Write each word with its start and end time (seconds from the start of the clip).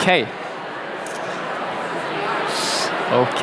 OK. 0.00 0.26
OK. 3.12 3.42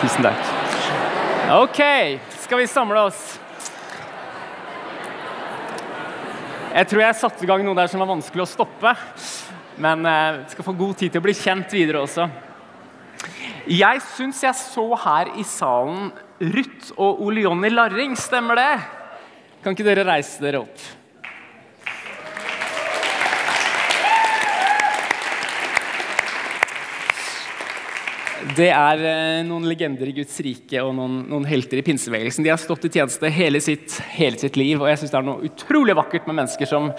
Tusen 0.00 0.22
takk. 0.24 0.34
OK, 1.50 1.80
skal 2.40 2.58
vi 2.58 2.66
samle 2.66 3.00
oss? 3.00 3.36
Jeg 6.72 6.86
tror 6.88 7.02
jeg 7.02 7.14
satte 7.20 7.44
i 7.44 7.46
gang 7.50 7.60
noe 7.66 7.76
der 7.76 7.92
som 7.92 8.00
var 8.00 8.08
vanskelig 8.08 8.46
å 8.46 8.50
stoppe. 8.56 8.96
Men 9.80 10.04
eh, 10.06 10.38
vi 10.44 10.52
skal 10.52 10.66
få 10.66 10.76
god 10.76 10.98
tid 11.00 11.12
til 11.12 11.22
å 11.22 11.24
bli 11.24 11.36
kjent 11.36 11.72
videre 11.72 12.04
også. 12.04 12.28
Jeg 13.70 14.00
syns 14.12 14.40
jeg 14.44 14.56
så 14.58 14.86
her 15.06 15.32
i 15.40 15.44
salen 15.46 16.10
Ruth 16.40 16.92
og 17.00 17.20
Ole 17.24 17.44
Jonny 17.46 17.70
Larring, 17.72 18.16
stemmer 18.18 18.60
det? 18.60 18.72
Kan 19.64 19.76
ikke 19.76 19.86
dere 19.86 20.06
reise 20.08 20.40
dere 20.42 20.62
opp? 20.62 20.88
Det 28.56 28.70
er 28.72 29.02
eh, 29.06 29.42
noen 29.46 29.68
legender 29.68 30.08
i 30.10 30.16
Guds 30.16 30.40
rike 30.44 30.80
og 30.84 30.92
noen, 30.96 31.20
noen 31.30 31.44
helter 31.48 31.80
i 31.80 31.84
pinsebevegelsen. 31.86 32.44
De 32.44 32.52
har 32.52 32.60
stått 32.60 32.88
i 32.88 32.92
tjeneste 32.98 33.32
hele 33.32 33.60
sitt, 33.64 34.00
hele 34.16 34.40
sitt 34.40 34.56
liv, 34.60 34.80
og 34.80 34.90
jeg 34.90 35.00
syns 35.00 35.12
det 35.14 35.20
er 35.20 35.28
noe 35.28 35.46
utrolig 35.48 35.96
vakkert 35.96 36.28
med 36.28 36.42
mennesker 36.42 36.68
som 36.68 36.90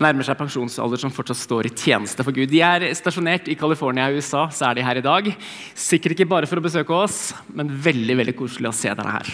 nærmer 0.00 0.26
seg 0.26 0.38
pensjonsalder, 0.38 1.00
som 1.00 1.12
fortsatt 1.14 1.38
står 1.38 1.68
i 1.68 1.74
tjeneste 1.74 2.24
for 2.26 2.34
Gud. 2.34 2.50
De 2.50 2.60
er 2.64 2.88
stasjonert 2.98 3.46
i 3.50 3.56
California 3.58 4.08
i 4.10 4.18
USA, 4.18 4.48
så 4.50 4.70
er 4.70 4.78
de 4.78 4.86
her 4.86 4.98
i 4.98 5.04
dag. 5.04 5.30
Sikkert 5.78 6.16
ikke 6.16 6.30
bare 6.30 6.50
for 6.50 6.58
å 6.58 6.64
besøke 6.64 6.96
oss, 6.96 7.28
men 7.54 7.70
veldig 7.70 8.18
veldig 8.22 8.36
koselig 8.38 8.72
å 8.72 8.76
se 8.76 8.90
dere 8.90 9.14
her. 9.14 9.32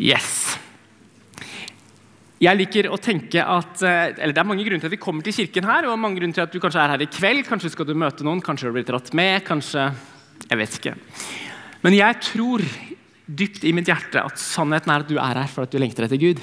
Yes. 0.00 0.56
Jeg 2.40 2.56
liker 2.56 2.88
å 2.88 2.96
tenke 2.96 3.42
at, 3.44 3.82
eh, 3.84 4.14
eller 4.16 4.32
Det 4.32 4.40
er 4.40 4.48
mange 4.48 4.64
grunner 4.64 4.80
til 4.80 4.88
at 4.88 4.96
vi 4.96 5.04
kommer 5.04 5.22
til 5.22 5.34
kirken 5.34 5.64
her, 5.64 5.84
og 5.84 5.98
mange 5.98 6.16
grunner 6.16 6.32
til 6.32 6.42
at 6.42 6.52
du 6.52 6.58
kanskje 6.58 6.80
er 6.80 6.88
her 6.88 7.02
i 7.02 7.06
kveld. 7.06 7.44
Kanskje 7.44 7.70
skal 7.70 7.84
du 7.84 7.92
møte 7.92 8.24
noen, 8.24 8.40
kanskje 8.40 8.72
du 8.72 8.72
blir 8.72 8.88
dratt 8.88 9.12
med, 9.12 9.44
kanskje 9.44 9.92
Jeg 10.48 10.56
vet 10.56 10.78
ikke. 10.80 10.94
Men 11.84 11.92
jeg 11.92 12.20
tror 12.22 12.62
dypt 13.28 13.62
i 13.64 13.72
mitt 13.72 13.86
hjerte 13.86 14.24
at 14.24 14.40
sannheten 14.40 14.88
er 14.88 15.04
at 15.04 15.08
du 15.08 15.18
er 15.18 15.36
her 15.36 15.46
for 15.46 15.62
at 15.62 15.70
du 15.70 15.78
lengter 15.78 16.04
etter 16.04 16.18
Gud. 16.18 16.40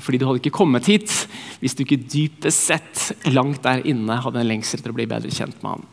Fordi 0.00 0.18
du 0.20 0.26
hadde 0.26 0.42
ikke 0.42 0.56
kommet 0.56 0.88
hit 0.90 1.12
hvis 1.60 1.76
du 1.76 1.84
ikke 1.84 2.00
dypest 2.00 2.70
sett 2.70 3.30
langt 3.30 3.62
der 3.64 3.84
inne 3.88 4.20
hadde 4.24 4.42
en 4.42 4.48
lengsel 4.48 4.80
etter 4.80 4.94
å 4.94 4.96
bli 4.96 5.08
bedre 5.10 5.32
kjent 5.32 5.58
med 5.62 5.76
ham. 5.76 5.88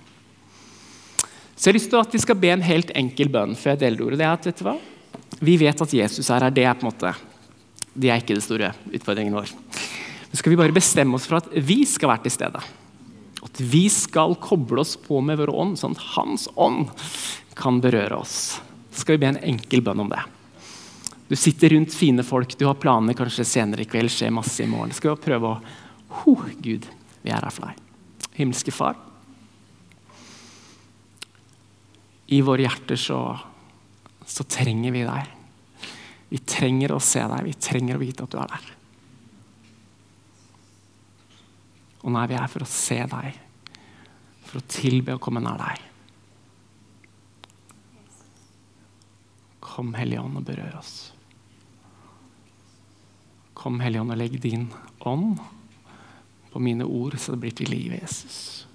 Så 1.57 1.67
jeg 1.67 1.73
har 1.73 1.79
lyst 1.79 1.89
til 1.91 2.03
at 2.03 2.13
vi 2.13 2.21
skal 2.21 2.37
be 2.39 2.51
en 2.53 2.65
helt 2.65 2.93
enkel 2.95 3.31
bønn 3.33 3.57
før 3.57 3.73
jeg 3.73 3.81
deler 3.81 4.05
ordet. 4.05 4.19
Det 4.21 4.27
er 4.27 4.35
at, 4.35 4.45
vet 4.45 4.61
du 4.61 4.67
hva? 4.67 4.77
Vi 5.41 5.57
vet 5.59 5.81
at 5.83 5.95
Jesus 5.99 6.29
er 6.29 6.45
her. 6.45 6.53
Det 6.53 6.65
er 6.65 6.77
på 6.77 6.85
en 6.85 6.91
måte 6.91 7.15
det 7.97 8.11
er 8.13 8.21
ikke 8.21 8.37
det 8.37 8.45
store 8.45 8.73
utfordringen 8.93 9.33
vår. 9.33 9.49
Men 10.29 10.37
skal 10.37 10.53
vi 10.53 10.59
bare 10.59 10.75
bestemme 10.75 11.17
oss 11.17 11.25
for 11.25 11.39
at 11.39 11.49
vi 11.65 11.79
skal 11.89 12.11
være 12.11 12.27
til 12.27 12.35
stede. 12.35 12.61
At 13.47 13.61
vi 13.73 13.87
skal 13.89 14.37
koble 14.41 14.83
oss 14.83 14.93
på 15.01 15.21
med 15.25 15.39
vår 15.41 15.49
ånd, 15.49 15.77
sånn 15.79 15.95
at 15.97 16.05
Hans 16.13 16.45
ånd 16.53 16.91
kan 17.57 17.81
berøre 17.81 18.19
oss. 18.21 18.59
Så 18.91 19.01
skal 19.01 19.17
vi 19.17 19.23
be 19.25 19.31
en 19.31 19.45
enkel 19.55 19.81
bønn 19.85 20.03
om 20.05 20.11
det. 20.13 20.21
Du 21.27 21.35
sitter 21.35 21.69
rundt 21.69 21.93
fine 21.93 22.23
folk, 22.23 22.57
du 22.57 22.65
har 22.65 22.79
planer 22.79 23.13
kanskje 23.17 23.45
senere 23.45 23.83
i 23.83 23.89
kveld, 23.89 24.11
skjer 24.11 24.31
masse 24.31 24.63
i 24.63 24.69
morgen. 24.71 24.93
Skal 24.95 25.15
vi 25.15 25.25
prøve 25.27 25.51
å 25.51 25.59
Ho, 26.21 26.37
Gud, 26.63 26.85
vi 27.21 27.31
er 27.33 27.43
her 27.43 27.51
for 27.51 27.67
deg. 27.67 27.81
Himmelske 28.37 28.71
Far. 28.71 28.95
I 32.31 32.39
våre 32.43 32.63
hjerter 32.63 32.99
så, 32.99 33.19
så 34.23 34.45
trenger 34.47 34.95
vi 34.95 35.03
deg. 35.03 35.33
Vi 36.31 36.39
trenger 36.47 36.95
å 36.95 37.01
se 37.03 37.23
deg, 37.23 37.43
vi 37.43 37.53
trenger 37.59 37.99
å 37.99 38.01
vite 38.01 38.23
at 38.23 38.31
du 38.31 38.39
er 38.39 38.53
der. 38.55 38.71
Og 42.03 42.15
nå 42.15 42.23
er 42.23 42.31
vi 42.31 42.39
her 42.39 42.51
for 42.51 42.63
å 42.63 42.71
se 42.71 43.01
deg, 43.11 43.43
for 44.47 44.61
å 44.61 44.67
tilbe 44.71 45.15
å 45.15 45.21
komme 45.23 45.43
nær 45.43 45.59
deg. 45.59 45.83
Kom, 49.63 49.91
Hellige 49.95 50.23
Ånd, 50.23 50.39
og 50.39 50.47
berør 50.47 50.79
oss. 50.79 50.95
Kom, 53.57 53.79
Hellige 53.81 54.03
Ånd, 54.03 54.13
og 54.13 54.19
legg 54.21 54.37
din 54.43 54.67
ånd 55.07 55.39
på 56.51 56.61
mine 56.61 56.85
ord, 56.85 57.17
så 57.17 57.33
det 57.33 57.41
blir 57.41 57.55
til 57.57 57.71
liv, 57.73 57.95
Jesus. 57.97 58.67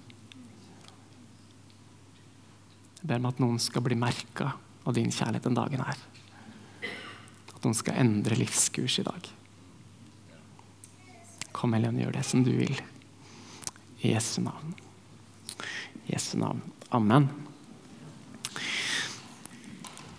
Jeg 2.99 3.07
ber 3.07 3.21
om 3.21 3.31
at 3.31 3.39
noen 3.43 3.61
skal 3.63 3.83
bli 3.85 3.95
merka 3.99 4.53
av 4.83 4.95
din 4.95 5.11
kjærlighet 5.11 5.47
den 5.47 5.59
dagen 5.59 5.83
her 5.83 6.03
at 7.63 7.69
noen 7.69 7.79
skal 7.79 7.95
endre 8.01 8.35
livskurs 8.35 8.97
i 8.99 9.05
dag. 9.07 9.27
Kom, 11.55 11.71
Helen, 11.71 12.01
gjør 12.01 12.17
det 12.17 12.23
som 12.27 12.41
du 12.43 12.51
vil. 12.57 12.75
I 14.03 14.11
Jesu 14.11 14.41
navn. 14.43 14.73
I 16.03 16.11
Jesu 16.11 16.35
navn. 16.41 16.59
Amen. 16.91 17.29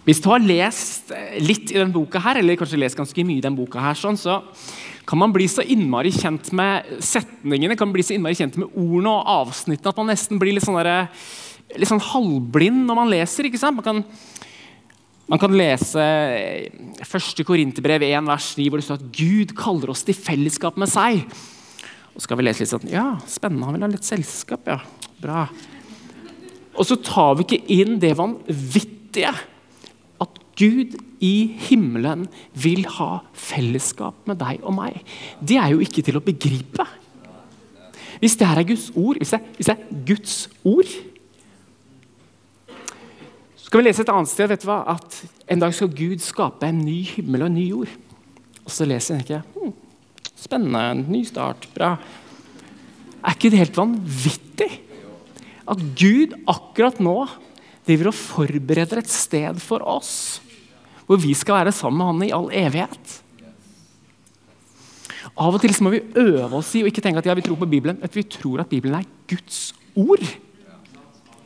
Hvis 0.05 0.21
du 0.21 0.29
har 0.29 0.43
lest 0.45 1.13
litt 1.41 1.71
i 1.73 1.79
denne 1.79 1.95
boka, 1.95 2.21
her, 2.21 2.41
eller 2.41 2.59
kanskje 2.61 2.81
lest 2.81 2.99
ganske 2.99 3.25
mye 3.25 3.41
i 3.41 3.45
denne 3.45 3.57
boka, 3.57 3.81
her, 3.81 3.97
sånn, 3.97 4.19
så 4.21 4.43
kan 5.09 5.21
man 5.21 5.33
bli 5.33 5.47
så 5.49 5.65
innmari 5.65 6.13
kjent 6.13 6.51
med 6.57 7.01
setningene 7.05 7.77
kan 7.77 7.89
man 7.89 7.97
bli 7.97 8.05
så 8.05 8.15
innmari 8.17 8.37
kjent 8.39 8.57
med 8.61 8.73
ordene 8.73 9.13
og 9.13 9.33
avsnittene 9.49 9.93
at 9.93 10.01
man 10.01 10.11
nesten 10.13 10.41
blir 10.41 10.57
litt 10.57 10.65
sånn, 10.65 10.77
der, 10.81 11.09
litt 11.77 11.91
sånn 11.91 12.05
halvblind 12.05 12.85
når 12.89 13.01
man 13.01 13.13
leser. 13.13 13.49
ikke 13.49 13.61
sant? 13.61 13.81
Man 13.81 13.87
kan 13.87 14.05
man 15.25 15.41
kan 15.41 15.55
lese 15.57 16.03
1. 17.01 17.45
Korinterbrev 17.49 18.03
1, 18.05 18.27
vers 18.29 18.51
9, 18.59 18.67
hvor 18.69 18.81
det 18.81 18.85
står 18.85 18.99
at 19.01 19.07
Gud 19.17 19.55
kaller 19.57 19.95
oss 19.95 20.05
til 20.05 20.17
fellesskap 20.17 20.77
med 20.77 20.91
seg. 20.93 21.23
Og 22.13 22.21
så 22.21 22.27
skal 22.27 22.39
vi 22.39 22.45
lese 22.45 22.61
litt 22.61 22.73
sånn 22.75 22.93
Ja, 22.93 23.07
spennende. 23.25 23.65
Han 23.65 23.79
vil 23.79 23.87
ha 23.87 23.91
litt 23.95 24.05
selskap, 24.05 24.69
ja. 24.69 24.83
Bra. 25.23 25.47
Og 26.77 26.85
så 26.85 26.99
tar 27.01 27.39
vi 27.39 27.47
ikke 27.47 27.73
inn 27.73 27.97
det 28.03 28.13
vanvittige 28.19 29.33
Gud 30.59 30.95
i 31.25 31.35
himmelen 31.67 32.27
vil 32.55 32.85
ha 32.99 33.25
fellesskap 33.33 34.27
med 34.29 34.39
deg 34.43 34.63
og 34.63 34.77
meg. 34.77 35.01
Det 35.41 35.59
er 35.61 35.73
jo 35.75 35.83
ikke 35.83 36.05
til 36.07 36.19
å 36.19 36.25
begripe. 36.25 36.87
Hvis 38.23 38.37
det 38.41 38.49
her 38.49 38.61
er 38.61 38.69
Guds 38.69 38.91
ord, 38.95 39.19
hvis 39.19 39.35
det, 39.35 39.41
hvis 39.57 39.69
det 39.69 39.75
er 39.75 40.05
Guds 40.07 40.37
ord 40.65 40.93
Så 43.59 43.67
skal 43.67 43.81
vi 43.81 43.89
lese 43.89 44.05
et 44.05 44.13
annet 44.13 44.31
sted 44.31 44.49
vet 44.53 44.63
du 44.63 44.69
hva, 44.69 44.79
at 44.95 45.17
en 45.51 45.65
dag 45.65 45.75
skal 45.75 45.91
Gud 45.91 46.23
skape 46.23 46.69
en 46.69 46.85
ny 46.85 47.01
himmel 47.09 47.43
og 47.43 47.51
en 47.51 47.57
ny 47.59 47.65
jord. 47.73 47.95
Og 48.65 48.71
så 48.73 48.87
leser 48.89 49.19
jeg 49.19 49.27
ikke 49.27 49.41
hm, 49.57 49.73
Spennende. 50.45 51.05
Ny 51.09 51.23
start. 51.27 51.67
Bra. 51.75 51.95
Er 53.25 53.37
ikke 53.37 53.51
det 53.53 53.63
helt 53.63 53.79
vanvittig? 53.79 54.71
At 55.65 55.81
Gud 55.97 56.37
akkurat 56.51 57.01
nå 57.01 57.17
driver 57.85 58.11
og 58.11 58.17
forbereder 58.17 59.03
et 59.03 59.13
sted 59.13 59.61
for 59.63 59.85
oss. 59.85 60.41
Hvor 61.05 61.21
vi 61.21 61.35
skal 61.37 61.61
være 61.61 61.75
sammen 61.77 62.01
med 62.01 62.09
Han 62.09 62.25
i 62.29 62.33
all 62.33 62.49
evighet. 62.65 63.21
Av 65.35 65.57
og 65.57 65.61
til 65.61 65.75
må 65.83 65.91
vi 65.91 66.05
øve 66.21 66.61
oss 66.61 66.71
i 66.79 66.85
å 66.85 66.89
ikke 66.89 67.03
tenke 67.03 67.21
at 67.21 67.27
ja, 67.27 67.35
vi 67.35 67.45
tror 67.45 67.59
på 67.59 67.69
Bibelen, 67.69 67.99
men 68.01 68.13
vi 68.13 68.23
tror 68.29 68.63
at 68.63 68.71
Bibelen 68.71 69.01
er 69.01 69.09
Guds 69.29 69.73
ord. 69.99 70.23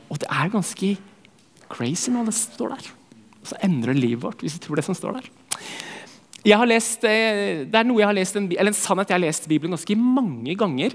Og 0.09 0.21
det 0.21 0.29
er 0.29 0.53
ganske 0.53 0.95
crazy 1.73 2.13
når 2.13 2.29
det 2.29 2.37
står 2.37 2.75
der. 2.75 2.91
Og 3.41 3.51
så 3.51 3.59
endrer 3.65 3.97
livet 3.97 4.23
vårt 4.25 4.43
hvis 4.45 4.59
vi 4.59 4.65
tror 4.65 4.81
det 4.81 4.87
som 4.87 4.97
står 4.97 5.21
der. 5.21 5.31
Lest, 6.69 7.03
eh, 7.05 7.65
det 7.69 7.77
er 7.77 7.87
noe 7.87 8.01
jeg 8.01 8.09
har 8.09 8.17
lest, 8.17 8.37
eller 8.39 8.71
en 8.71 8.77
sannhet 8.77 9.11
jeg 9.11 9.19
har 9.19 9.25
lest 9.25 9.49
Bibelen 9.51 9.75
ganske 9.75 9.97
mange 9.99 10.55
ganger. 10.57 10.95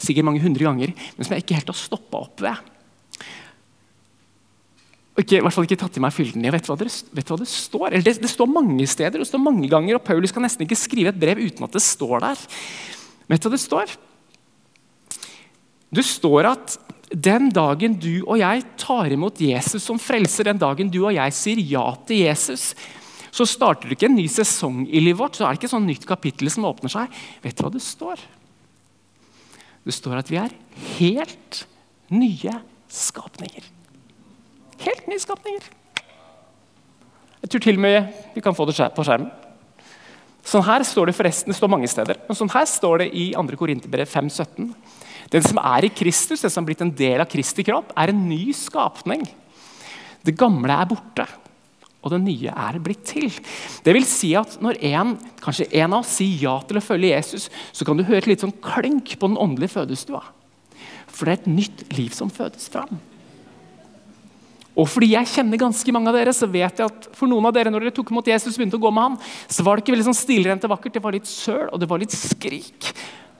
Sikkert 0.00 0.26
mange 0.26 0.42
hundre 0.42 0.66
ganger, 0.66 0.92
men 0.92 1.26
som 1.26 1.36
jeg 1.36 1.44
ikke 1.44 1.60
helt 1.60 1.70
har 1.70 1.78
stoppa 1.78 2.24
opp 2.26 2.42
ved. 2.44 2.72
Ikke, 5.14 5.38
i 5.38 5.42
hvert 5.44 5.54
fall 5.54 5.66
ikke 5.68 5.78
tatt 5.78 5.94
i 5.94 6.02
meg 6.02 6.14
fylden 6.14 6.42
i. 6.42 6.50
Vet 6.50 6.66
hva 6.66 6.74
det, 6.78 6.88
vet 7.14 7.28
hva 7.30 7.36
det 7.38 7.46
står? 7.46 7.94
Det, 8.02 8.16
det, 8.24 8.30
står 8.30 8.50
mange 8.50 8.86
steder, 8.90 9.20
det 9.22 9.28
står 9.28 9.42
mange 9.42 9.68
ganger, 9.70 9.98
og 9.98 10.06
Paulus 10.06 10.34
kan 10.34 10.42
nesten 10.42 10.66
ikke 10.66 10.78
skrive 10.78 11.12
et 11.12 11.20
brev 11.20 11.38
uten 11.38 11.66
at 11.66 11.76
det 11.76 11.84
står 11.84 12.24
der. 12.24 12.42
Vet 13.30 13.44
du 13.44 13.46
hva 13.46 13.54
det 13.54 13.62
står? 13.62 13.94
Det 15.94 16.02
står 16.02 16.50
at 16.50 16.74
den 17.14 17.46
dagen 17.54 17.94
du 18.02 18.24
og 18.24 18.40
jeg 18.40 18.64
tar 18.80 19.12
imot 19.14 19.38
Jesus 19.38 19.84
som 19.86 20.00
frelser, 20.02 20.48
den 20.48 20.58
dagen 20.58 20.90
du 20.90 21.04
og 21.04 21.14
jeg 21.14 21.36
sier 21.36 21.62
ja 21.62 21.84
til 22.08 22.24
Jesus, 22.24 22.72
så 23.34 23.46
starter 23.46 23.90
det 23.90 23.98
ikke 23.98 24.08
en 24.10 24.18
ny 24.18 24.26
sesong 24.30 24.82
i 24.86 25.02
livet 25.02 25.20
vårt. 25.20 25.38
så 25.38 25.46
er 25.46 25.54
det 25.54 25.62
ikke 25.62 25.72
sånn 25.72 25.86
nytt 25.86 26.06
kapittel 26.06 26.50
som 26.50 26.66
åpner 26.66 26.90
seg. 26.90 27.22
Vet 27.42 27.58
du 27.58 27.64
hva 27.66 27.70
det 27.74 27.82
står? 27.86 28.26
Det 29.84 29.94
står 29.94 30.18
at 30.18 30.30
vi 30.30 30.42
er 30.42 30.54
helt 30.98 31.64
nye 32.14 32.58
skapninger. 32.90 33.73
Helt 34.82 35.08
nye 35.10 35.22
skapninger. 35.22 35.70
Jeg 37.44 37.52
tror 37.52 37.64
til 37.66 37.78
og 37.78 37.84
med 37.84 38.22
vi 38.34 38.42
kan 38.44 38.56
få 38.56 38.66
det 38.68 38.76
på 38.96 39.04
skjermen. 39.04 39.30
Sånn 40.44 40.64
her 40.66 40.84
står 40.84 41.08
det 41.08 41.16
forresten, 41.16 41.52
det 41.52 41.56
står 41.56 41.70
mange 41.72 41.88
steder, 41.88 42.18
men 42.26 42.36
sånn 42.36 42.52
her 42.52 42.66
står 42.68 43.00
det 43.00 43.06
i 43.16 43.30
2. 43.32 43.56
Korinterbrev 43.60 44.08
5,17. 44.10 44.74
Den 45.32 45.44
som 45.44 45.60
er 45.60 45.86
i 45.86 45.92
Kristus, 45.92 46.42
den 46.44 46.52
som 46.52 46.62
har 46.62 46.68
blitt 46.68 46.84
en 46.84 46.92
del 46.92 47.22
av 47.22 47.30
Kristi 47.32 47.64
kropp, 47.64 47.94
er 47.96 48.12
en 48.12 48.26
ny 48.28 48.52
skapning. 48.56 49.24
Det 50.24 50.36
gamle 50.36 50.76
er 50.76 50.90
borte, 50.90 51.24
og 52.04 52.12
det 52.12 52.20
nye 52.26 52.52
er 52.52 52.80
blitt 52.84 53.06
til. 53.08 53.32
Det 53.84 53.94
vil 53.96 54.04
si 54.08 54.34
at 54.36 54.58
Når 54.60 54.80
en, 54.92 55.16
kanskje 55.40 55.70
en 55.80 55.96
av 55.96 56.04
oss 56.04 56.12
sier 56.18 56.44
ja 56.44 56.58
til 56.68 56.80
å 56.80 56.84
følge 56.84 57.14
Jesus, 57.14 57.48
så 57.72 57.88
kan 57.88 57.96
du 57.96 58.04
høre 58.04 58.20
et 58.20 58.28
litt 58.28 58.44
sånn 58.44 58.56
klink 58.60 59.16
på 59.16 59.30
den 59.30 59.40
åndelige 59.40 59.78
fødestua. 59.78 60.20
For 61.08 61.24
det 61.24 61.32
er 61.32 61.40
et 61.40 61.52
nytt 61.56 61.84
liv 61.96 62.12
som 62.12 62.32
fødes 62.32 62.68
fram. 62.68 63.00
Og 64.74 64.88
fordi 64.90 65.12
jeg 65.12 65.30
kjenner 65.30 65.60
ganske 65.60 65.92
mange 65.94 66.10
av 66.10 66.16
dere, 66.18 66.32
så 66.34 66.48
vet 66.50 66.80
jeg 66.80 66.90
at 66.90 67.06
for 67.14 67.30
noen 67.30 67.46
av 67.46 67.54
dere, 67.54 67.70
når 67.70 67.86
dere 67.86 67.94
tok 67.94 68.10
imot 68.10 68.26
Jesus, 68.26 68.56
begynte 68.58 68.80
å 68.80 68.82
gå 68.82 68.90
med 68.94 69.06
han, 69.06 69.18
så 69.46 69.62
var 69.66 69.78
det 69.78 69.84
ikke 69.84 69.94
veldig 69.94 70.08
sånn 70.08 70.18
stilrent 70.18 70.66
og 70.66 70.72
vakkert. 70.74 70.96
Det 70.96 71.04
var 71.04 71.14
litt 71.14 71.30
søl 71.30 71.68
og 71.68 71.78
det 71.78 71.88
var 71.90 72.02
litt 72.02 72.16
skrik. 72.16 72.90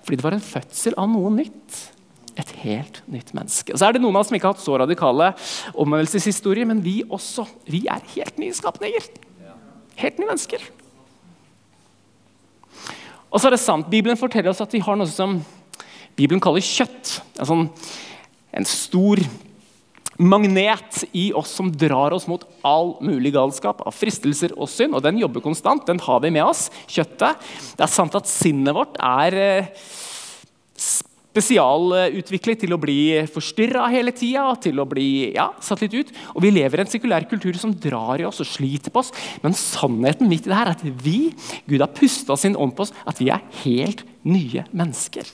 Fordi 0.07 0.21
det 0.21 0.27
var 0.27 0.37
en 0.37 0.47
fødsel 0.47 0.95
av 1.01 1.11
noe 1.11 1.33
nytt. 1.35 1.81
Et 2.39 2.55
helt 2.65 3.01
nytt 3.11 3.35
menneske. 3.35 3.75
Og 3.75 3.81
så 3.81 3.89
er 3.89 3.95
det 3.95 4.03
Noen 4.03 4.17
av 4.17 4.25
oss 4.25 4.31
som 4.31 4.39
ikke 4.39 4.49
har 4.51 4.57
hatt 4.57 4.63
så 4.63 4.79
radikale 4.83 5.33
omvendelseshistorier, 5.79 6.67
men 6.71 6.83
vi 6.83 7.01
også. 7.07 7.47
Vi 7.71 7.85
er 7.91 8.03
helt 8.15 8.41
nye 8.43 8.55
skapninger. 8.55 9.07
Helt 9.99 10.19
nye 10.19 10.31
mennesker. 10.31 10.63
Og 13.31 13.41
så 13.41 13.49
er 13.49 13.57
det 13.57 13.63
sant, 13.63 13.91
Bibelen 13.91 14.19
forteller 14.19 14.53
oss 14.53 14.63
at 14.63 14.75
vi 14.75 14.83
har 14.83 14.99
noe 14.99 15.11
som 15.11 15.41
Bibelen 16.15 16.43
kaller 16.43 16.63
kjøtt. 16.63 17.17
En, 17.39 17.49
sånn, 17.49 17.65
en 18.55 18.69
stor 18.71 19.23
magnet 20.19 21.05
i 21.13 21.31
oss 21.37 21.55
som 21.59 21.73
drar 21.73 22.15
oss 22.15 22.29
mot 22.31 22.45
all 22.67 22.95
mulig 23.05 23.35
galskap 23.35 23.83
av 23.85 23.95
fristelser 23.97 24.55
og 24.57 24.71
synd. 24.71 24.97
Og 24.97 25.05
den 25.05 25.19
jobber 25.23 25.45
konstant. 25.45 25.87
Den 25.89 26.03
har 26.05 26.23
vi 26.25 26.33
med 26.35 26.47
oss. 26.47 26.69
Kjøttet. 26.87 27.43
Det 27.75 27.87
er 27.87 27.93
sant 27.93 28.15
at 28.19 28.31
sinnet 28.31 28.77
vårt 28.77 28.99
er 29.03 29.39
eh, 29.41 29.73
spesialutviklet 31.35 32.63
til 32.63 32.75
å 32.77 32.79
bli 32.81 32.99
forstyrra 33.33 33.89
hele 33.93 34.15
tida, 34.15 34.47
til 34.63 34.79
å 34.79 34.87
bli 34.89 35.35
ja, 35.35 35.49
satt 35.65 35.83
litt 35.83 35.97
ut. 35.99 36.13
Og 36.37 36.45
vi 36.45 36.53
lever 36.55 36.81
i 36.81 36.85
en 36.85 36.93
sekulær 36.93 37.27
kultur 37.31 37.59
som 37.59 37.75
drar 37.75 38.23
i 38.23 38.29
oss 38.29 38.43
og 38.45 38.51
sliter 38.51 38.95
på 38.95 39.03
oss. 39.03 39.11
Men 39.43 39.57
sannheten 39.59 40.31
midt 40.31 40.47
i 40.47 40.53
det 40.53 40.59
her 40.59 40.71
er 40.71 40.77
at 40.79 40.85
vi, 41.03 41.33
Gud 41.67 41.83
har 41.83 41.95
pusta 41.95 42.39
sin 42.39 42.59
ånd 42.59 42.77
på 42.77 42.87
oss, 42.87 42.95
at 43.09 43.19
vi 43.23 43.33
er 43.35 43.43
helt 43.65 44.07
nye 44.23 44.67
mennesker. 44.71 45.27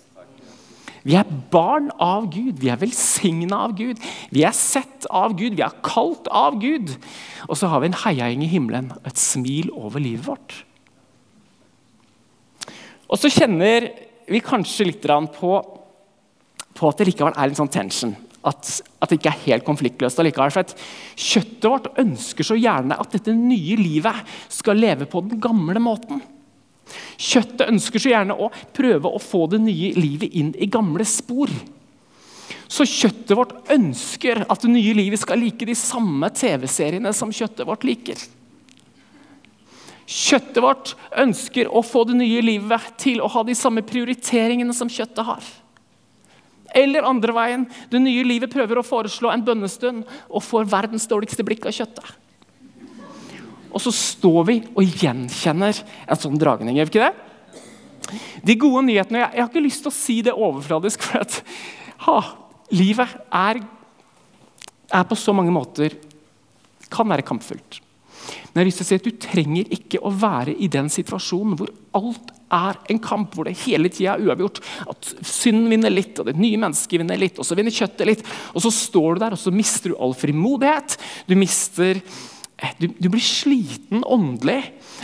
Vi 1.06 1.16
er 1.16 1.28
barn 1.52 1.88
av 1.96 2.26
Gud, 2.32 2.58
vi 2.60 2.68
er 2.68 2.80
velsigna 2.80 3.62
av 3.64 3.74
Gud. 3.78 4.00
Vi 4.32 4.44
er 4.44 4.56
sett 4.56 5.06
av 5.08 5.32
Gud, 5.38 5.56
vi 5.56 5.64
er 5.64 5.78
kalt 5.86 6.28
av 6.28 6.58
Gud. 6.60 6.92
Og 7.48 7.56
så 7.56 7.70
har 7.72 7.80
vi 7.80 7.88
en 7.88 8.00
heiagjeng 8.02 8.44
i 8.44 8.50
himmelen, 8.52 8.90
et 9.08 9.20
smil 9.20 9.72
over 9.72 10.02
livet 10.02 10.26
vårt. 10.28 10.56
Og 13.10 13.18
så 13.18 13.30
kjenner 13.32 13.88
vi 14.30 14.42
kanskje 14.44 14.86
litt 14.90 15.06
på, 15.34 15.54
på 16.78 16.90
at 16.90 17.00
det 17.00 17.08
likevel 17.08 17.34
er 17.34 17.48
en 17.48 17.58
sånn 17.58 17.72
tension. 17.72 18.12
At, 18.46 18.68
at, 19.02 19.10
det 19.10 19.18
ikke 19.18 19.32
er 19.32 19.42
helt 19.48 19.66
konfliktløst 19.66 20.20
allikevel. 20.22 20.52
For 20.54 20.64
at 20.64 20.76
kjøttet 21.16 21.66
vårt 21.68 21.88
ønsker 22.00 22.46
så 22.46 22.56
gjerne 22.56 22.96
at 23.00 23.16
dette 23.16 23.34
nye 23.36 23.76
livet 23.80 24.36
skal 24.52 24.80
leve 24.80 25.08
på 25.10 25.24
den 25.26 25.42
gamle 25.42 25.82
måten. 25.82 26.22
Kjøttet 27.20 27.68
ønsker 27.68 28.02
så 28.02 28.12
gjerne 28.12 28.36
å 28.36 28.50
prøve 28.76 29.10
å 29.10 29.20
få 29.22 29.46
det 29.52 29.62
nye 29.64 29.92
livet 29.98 30.34
inn 30.36 30.50
i 30.58 30.68
gamle 30.70 31.06
spor. 31.08 31.52
Så 32.70 32.86
kjøttet 32.86 33.34
vårt 33.34 33.54
ønsker 33.72 34.44
at 34.46 34.62
det 34.62 34.70
nye 34.70 34.94
livet 34.94 35.20
skal 35.22 35.40
like 35.42 35.66
de 35.66 35.74
samme 35.78 36.30
TV-seriene 36.34 37.12
som 37.16 37.32
kjøttet 37.34 37.66
vårt 37.66 37.86
liker. 37.86 38.20
Kjøttet 40.10 40.62
vårt 40.62 40.94
ønsker 41.22 41.70
å 41.70 41.82
få 41.86 42.04
det 42.08 42.16
nye 42.18 42.42
livet 42.42 42.94
til 42.98 43.20
å 43.22 43.30
ha 43.30 43.42
de 43.46 43.54
samme 43.58 43.82
prioriteringene 43.86 44.74
som 44.74 44.90
kjøttet 44.90 45.26
har. 45.26 45.50
Eller 46.74 47.06
andre 47.06 47.34
veien, 47.34 47.66
det 47.90 47.98
nye 48.02 48.22
livet 48.26 48.50
prøver 48.52 48.78
å 48.78 48.86
foreslå 48.86 49.30
en 49.30 49.44
bønnestund 49.46 50.02
og 50.28 50.44
får 50.46 50.70
verdens 50.70 51.06
dårligste 51.10 51.46
blikk 51.46 51.66
av 51.66 51.74
kjøttet. 51.74 52.10
Og 53.70 53.82
så 53.82 53.92
står 53.94 54.40
vi 54.48 54.56
og 54.74 55.00
gjenkjenner 55.02 55.82
en 56.06 56.20
sånn 56.20 56.38
dragning. 56.40 56.78
Gjør 56.78 56.90
vi 56.90 56.94
ikke 56.94 57.08
det? 57.08 58.16
De 58.42 58.56
gode 58.58 58.82
nyhetene 58.88 59.20
Jeg, 59.20 59.30
jeg 59.36 59.42
har 59.44 59.50
ikke 59.52 59.62
lyst 59.62 59.84
til 59.84 59.92
å 59.92 59.94
si 59.94 60.16
det 60.26 60.34
overfladisk, 60.34 61.04
for 61.06 61.22
at 61.22 61.40
ha, 62.06 62.16
livet 62.74 63.14
er, 63.28 63.60
er 64.90 65.06
på 65.06 65.18
så 65.18 65.34
mange 65.36 65.54
måter 65.54 65.94
kan 66.90 67.08
være 67.10 67.26
kampfullt. 67.26 67.78
Men 68.50 68.60
jeg 68.60 68.64
har 68.64 68.68
lyst 68.68 68.80
til 68.80 68.86
å 68.86 68.90
si 68.90 68.98
at 68.98 69.06
du 69.06 69.22
trenger 69.22 69.74
ikke 69.76 70.00
å 70.02 70.10
være 70.10 70.56
i 70.58 70.68
den 70.72 70.90
situasjonen 70.90 71.56
hvor 71.58 71.70
alt 71.96 72.32
er 72.50 72.80
en 72.90 72.98
kamp, 73.02 73.36
hvor 73.36 73.46
det 73.46 73.54
hele 73.62 73.90
tida 73.92 74.16
er 74.16 74.26
uavgjort. 74.26 74.58
At 74.90 75.12
synden 75.22 75.70
vinner 75.70 75.92
litt, 75.92 76.18
og 76.18 76.26
det 76.26 76.34
nye 76.38 76.58
mennesket 76.58 76.98
vinner 76.98 77.20
litt, 77.20 77.38
og 77.38 77.46
så 77.46 77.56
vinner 77.58 77.74
kjøttet 77.74 78.08
litt. 78.08 78.24
Og 78.54 78.64
så 78.64 78.72
står 78.74 79.16
du 79.16 79.22
der, 79.22 79.36
og 79.36 79.40
så 79.40 79.54
mister 79.54 79.92
du 79.92 79.98
all 80.02 80.16
frimodighet. 80.18 80.98
Du 81.30 81.36
mister 81.38 82.02
du, 82.80 82.86
du, 82.92 83.08
blir 83.08 83.22
sliten 83.24 84.02
åndelig 84.04 84.58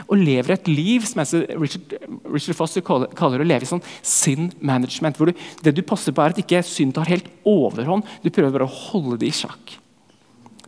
og 0.06 0.19
lever 0.20 0.56
et 0.56 0.69
liv 0.69 1.06
som 1.08 1.23
Richard, 1.23 1.94
Richard 2.29 2.58
Foster 2.58 2.85
kaller, 2.85 3.12
kaller 3.17 3.41
å 3.41 3.49
leve 3.49 3.64
i 3.64 3.70
sånn 3.70 3.85
sin 4.05 4.50
management. 4.61 5.17
hvor 5.17 5.31
du, 5.31 5.41
Det 5.62 5.73
du 5.76 5.82
passer 5.87 6.12
på, 6.12 6.23
er 6.23 6.35
at 6.35 6.43
ikke 6.43 6.62
synd 6.67 6.97
tar 6.97 7.08
helt 7.08 7.31
overhånd. 7.49 8.05
Du 8.23 8.29
prøver 8.31 8.58
bare 8.58 8.69
å 8.69 8.79
holde 8.91 9.20
det 9.23 9.31
i 9.31 9.37
sjakk. 9.37 9.79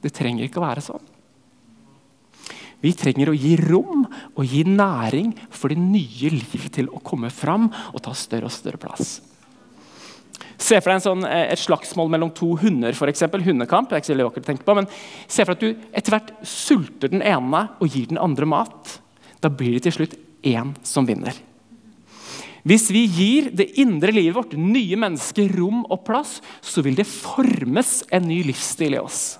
Det 0.01 0.15
trenger 0.15 0.47
ikke 0.47 0.63
å 0.63 0.69
være 0.69 0.85
sånn. 0.85 1.05
Vi 2.81 2.93
trenger 2.95 3.33
å 3.33 3.37
gi 3.37 3.57
rom 3.59 4.05
og 4.07 4.45
gi 4.47 4.63
næring 4.69 5.33
for 5.51 5.75
det 5.75 5.81
nye 5.83 6.31
livet 6.31 6.71
til 6.79 6.91
å 6.95 7.03
komme 7.03 7.31
fram 7.35 7.67
og 7.91 8.03
ta 8.05 8.15
større 8.17 8.47
og 8.47 8.55
større 8.55 8.81
plass. 8.81 9.19
Se 10.57 10.81
for 10.81 10.93
deg 10.93 11.03
sånn, 11.05 11.27
eh, 11.29 11.53
et 11.53 11.61
slagsmål 11.61 12.09
mellom 12.11 12.33
to 12.35 12.55
hunder, 12.57 12.93
eksempel. 12.93 13.43
Hundekamp. 13.45 13.89
det 13.89 13.97
er 13.97 14.01
ikke 14.01 14.15
så 14.15 14.25
vakkert 14.25 14.47
å 14.47 14.51
tenke 14.53 14.65
på, 14.65 14.75
men 14.75 14.89
Se 15.29 15.45
for 15.45 15.55
deg 15.55 15.59
at 15.59 15.61
du 15.61 15.89
etter 15.93 16.11
hvert 16.15 16.33
sulter 16.43 17.09
den 17.11 17.23
ene 17.23 17.69
og 17.81 17.89
gir 17.89 18.07
den 18.07 18.19
andre 18.19 18.47
mat. 18.47 19.01
Da 19.41 19.49
blir 19.49 19.75
det 19.75 19.83
til 19.83 19.93
slutt 19.93 20.17
én 20.43 20.75
som 20.83 21.07
vinner. 21.07 21.35
Hvis 22.69 22.91
vi 22.91 23.07
gir 23.07 23.51
det 23.55 23.71
indre 23.81 24.13
livet 24.13 24.35
vårt, 24.35 24.57
nye 24.59 24.97
mennesker, 24.99 25.49
rom 25.57 25.85
og 25.89 26.03
plass, 26.05 26.41
så 26.61 26.83
vil 26.85 26.99
det 26.99 27.07
formes 27.07 28.03
en 28.13 28.27
ny 28.29 28.43
livsstil 28.43 28.99
i 28.99 29.01
oss. 29.01 29.39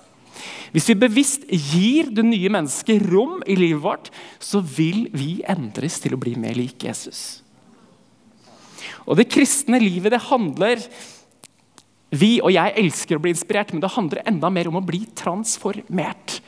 Hvis 0.71 0.87
vi 0.91 0.95
bevisst 1.01 1.45
gir 1.49 2.09
det 2.13 2.23
nye 2.25 2.49
mennesket 2.53 3.03
rom 3.09 3.41
i 3.45 3.57
livet 3.57 3.83
vårt, 3.83 4.09
så 4.39 4.61
vil 4.61 5.07
vi 5.13 5.41
endres 5.49 5.99
til 6.01 6.15
å 6.15 6.21
bli 6.21 6.35
mer 6.39 6.57
lik 6.57 6.85
Jesus. 6.85 7.41
Og 9.09 9.17
Det 9.17 9.29
kristne 9.31 9.81
livet 9.81 10.13
det 10.13 10.21
handler 10.29 10.83
Vi 12.13 12.37
og 12.41 12.53
jeg 12.53 12.73
elsker 12.81 13.17
å 13.17 13.21
bli 13.21 13.33
inspirert, 13.35 13.73
men 13.73 13.83
det 13.83 13.93
handler 13.93 14.25
enda 14.29 14.49
mer 14.49 14.69
om 14.69 14.79
å 14.79 14.85
bli 14.85 15.03
transformert. 15.17 16.39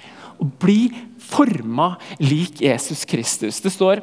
Å 0.42 0.48
bli 0.62 0.90
forma 1.22 1.92
lik 2.18 2.64
Jesus 2.66 3.06
Kristus. 3.06 3.60
Det 3.62 3.70
står, 3.70 4.02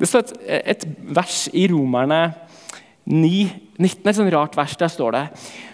det 0.00 0.08
står 0.10 0.24
et, 0.26 0.32
et, 0.74 0.88
vers 1.14 1.44
i 1.54 1.68
Romerne 1.70 2.34
9, 3.06 3.46
19, 3.78 4.02
et 4.02 4.18
sånt 4.18 4.34
rart 4.34 4.58
vers. 4.58 4.74
Der 4.80 4.90
står 4.90 5.14
det 5.14 5.22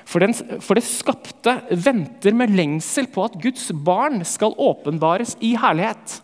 for, 0.04 0.20
den, 0.20 0.36
for 0.60 0.76
det 0.76 0.84
skapte 0.84 1.56
venter 1.72 2.36
med 2.36 2.52
lengsel 2.52 3.08
på 3.08 3.24
at 3.24 3.40
Guds 3.40 3.70
barn 3.72 4.20
skal 4.28 4.52
åpenbares 4.60 5.38
i 5.40 5.54
herlighet. 5.56 6.20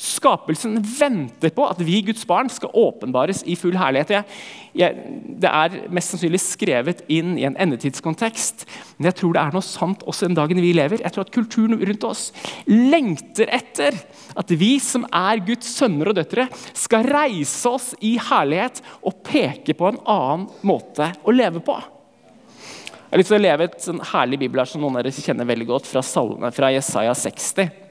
Skapelsen 0.00 0.78
venter 0.80 1.52
på 1.52 1.66
at 1.68 1.80
vi, 1.84 1.98
Guds 2.06 2.22
barn, 2.24 2.48
skal 2.48 2.72
åpenbares 2.72 3.42
i 3.44 3.52
full 3.58 3.76
herlighet. 3.76 4.14
Jeg, 4.14 4.38
jeg, 4.80 5.16
det 5.42 5.50
er 5.50 5.74
mest 5.92 6.14
sannsynlig 6.14 6.40
skrevet 6.40 7.02
inn 7.12 7.34
i 7.36 7.44
en 7.44 7.58
endetidskontekst, 7.60 8.64
men 8.96 9.10
jeg 9.10 9.18
tror 9.18 9.36
det 9.36 9.42
er 9.42 9.58
noe 9.58 9.66
sant 9.66 10.06
også 10.08 10.30
den 10.30 10.38
dagen 10.38 10.62
vi 10.64 10.72
lever. 10.72 11.04
Jeg 11.04 11.12
tror 11.12 11.26
at 11.26 11.34
kulturen 11.34 11.76
rundt 11.76 12.06
oss 12.08 12.30
lengter 12.64 13.52
etter 13.52 13.98
at 14.40 14.56
vi 14.56 14.72
som 14.80 15.04
er 15.12 15.44
Guds 15.44 15.68
sønner 15.76 16.14
og 16.14 16.16
døtre, 16.16 16.48
skal 16.72 17.04
reise 17.04 17.68
oss 17.68 17.92
i 18.00 18.14
herlighet 18.30 18.80
og 19.04 19.20
peke 19.26 19.76
på 19.76 19.90
en 19.90 20.00
annen 20.08 20.48
måte 20.64 21.12
å 21.28 21.36
leve 21.36 21.60
på. 21.66 21.76
Jeg 21.76 23.12
har 23.12 23.24
lyst 23.24 23.32
til 23.34 23.40
å 23.40 23.42
leve 23.42 23.68
et 23.68 23.78
sånn 23.84 24.02
herlig 24.14 24.40
bibel 24.46 24.64
som 24.64 24.80
noen 24.80 24.96
av 24.96 25.04
dere 25.04 25.28
kjenner 25.28 25.48
veldig 25.48 25.68
godt, 25.74 25.92
fra, 25.92 26.00
salmene 26.06 26.54
fra 26.54 26.72
Jesaja 26.72 27.12
60. 27.18 27.89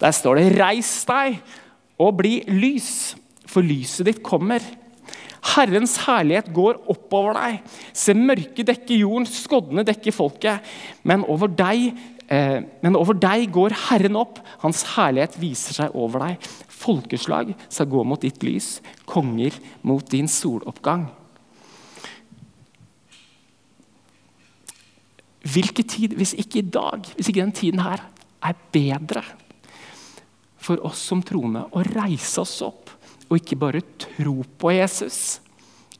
Der 0.00 0.12
står 0.12 0.36
det 0.36 0.58
'Reis 0.58 1.04
deg 1.08 1.40
og 1.98 2.18
bli 2.18 2.42
lys, 2.48 3.16
for 3.46 3.64
lyset 3.64 4.06
ditt 4.06 4.22
kommer'. 4.22 4.64
Herrens 5.54 5.96
herlighet 6.04 6.50
går 6.52 6.82
oppover 6.90 7.36
deg. 7.38 7.60
Se, 7.94 8.14
mørket 8.14 8.66
dekker 8.66 8.98
jorden, 8.98 9.28
skoddene 9.30 9.84
dekker 9.86 10.12
folket. 10.12 10.64
Men 11.06 11.24
over, 11.24 11.46
deg, 11.46 11.94
eh, 12.28 12.60
men 12.82 12.98
over 12.98 13.14
deg 13.14 13.46
går 13.54 13.76
Herren 13.86 14.16
opp. 14.16 14.40
Hans 14.64 14.82
herlighet 14.96 15.38
viser 15.40 15.78
seg 15.78 15.94
over 15.94 16.26
deg. 16.26 16.48
Folkeslag 16.68 17.54
skal 17.68 17.86
gå 17.86 18.02
mot 18.04 18.20
ditt 18.20 18.42
lys, 18.42 18.80
konger 19.06 19.54
mot 19.82 20.04
din 20.10 20.28
soloppgang. 20.28 21.06
Hvilken 25.46 25.86
tid, 25.86 26.18
hvis 26.18 26.34
ikke 26.34 26.58
i 26.58 26.68
dag, 26.74 27.06
hvis 27.14 27.30
ikke 27.30 27.44
den 27.44 27.52
tiden 27.52 27.80
her, 27.86 28.02
er 28.42 28.54
bedre 28.74 29.22
for 30.58 30.80
oss 30.86 31.02
som 31.10 31.22
troende 31.24 31.66
å 31.72 31.84
reise 31.84 32.40
oss 32.42 32.60
opp 32.64 32.92
og 33.26 33.40
ikke 33.40 33.58
bare 33.58 33.82
tro 33.98 34.38
på 34.58 34.72
Jesus. 34.74 35.40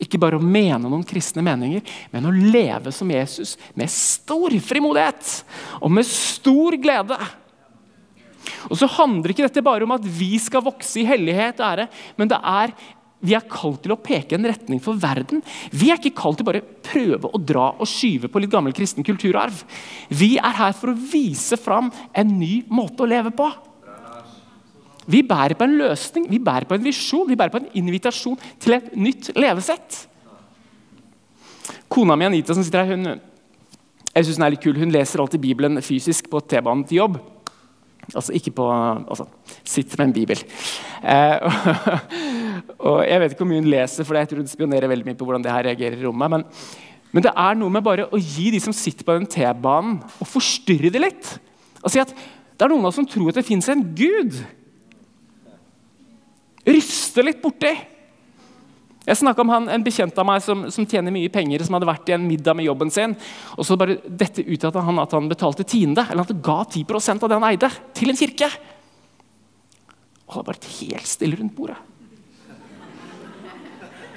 Ikke 0.03 0.21
bare 0.21 0.39
å 0.39 0.45
mene 0.45 0.91
noen 0.91 1.05
kristne 1.09 1.45
meninger, 1.45 1.83
men 2.13 2.29
å 2.29 2.35
leve 2.35 2.93
som 2.95 3.11
Jesus 3.11 3.57
med 3.75 3.91
stor 3.93 4.53
frimodighet 4.63 5.33
og 5.81 5.91
med 5.97 6.07
stor 6.09 6.77
glede. 6.79 7.17
Og 8.71 8.77
så 8.79 8.89
handler 8.99 9.33
ikke 9.33 9.47
dette 9.47 9.65
bare 9.65 9.87
om 9.87 9.95
at 9.97 10.05
vi 10.05 10.37
skal 10.43 10.65
vokse 10.65 11.01
i 11.01 11.09
hellighet 11.09 11.59
og 11.63 11.67
ære, 11.71 11.89
men 12.21 12.31
det 12.31 12.39
er, 12.39 12.75
vi 13.27 13.35
er 13.35 13.49
kalt 13.51 13.81
til 13.83 13.97
å 13.97 13.99
peke 13.99 14.37
en 14.37 14.47
retning 14.47 14.83
for 14.85 15.01
verden. 15.01 15.41
Vi 15.73 15.89
er 15.91 15.99
ikke 15.99 16.15
kalt 16.21 16.39
til 16.39 16.47
bare 16.47 16.63
prøve 16.63 17.33
å 17.33 17.41
dra 17.43 17.71
og 17.73 17.89
skyve 17.91 18.31
på 18.31 18.43
litt 18.43 18.53
gammel 18.53 18.77
kristen 18.77 19.07
kulturarv. 19.07 19.65
Vi 20.13 20.37
er 20.37 20.61
her 20.61 20.77
for 20.77 20.93
å 20.93 21.01
vise 21.17 21.59
fram 21.59 21.89
en 22.15 22.37
ny 22.39 22.61
måte 22.69 23.03
å 23.03 23.11
leve 23.11 23.33
på. 23.35 23.49
Vi 25.07 25.23
bærer 25.23 25.55
på 25.55 25.67
en 25.67 25.79
løsning, 25.79 26.27
vi 26.31 26.41
bærer 26.43 26.67
på 26.67 26.75
en 26.75 26.85
visjon, 26.85 27.29
vi 27.29 27.39
bærer 27.39 27.55
på 27.55 27.63
en 27.63 27.71
invitasjon 27.79 28.39
til 28.61 28.79
et 28.79 28.93
nytt 28.99 29.31
levesett. 29.39 30.03
Kona 31.89 32.17
mi 32.19 32.27
Anita 32.27 32.55
som 32.55 32.65
sitter 32.67 32.85
her, 32.85 32.97
hun, 32.97 33.21
jeg 34.17 34.25
synes 34.25 34.39
hun 34.39 34.47
er 34.47 34.55
litt 34.55 34.65
kul. 34.65 34.79
Hun 34.81 34.93
leser 34.95 35.23
alltid 35.23 35.43
Bibelen 35.43 35.83
fysisk 35.85 36.31
på 36.33 36.41
T-banen 36.49 36.87
til 36.89 37.03
jobb. 37.03 37.19
Altså 38.15 38.33
ikke 38.39 38.53
på 38.55 38.67
altså, 38.71 39.27
Sitt 39.67 39.97
med 39.99 40.09
en 40.09 40.15
bibel. 40.15 40.43
Eh, 41.03 41.37
og, 42.87 43.01
Jeg 43.05 43.21
vet 43.21 43.35
ikke 43.35 43.43
hvor 43.43 43.51
mye 43.51 43.63
hun 43.63 43.71
leser, 43.71 44.07
for 44.07 44.19
jeg 44.19 44.31
tror 44.31 44.43
hun 44.43 44.51
spionerer 44.51 44.89
veldig 44.89 45.09
mye 45.09 45.19
på 45.19 45.27
hvordan 45.27 45.45
det 45.45 45.53
her 45.53 45.67
reagerer 45.69 45.99
i 45.99 46.07
rommet. 46.07 46.31
Men, 46.31 46.45
men, 47.13 47.27
det 47.27 47.33
er 47.35 47.59
noe 47.59 47.73
med 47.73 47.85
bare 47.85 48.07
å 48.09 48.21
gi 48.21 48.51
de 48.55 48.63
som 48.63 48.75
sitter 48.77 49.05
på 49.07 49.19
den 49.19 49.29
T-banen, 49.31 49.99
og 50.21 50.31
forstyrre 50.31 50.93
det 50.95 51.03
litt. 51.03 51.33
Og 51.83 51.93
si 51.93 52.01
at 52.03 52.15
det 52.15 52.65
er 52.65 52.73
noen 52.73 52.87
av 52.87 52.93
oss 52.93 53.01
som 53.01 53.09
tror 53.11 53.35
at 53.35 53.41
det 53.41 53.49
fins 53.49 53.69
en 53.69 53.83
gud. 53.99 54.39
Ryste 56.67 57.23
litt 57.23 57.43
borti. 57.43 57.73
Jeg 59.07 59.21
snakka 59.21 59.45
om 59.45 59.51
han, 59.55 59.69
en 59.71 59.85
bekjent 59.87 60.17
av 60.19 60.27
meg 60.27 60.41
som, 60.43 60.65
som, 60.75 60.87
tjener 60.87 61.15
mye 61.15 61.31
penger, 61.31 61.63
som 61.63 61.77
hadde 61.77 61.87
vært 61.87 62.09
i 62.11 62.17
en 62.17 62.25
middag 62.27 62.57
med 62.59 62.67
jobben 62.67 62.91
sin. 62.91 63.15
og 63.55 63.67
så 63.67 63.77
bare 63.79 64.01
dette 64.03 64.43
ut 64.43 64.65
at 64.67 64.79
han, 64.83 64.99
at 64.99 65.15
han 65.15 65.29
betalte 65.31 65.63
tiende, 65.63 66.03
eller 66.11 66.27
at 66.27 66.33
han 66.35 66.43
ga 66.43 66.65
10 66.65 66.83
av 67.15 67.29
det 67.29 67.37
han 67.37 67.47
eide, 67.47 67.71
til 67.95 68.11
en 68.11 68.19
kirke. 68.19 68.51
Og 70.27 70.41
det 70.41 70.47
bare 70.49 70.73
helt 70.81 71.07
stille 71.07 71.39
rundt 71.39 71.55
bordet. 71.55 71.79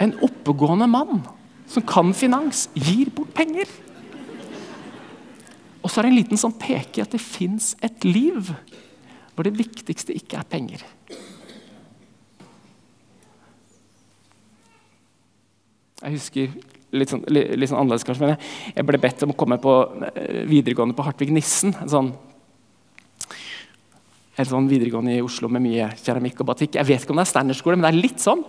En 0.02 0.16
oppegående 0.26 0.88
mann 0.90 1.22
som 1.70 1.86
kan 1.86 2.10
finans, 2.18 2.66
gir 2.74 3.12
bort 3.14 3.30
penger. 3.38 3.70
Og 5.84 5.92
så 5.92 6.00
er 6.00 6.08
det 6.08 6.16
en 6.16 6.18
liten 6.18 6.40
sånn 6.40 6.58
peke 6.58 7.06
at 7.06 7.14
det 7.14 7.22
fins 7.22 7.76
et 7.86 8.08
liv 8.08 8.50
hvor 9.36 9.46
det 9.46 9.54
viktigste 9.56 10.16
ikke 10.18 10.42
er 10.42 10.50
penger. 10.50 10.82
Jeg 16.00 16.16
husker 16.16 16.52
litt 16.96 17.12
sånn, 17.12 17.24
litt 17.30 17.70
sånn 17.70 17.82
annerledes, 17.82 18.06
kanskje, 18.08 18.26
men 18.26 18.34
jeg, 18.34 18.52
jeg 18.78 18.88
ble 18.88 19.00
bedt 19.04 19.24
om 19.26 19.34
å 19.34 19.38
komme 19.38 19.60
på 19.62 19.76
eh, 20.10 20.42
videregående 20.50 20.98
på 20.98 21.06
Hartvig 21.06 21.34
Nissen. 21.36 21.76
En 21.84 21.92
sånn, 21.92 22.12
en 24.40 24.50
sånn 24.50 24.70
videregående 24.72 25.18
i 25.18 25.24
Oslo 25.26 25.52
med 25.52 25.66
mye 25.66 25.90
keramikk 26.00 26.42
og 26.42 26.54
batikk. 26.54 26.80
Jeg 26.80 26.88
vet 26.88 27.04
ikke 27.04 27.14
om 27.14 27.20
det 27.20 27.28
er 27.28 27.34
standardskole, 27.34 27.78
men 27.78 27.90
det 27.90 27.92
er 27.92 28.04
litt 28.08 28.24
sånn. 28.24 28.46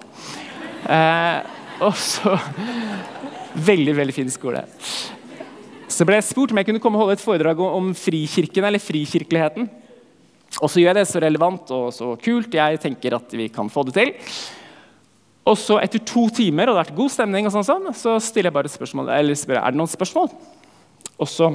Eh, 0.86 1.40
og 1.84 1.96
så 1.98 2.36
Veldig, 3.50 3.94
veldig 3.98 4.14
fin 4.14 4.28
skole. 4.30 4.62
Så 5.90 6.06
ble 6.06 6.20
jeg 6.20 6.28
spurt 6.28 6.52
om 6.54 6.60
jeg 6.60 6.68
kunne 6.68 6.82
komme 6.82 6.98
og 6.98 7.02
holde 7.04 7.16
et 7.18 7.24
foredrag 7.24 7.58
om 7.64 7.90
frikirken 7.98 8.66
eller 8.68 8.82
frikirkeligheten. 8.82 9.66
Og 10.60 10.70
så 10.70 10.82
gjør 10.82 10.92
jeg 10.92 10.98
det 11.00 11.10
så 11.10 11.22
relevant 11.22 11.72
og 11.74 11.88
så 11.94 12.12
kult. 12.22 12.54
Jeg 12.54 12.78
tenker 12.82 13.16
at 13.18 13.34
vi 13.34 13.48
kan 13.52 13.70
få 13.70 13.84
det 13.88 13.96
til. 13.98 14.12
Og 15.48 15.56
så 15.58 15.78
Etter 15.80 16.02
to 16.04 16.26
timer 16.34 16.68
og 16.68 16.74
det 16.74 16.78
har 16.78 16.84
vært 16.84 16.98
god 16.98 17.12
stemning, 17.14 17.46
og 17.48 17.54
sånn, 17.54 17.66
sånn, 17.66 17.92
så 17.96 18.18
stiller 18.22 18.50
jeg 18.50 18.56
bare 18.58 18.70
et 18.70 18.76
spørsmål. 18.76 19.12
Eller 19.16 19.38
spør 19.38 19.60
er 19.60 19.72
det 19.72 19.80
noen 19.80 19.90
spørsmål. 19.90 20.28
Og 21.20 21.28
så 21.28 21.48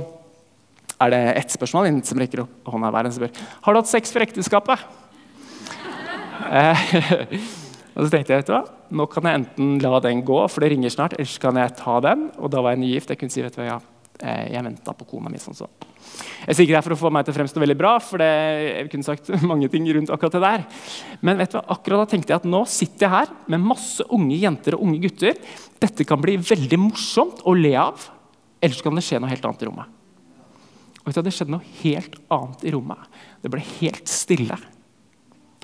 er 1.01 1.11
det 1.13 1.21
ett 1.41 1.53
spørsmål 1.53 1.89
inn 1.89 2.01
som 2.07 2.19
rekker 2.21 2.45
opp 2.45 2.71
hånda 2.73 2.91
hver. 2.93 3.09
Og 3.09 3.17
spør 3.17 3.43
har 3.67 3.75
du 3.75 3.81
hatt 3.81 3.91
sex 3.91 4.13
for 4.15 4.25
ekteskapet. 4.25 4.85
Eh, 6.45 6.85
og 7.95 8.05
så 8.05 8.09
tenkte 8.11 8.33
jeg 8.33 8.41
vet 8.41 8.49
du 8.49 8.55
hva, 8.55 8.63
nå 8.95 9.07
kan 9.11 9.29
jeg 9.29 9.41
enten 9.41 9.75
la 9.83 9.99
den 10.03 10.23
gå, 10.27 10.39
for 10.51 10.65
det 10.65 10.73
ringer 10.73 10.93
snart, 10.93 11.17
eller 11.17 11.29
så 11.29 11.45
kan 11.47 11.61
jeg 11.61 11.77
ta 11.79 11.99
den. 12.05 12.29
Og 12.39 12.53
da 12.53 12.63
var 12.65 12.75
jeg 12.75 12.83
nygift. 12.85 13.13
Jeg 13.13 13.21
kunne 13.21 13.35
si 13.35 13.45
vet 13.45 13.57
du 13.57 13.61
hva, 13.61 13.75
ja, 13.75 13.81
eh, 14.21 14.47
jeg 14.55 14.65
venta 14.65 14.97
på 14.97 15.07
kona 15.13 15.31
mi. 15.31 15.41
sånn 15.41 15.61
sånn. 15.61 15.94
Jeg 16.45 16.57
sier 16.57 16.65
ikke 16.67 16.75
det 16.77 16.83
for 16.85 16.95
å 16.95 16.99
få 16.99 17.11
meg 17.13 17.25
til 17.25 17.33
å 17.33 17.37
fremstå 17.39 17.61
veldig 17.63 17.77
bra, 17.79 17.95
for 18.03 18.21
det, 18.21 18.29
jeg 18.67 18.91
kunne 18.93 19.07
sagt 19.07 19.31
mange 19.51 19.69
ting 19.73 19.87
rundt 19.97 20.13
akkurat 20.13 20.37
det 20.37 20.43
der. 20.43 20.65
Men 21.25 21.41
vet 21.41 21.55
du 21.55 21.57
hva, 21.59 21.65
akkurat 21.77 22.03
da 22.03 22.11
tenkte 22.13 22.33
jeg 22.33 22.43
at 22.43 22.49
nå 22.49 22.61
sitter 22.69 23.07
jeg 23.07 23.13
her 23.15 23.33
med 23.51 23.65
masse 23.65 24.05
unge 24.13 24.37
jenter 24.37 24.77
og 24.77 24.85
unge 24.87 25.01
gutter. 25.07 25.39
Dette 25.81 26.07
kan 26.07 26.21
bli 26.21 26.37
veldig 26.41 26.81
morsomt 26.85 27.43
å 27.45 27.55
le 27.57 27.75
av, 27.81 28.07
ellers 28.61 28.83
kan 28.85 28.97
det 28.97 29.05
skje 29.05 29.21
noe 29.21 29.33
helt 29.33 29.49
annet 29.49 29.65
i 29.65 29.69
rommet. 29.71 29.91
Og 31.05 31.11
vet 31.11 31.19
du, 31.19 31.25
Det 31.27 31.35
skjedde 31.37 31.53
noe 31.53 31.73
helt 31.83 32.15
annet 32.33 32.63
i 32.65 32.73
rommet. 32.73 33.11
Det 33.43 33.51
ble 33.53 33.61
helt 33.77 34.09
stille. 34.09 34.57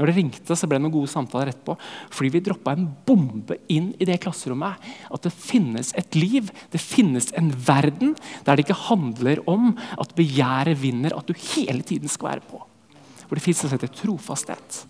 Når 0.02 0.10
det 0.10 0.16
ringte, 0.18 0.56
så 0.58 0.66
ble 0.66 0.80
det 0.80 0.86
noen 0.88 0.96
gode 0.96 1.12
samtaler 1.12 1.52
etterpå. 1.52 1.76
Fordi 2.10 2.30
vi 2.34 2.42
droppa 2.42 2.74
en 2.74 2.88
bombe 3.06 3.60
inn 3.70 3.92
i 4.02 4.08
det 4.10 4.18
klasserommet. 4.24 4.82
At 5.14 5.28
det 5.28 5.34
finnes 5.36 5.92
et 6.00 6.18
liv, 6.18 6.50
det 6.74 6.82
finnes 6.82 7.30
en 7.38 7.52
verden 7.54 8.16
der 8.48 8.58
det 8.58 8.66
ikke 8.66 8.80
handler 8.88 9.44
om 9.52 9.76
at 10.02 10.16
begjæret 10.18 10.82
vinner, 10.82 11.14
at 11.14 11.30
du 11.30 11.38
hele 11.54 11.86
tiden 11.86 12.10
skal 12.10 12.32
være 12.32 12.48
på. 12.50 12.64
Hvor 13.28 13.38
det 13.38 13.46
fins 13.46 13.62
et 13.70 13.86
trofasthet. 13.94 14.82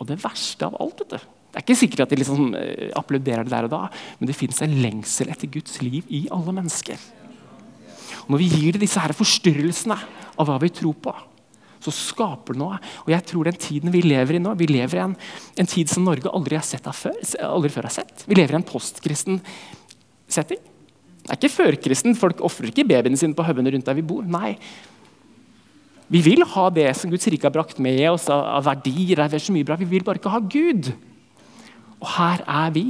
Og 0.00 0.08
det 0.10 0.18
verste 0.18 0.66
av 0.66 0.74
alt 0.80 1.04
vet 1.04 1.14
du, 1.14 1.30
Det 1.50 1.58
er 1.58 1.64
ikke 1.64 1.78
sikkert 1.78 2.04
at 2.04 2.10
de 2.10 2.18
liksom 2.20 2.52
eh, 2.54 2.90
applauderer 2.98 3.46
det 3.46 3.50
der 3.50 3.66
og 3.66 3.72
da, 3.72 3.80
men 4.18 4.28
det 4.30 4.38
fins 4.38 4.60
en 4.62 4.76
lengsel 4.82 5.30
etter 5.32 5.50
Guds 5.50 5.80
liv 5.82 6.06
i 6.06 6.28
alle 6.30 6.54
mennesker. 6.54 6.98
Og 8.22 8.30
når 8.30 8.42
vi 8.42 8.50
gir 8.52 8.76
det 8.76 8.84
disse 8.84 9.02
her 9.02 9.14
forstyrrelsene 9.14 9.96
av 10.38 10.46
hva 10.46 10.60
vi 10.62 10.70
tror 10.70 10.94
på, 11.02 11.14
så 11.80 11.92
skaper 11.94 12.56
det 12.56 12.60
noe. 12.60 12.78
Og 13.06 13.12
jeg 13.14 13.24
tror 13.30 13.48
den 13.48 13.60
tiden 13.60 13.92
vi 13.94 14.02
lever 14.04 14.36
i 14.36 14.42
nå, 14.42 14.52
vi 14.60 14.68
lever 14.70 15.00
i 15.00 15.04
en, 15.04 15.16
en 15.60 15.70
tid 15.70 15.90
som 15.92 16.04
Norge 16.04 16.32
aldri, 16.32 16.58
har 16.60 16.96
før, 16.96 17.16
aldri 17.46 17.72
før 17.72 17.88
har 17.88 17.96
sett. 18.00 18.26
Vi 18.28 18.36
lever 18.36 18.56
i 18.56 18.60
en 18.60 18.68
postkristen 18.68 19.40
setting. 20.30 20.60
Det 21.20 21.32
er 21.32 21.38
ikke 21.38 21.52
førkristen. 21.52 22.16
Folk 22.18 22.40
ofrer 22.44 22.70
ikke 22.70 22.86
babyene 22.88 23.18
sine 23.20 23.36
på 23.36 23.44
haugene 23.46 23.72
rundt 23.74 23.88
der 23.88 23.98
vi 23.98 24.06
bor. 24.06 24.24
Nei. 24.26 24.56
Vi 26.10 26.22
vil 26.26 26.42
ha 26.56 26.64
det 26.74 26.88
som 26.98 27.12
Guds 27.12 27.28
rike 27.30 27.46
har 27.46 27.54
brakt 27.54 27.78
med 27.82 28.02
oss 28.10 28.26
av 28.32 28.64
verdier. 28.66 29.20
Det 29.30 29.38
er 29.38 29.44
så 29.44 29.54
mye 29.54 29.66
bra. 29.66 29.78
Vi 29.78 29.88
vil 29.92 30.04
bare 30.06 30.18
ikke 30.18 30.32
ha 30.32 30.40
Gud. 30.42 30.90
Og 32.00 32.08
her 32.16 32.42
er 32.48 32.72
vi. 32.74 32.86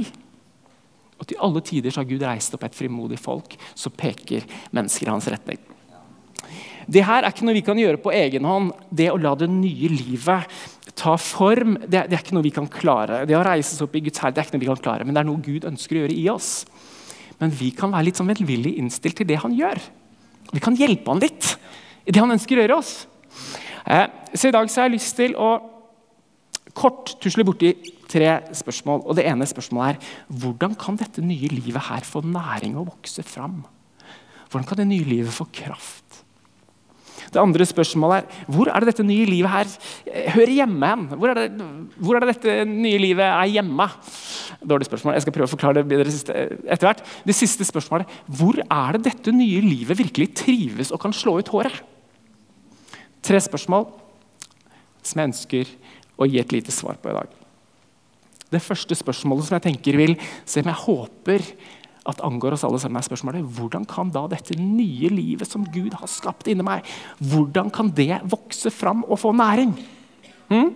Og 1.21 1.27
til 1.29 1.37
alle 1.45 1.61
tider 1.61 1.93
har 1.93 2.07
Gud 2.09 2.23
reist 2.25 2.55
opp 2.57 2.65
et 2.65 2.75
frimodig 2.77 3.19
folk 3.21 3.53
som 3.77 3.93
peker 3.93 4.47
mennesker 4.73 5.05
i 5.05 5.13
hans 5.13 5.29
retning. 5.29 5.61
Det 6.87 7.03
her 7.05 7.23
er 7.23 7.33
ikke 7.33 7.45
noe 7.47 7.57
vi 7.57 7.65
kan 7.65 7.79
gjøre 7.79 7.99
på 8.01 8.13
egen 8.15 8.45
hånd. 8.47 8.71
Det 8.89 9.09
å 9.11 9.19
la 9.21 9.33
det 9.37 9.49
nye 9.51 9.91
livet 9.91 10.61
ta 10.97 11.15
form, 11.21 11.77
det, 11.85 12.07
det 12.09 12.17
er 12.17 12.23
ikke 12.23 12.35
noe 12.35 12.45
vi 12.45 12.53
kan 12.55 12.69
klare. 12.71 13.23
Det 13.29 13.37
å 13.37 13.43
reise 13.45 13.75
oss 13.75 13.85
opp 13.85 13.95
i 13.95 14.03
Guds 14.05 14.21
herre, 14.21 14.35
det 14.35 14.43
er 14.43 14.49
ikke 14.49 14.57
noe 14.57 14.65
vi 14.65 14.71
kan 14.71 14.83
klare, 14.83 15.07
men 15.07 15.15
det 15.15 15.23
er 15.23 15.29
noe 15.29 15.43
Gud 15.45 15.67
ønsker 15.69 15.97
å 15.97 16.03
gjøre 16.03 16.17
i 16.17 16.27
oss. 16.33 16.51
Men 17.41 17.53
vi 17.57 17.71
kan 17.73 17.93
være 17.93 18.09
litt 18.09 18.19
sånn 18.19 18.29
velvillig 18.29 18.75
innstilt 18.81 19.17
til 19.21 19.29
det 19.29 19.39
han 19.41 19.55
gjør. 19.57 19.79
Vi 20.51 20.61
kan 20.63 20.77
hjelpe 20.77 21.13
han 21.13 21.21
litt 21.23 21.55
i 22.05 22.13
det 22.13 22.21
han 22.21 22.33
ønsker 22.33 22.59
å 22.59 22.65
gjøre 22.65 22.79
oss. 22.81 22.93
Eh, 23.85 24.07
så 24.33 24.49
I 24.49 24.55
dag 24.55 24.69
så 24.69 24.81
har 24.81 24.89
jeg 24.89 24.97
lyst 24.97 25.17
til 25.17 25.35
å 25.39 25.51
kort 26.77 27.15
tusle 27.23 27.45
borti 27.47 27.73
tre 28.11 28.41
spørsmål. 28.55 29.05
og 29.05 29.15
Det 29.15 29.25
ene 29.27 29.47
spørsmålet 29.47 29.95
er 29.95 30.39
hvordan 30.41 30.75
kan 30.79 30.99
dette 30.99 31.23
nye 31.23 31.49
livet 31.51 31.87
her 31.89 32.05
få 32.07 32.23
næring 32.25 32.77
og 32.77 32.91
vokse 32.93 33.23
fram? 33.23 33.63
Hvordan 34.51 34.67
kan 34.67 34.81
det 34.81 34.87
nye 34.91 35.07
livet 35.07 35.33
få 35.33 35.47
kraft? 35.53 36.20
Det 37.31 37.39
andre 37.39 37.65
spørsmålet 37.67 38.25
er 38.25 38.49
hvor 38.51 38.67
er 38.67 38.83
det 38.83 38.91
dette 38.91 39.05
nye 39.07 39.27
livet 39.29 39.51
her 39.53 39.69
eh, 40.09 40.27
hører 40.35 40.51
hjemme 40.57 40.89
hen? 40.91 41.05
Hvor 41.15 41.31
er 41.31 41.45
hvor 41.95 42.17
er 42.17 42.25
det 42.25 42.35
dette 42.35 42.55
nye 42.67 42.99
livet 42.99 43.23
er 43.27 43.53
hjemme? 43.53 43.87
Dårlig 44.67 44.89
spørsmål. 44.89 45.15
Jeg 45.15 45.25
skal 45.25 45.35
prøve 45.37 45.47
å 45.47 45.53
forklare 45.53 45.79
det 45.79 45.87
bedre 45.89 46.11
etter 46.11 46.89
hvert. 46.89 47.03
Det 47.23 47.37
siste 47.37 47.67
spørsmålet 47.67 48.11
hvor 48.27 48.59
er 48.61 48.97
det 48.97 49.05
dette 49.07 49.33
nye 49.35 49.63
livet 49.63 49.99
virkelig 50.03 50.33
trives 50.43 50.91
og 50.91 51.01
kan 51.03 51.15
slå 51.15 51.37
ut 51.39 51.53
håret? 51.55 51.79
Tre 53.21 53.39
spørsmål 53.41 53.87
som 55.05 55.21
jeg 55.21 55.31
ønsker 55.31 55.71
å 56.21 56.27
gi 56.29 56.41
et 56.41 56.53
lite 56.53 56.73
svar 56.73 56.99
på 57.01 57.11
i 57.11 57.15
dag. 57.15 57.37
Det 58.51 58.59
første 58.59 58.97
spørsmålet 58.97 59.47
som 59.47 59.55
jeg 59.55 59.69
tenker 59.69 59.95
vil, 59.95 60.17
som 60.43 60.67
jeg 60.67 60.83
håper 60.83 61.45
at 62.09 62.21
angår 62.25 62.55
oss 62.55 62.63
alle 62.65 62.79
sammen, 62.81 62.97
er 62.97 63.05
spørsmålet 63.05 63.45
hvordan 63.57 63.85
kan 63.89 64.09
da 64.13 64.23
dette 64.31 64.57
nye 64.57 65.11
livet 65.13 65.49
som 65.49 65.65
Gud 65.69 65.93
har 65.93 66.09
skapt 66.09 66.49
inni 66.49 66.65
meg, 66.65 66.87
hvordan 67.19 67.69
kan 67.73 67.91
det 67.93 68.23
vokse 68.31 68.71
fram 68.73 69.03
og 69.05 69.19
få 69.21 69.33
næring? 69.37 69.75
Hm? 70.49 70.71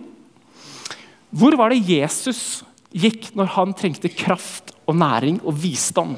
Hvor 1.36 1.56
var 1.58 1.74
det 1.74 1.82
Jesus 1.82 2.62
gikk 2.94 3.32
når 3.36 3.50
han 3.56 3.74
trengte 3.76 4.12
kraft 4.12 4.72
og 4.86 4.96
næring 4.96 5.40
og 5.42 5.58
visdom? 5.60 6.14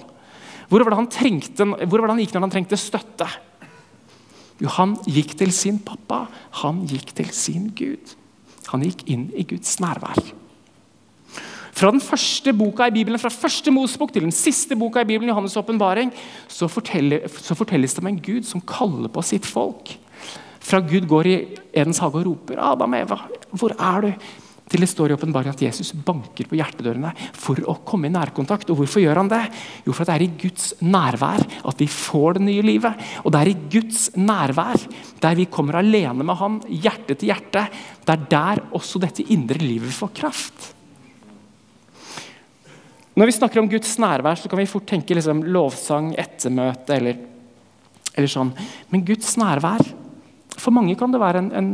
Hvor 0.68 0.84
var 0.84 0.92
det 0.92 1.00
han, 1.00 1.12
trengte, 1.12 1.64
hvor 1.64 2.02
var 2.02 2.10
det 2.10 2.16
han 2.16 2.24
gikk 2.26 2.34
når 2.36 2.44
han 2.44 2.54
trengte 2.58 2.78
støtte? 2.80 3.28
Jo, 4.58 4.68
han 4.74 4.96
gikk 5.06 5.36
til 5.38 5.54
sin 5.54 5.78
pappa. 5.80 6.26
Han 6.64 6.82
gikk 6.90 7.14
til 7.16 7.30
sin 7.32 7.70
Gud. 7.78 8.14
Han 8.72 8.84
gikk 8.84 9.06
inn 9.08 9.28
i 9.32 9.46
Guds 9.48 9.78
nærvær. 9.80 10.18
Fra 11.78 11.92
den 11.94 12.02
første 12.02 12.50
boka 12.58 12.88
i 12.88 12.94
Bibelen, 12.94 13.20
fra 13.22 13.30
første 13.30 13.70
Mosebok 13.70 14.10
til 14.10 14.24
den 14.26 14.34
siste 14.34 14.74
boka 14.78 15.04
i 15.04 15.06
Bibelen, 15.06 15.30
Johannes' 15.30 15.54
åpenbaring, 15.60 16.10
så, 16.50 16.66
så, 16.66 17.54
fortelles 17.54 17.94
det 17.94 18.02
om 18.02 18.10
en 18.10 18.18
Gud 18.18 18.48
som 18.48 18.64
kaller 18.66 19.12
på 19.12 19.22
sitt 19.22 19.46
folk. 19.46 19.92
Fra 20.58 20.80
Gud 20.82 21.06
går 21.08 21.30
i 21.30 21.36
Edens 21.70 22.00
hage 22.02 22.18
og 22.18 22.26
roper 22.26 22.58
'Adam, 22.58 22.98
Eva, 22.98 23.22
hvor 23.52 23.76
er 23.78 24.00
du?' 24.00 24.28
Til 24.68 24.82
det 24.84 24.88
står 24.90 25.08
i 25.08 25.14
åpenbaringen 25.16 25.54
at 25.54 25.62
Jesus 25.62 25.94
banker 25.96 26.44
på 26.44 26.58
hjertedørene 26.58 27.14
for 27.32 27.56
å 27.64 27.78
komme 27.88 28.10
i 28.10 28.12
nærkontakt. 28.12 28.68
Og 28.68 28.82
Hvorfor 28.82 29.00
gjør 29.00 29.22
han 29.22 29.30
det? 29.30 29.40
Jo, 29.86 29.94
for 29.96 30.04
det 30.04 30.12
er 30.12 30.24
i 30.26 30.34
Guds 30.42 30.74
nærvær 30.84 31.40
at 31.40 31.80
vi 31.80 31.86
får 31.88 32.36
det 32.36 32.42
nye 32.50 32.66
livet. 32.66 33.06
Og 33.24 33.32
det 33.32 33.40
er 33.40 33.48
i 33.54 33.60
Guds 33.72 34.10
nærvær, 34.12 34.76
der 35.24 35.38
vi 35.40 35.48
kommer 35.48 35.80
alene 35.80 36.20
med 36.20 36.36
Han, 36.36 36.60
hjerte 36.68 37.16
til 37.16 37.32
hjerte, 37.32 37.64
det 38.04 38.12
er 38.12 38.28
der 38.28 38.66
også 38.76 39.00
dette 39.00 39.24
indre 39.32 39.56
livet 39.56 39.88
får 39.88 40.12
kraft. 40.20 40.74
Når 43.18 43.26
vi 43.26 43.34
snakker 43.34 43.58
om 43.58 43.68
Guds 43.70 43.96
nærvær, 43.98 44.38
så 44.38 44.46
kan 44.50 44.60
vi 44.60 44.68
fort 44.70 44.86
tenke 44.86 45.16
liksom, 45.16 45.40
lovsang, 45.50 46.12
ettermøte 46.20 46.94
eller, 46.94 47.16
eller, 48.12 48.30
sånn. 48.30 48.52
Men 48.92 49.06
Guds 49.06 49.32
nærvær 49.40 49.82
For 50.58 50.74
mange 50.74 50.96
kan 50.98 51.12
det 51.14 51.20
være 51.22 51.38
en, 51.38 51.48
en 51.54 51.68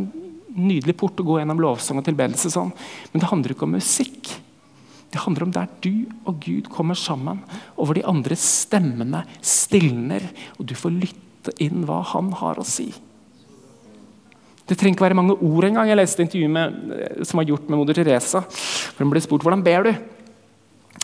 nydelig 0.61 0.93
port 1.01 1.21
å 1.21 1.25
gå 1.25 1.39
gjennom 1.39 1.61
lovsang 1.61 2.01
og 2.01 2.05
tilbedelse. 2.05 2.51
sånn. 2.53 2.73
Men 3.13 3.23
det 3.23 3.31
handler 3.31 3.55
ikke 3.55 3.65
om 3.65 3.73
musikk. 3.77 4.29
Det 5.13 5.23
handler 5.23 5.47
om 5.47 5.55
der 5.55 5.71
du 5.81 6.05
og 6.29 6.41
Gud 6.45 6.69
kommer 6.73 6.99
sammen, 6.99 7.41
og 7.79 7.89
hvor 7.89 7.97
de 7.97 8.05
andre 8.09 8.37
stemmene 8.37 9.23
stilner, 9.41 10.27
og 10.59 10.69
du 10.69 10.75
får 10.77 10.97
lytte 10.97 11.55
inn 11.65 11.87
hva 11.89 12.03
han 12.13 12.33
har 12.41 12.61
å 12.61 12.67
si. 12.67 12.91
Det 14.65 14.77
trenger 14.77 14.97
ikke 14.97 15.07
være 15.07 15.21
mange 15.21 15.37
ord 15.37 15.69
engang. 15.69 15.89
Jeg 15.89 16.01
leste 16.01 16.25
intervjuet 16.25 16.57
med, 16.57 17.25
som 17.25 17.41
var 17.41 17.49
gjort 17.49 17.69
med 17.69 17.81
moder 17.81 18.01
Teresa. 18.01 18.45
Hun 18.99 19.13
ble 19.13 19.25
spurt 19.25 19.45
hvordan 19.45 19.65
ber 19.65 19.89
du 19.89 19.95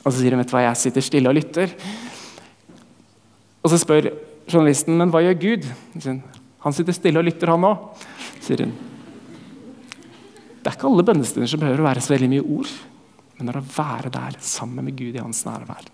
og 0.00 0.08
så 0.08 0.16
sier 0.18 0.34
hun 0.34 0.40
vet 0.40 0.50
du 0.50 0.54
hva, 0.56 0.66
jeg 0.68 0.80
sitter 0.80 1.04
stille 1.04 1.30
og 1.30 1.36
lytter. 1.36 1.72
Og 3.60 3.72
så 3.72 3.80
spør 3.80 4.10
journalisten 4.48 4.96
men 4.96 5.12
hva 5.12 5.22
gjør 5.24 5.40
Gud. 5.42 5.66
Han 6.64 6.76
sitter 6.76 6.96
stille 6.96 7.20
og 7.20 7.26
lytter, 7.28 7.52
han 7.52 7.66
òg. 7.68 8.06
sier 8.40 8.64
hun. 8.64 8.72
Det 10.60 10.68
er 10.68 10.76
ikke 10.76 10.88
alle 10.90 11.04
bønnestunder 11.08 11.48
som 11.48 11.60
behøver 11.60 11.82
å 11.82 11.88
være 11.88 12.04
så 12.04 12.14
veldig 12.14 12.30
mye 12.32 12.46
ord. 12.56 12.72
Men 13.36 13.48
det 13.48 13.54
er 13.54 13.60
å 13.60 13.68
være 13.76 14.12
der 14.12 14.40
sammen 14.44 14.84
med 14.84 14.96
Gud 14.96 15.16
i 15.16 15.22
hans 15.22 15.44
nærvær. 15.46 15.86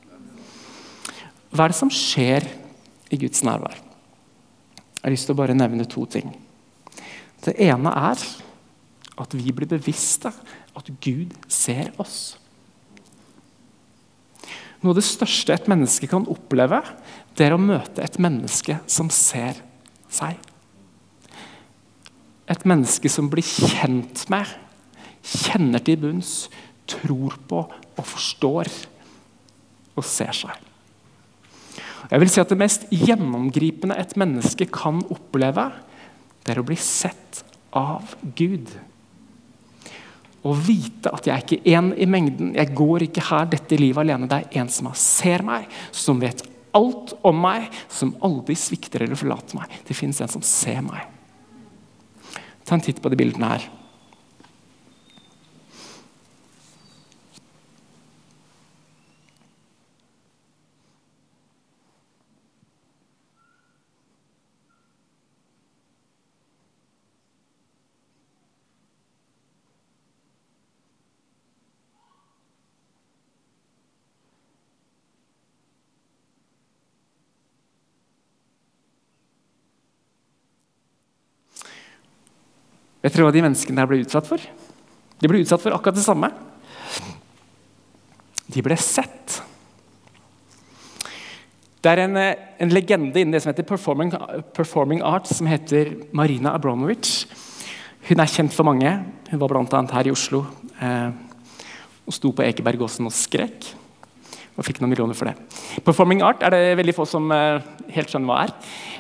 Hva 1.54 1.66
er 1.66 1.72
det 1.72 1.78
som 1.78 1.92
skjer 1.92 2.48
i 3.14 3.18
Guds 3.20 3.44
nærvær? 3.46 3.76
Jeg 3.76 5.04
har 5.04 5.14
lyst 5.14 5.28
til 5.30 5.36
å 5.36 5.38
bare 5.38 5.54
nevne 5.54 5.86
to 5.86 6.02
ting. 6.10 6.32
Det 7.44 7.54
ene 7.62 7.92
er 7.94 8.22
at 9.22 9.36
vi 9.38 9.54
blir 9.54 9.70
bevisste 9.70 10.32
at 10.76 10.90
Gud 11.02 11.34
ser 11.48 11.92
oss. 12.02 12.35
Noe 14.82 14.92
av 14.92 14.98
det 14.98 15.06
største 15.06 15.54
et 15.54 15.68
menneske 15.70 16.08
kan 16.10 16.26
oppleve, 16.30 16.82
det 17.36 17.46
er 17.46 17.56
å 17.56 17.60
møte 17.60 18.04
et 18.04 18.18
menneske 18.22 18.78
som 18.90 19.08
ser 19.12 19.58
seg. 20.12 20.36
Et 22.46 22.68
menneske 22.68 23.10
som 23.10 23.30
blir 23.32 23.46
kjent 23.46 24.26
med, 24.32 24.46
kjenner 25.26 25.82
til 25.82 25.98
bunns, 26.04 26.46
tror 26.86 27.34
på 27.50 27.64
og 27.66 28.06
forstår 28.06 28.70
og 29.96 30.04
ser 30.06 30.34
seg. 30.36 30.54
Jeg 32.06 32.22
vil 32.22 32.30
si 32.30 32.40
at 32.40 32.52
Det 32.52 32.58
mest 32.60 32.86
gjennomgripende 32.92 33.96
et 33.98 34.14
menneske 34.16 34.68
kan 34.70 35.02
oppleve, 35.10 35.72
det 36.44 36.54
er 36.54 36.60
å 36.62 36.66
bli 36.66 36.76
sett 36.78 37.42
av 37.74 38.14
Gud. 38.38 38.70
Å 40.46 40.54
vite 40.54 41.11
at 41.11 41.26
jeg 41.26 41.35
er 41.35 41.42
ikke 41.44 41.74
én 41.74 41.90
i 41.98 42.06
mengden. 42.11 42.52
Jeg 42.54 42.74
går 42.78 43.09
ikke 43.09 43.24
her 43.30 43.48
dette 43.50 43.78
livet 43.80 44.04
alene. 44.04 44.28
Det 44.30 44.38
er 44.44 44.61
en 44.62 44.70
som 44.70 44.90
ser 44.98 45.42
meg, 45.46 45.66
som 45.90 46.22
vet 46.22 46.44
alt 46.76 47.16
om 47.26 47.40
meg, 47.40 47.66
som 47.88 48.14
aldri 48.26 48.54
svikter 48.59 49.06
eller 49.06 49.18
forlater 49.18 49.59
meg. 49.59 49.80
Det 49.88 49.96
fins 49.96 50.20
en 50.22 50.30
som 50.30 50.44
ser 50.44 50.82
meg. 50.87 51.09
Ta 52.66 52.76
en 52.76 52.85
titt 52.85 53.02
på 53.02 53.11
de 53.11 53.18
bildene 53.18 53.50
her. 53.54 53.66
Vet 83.07 83.14
dere 83.14 83.29
hva 83.29 83.31
de 83.31 83.42
menneskene 83.45 83.79
der 83.79 83.87
ble 83.87 84.01
utsatt 84.03 84.27
for? 84.27 84.42
De 85.23 85.29
ble 85.31 85.38
utsatt 85.38 85.62
for 85.62 85.71
akkurat 85.77 85.95
det 85.95 86.03
samme. 86.03 86.27
De 88.51 88.62
ble 88.66 88.75
sett. 88.83 89.37
Det 91.79 91.92
er 91.92 92.03
en, 92.03 92.16
eh, 92.19 92.35
en 92.59 92.73
legende 92.75 93.21
innen 93.21 93.31
det 93.31 93.45
som 93.45 93.53
heter 93.53 93.62
performing, 93.62 94.11
performing 94.53 95.05
arts, 95.07 95.37
som 95.37 95.47
heter 95.47 96.09
Marina 96.11 96.51
Abramovic. 96.59 97.27
Hun 98.09 98.19
er 98.19 98.27
kjent 98.27 98.53
for 98.53 98.64
mange. 98.64 98.90
Hun 99.31 99.38
var 99.38 99.55
bl.a. 99.55 99.83
her 99.92 100.09
i 100.09 100.11
Oslo 100.11 100.45
eh, 100.83 101.11
og 102.07 102.12
sto 102.12 102.33
på 102.33 102.42
Ekebergåsen 102.42 103.07
og 103.07 103.14
skrek. 103.14 103.71
Og 104.57 104.64
fikk 104.66 104.81
noen 104.81 104.90
millioner 104.90 105.14
for 105.14 105.31
det. 105.31 105.37
Performing 105.85 106.23
art 106.23 106.42
er 106.42 106.51
det 106.51 106.77
veldig 106.79 106.95
få 106.97 107.07
som 107.07 107.31
eh, 107.31 107.62
helt 107.95 108.11
skjønner 108.11 108.33
hva 108.33 108.42
er. 108.49 108.55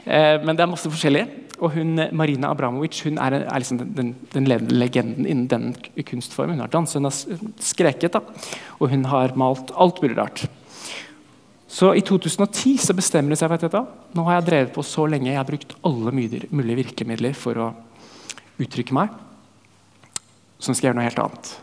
Eh, 0.06 0.44
men 0.44 0.54
det 0.54 0.62
er 0.62 0.70
masse 0.70 0.90
forskjellig. 0.90 1.26
Og 1.56 1.72
hun, 1.72 1.96
Marina 2.12 2.50
Abramovic 2.52 3.00
hun 3.06 3.18
er, 3.22 3.38
er 3.46 3.62
liksom 3.62 3.78
den, 3.96 4.12
den, 4.32 4.48
ledende 4.48 4.76
legenden 4.76 5.26
innen 5.26 5.48
den 5.48 6.04
kunstformen. 6.04 6.58
Hun 6.58 6.66
har 6.66 6.72
danset, 6.72 7.00
hun 7.00 7.08
har 7.08 7.60
skreket, 7.62 8.12
da. 8.12 8.20
og 8.78 8.92
hun 8.92 9.06
har 9.08 9.36
malt 9.40 9.72
alt 9.72 10.02
mulig 10.02 10.18
rart. 10.18 10.44
Så 11.76 11.94
I 11.96 12.00
2010 12.04 12.76
så 12.80 12.94
bestemmer 12.96 13.34
de 13.34 13.40
seg 13.40 13.50
for 13.50 13.60
dette. 13.60 13.82
nå 14.16 14.24
har 14.28 14.38
jeg 14.38 14.48
drevet 14.48 14.72
på 14.72 14.84
så 14.86 15.06
lenge, 15.10 15.32
jeg 15.32 15.40
har 15.40 15.48
brukt 15.48 15.74
alle 15.84 16.12
mulige 16.14 16.80
virkemidler 16.82 17.36
for 17.36 17.58
å 17.60 17.70
uttrykke 18.62 18.96
meg. 18.96 19.12
Så 20.58 20.70
nå 20.70 20.76
skal 20.76 20.86
jeg 20.86 20.92
gjøre 20.92 21.00
noe 21.00 21.08
helt 21.08 21.24
annet. 21.24 21.54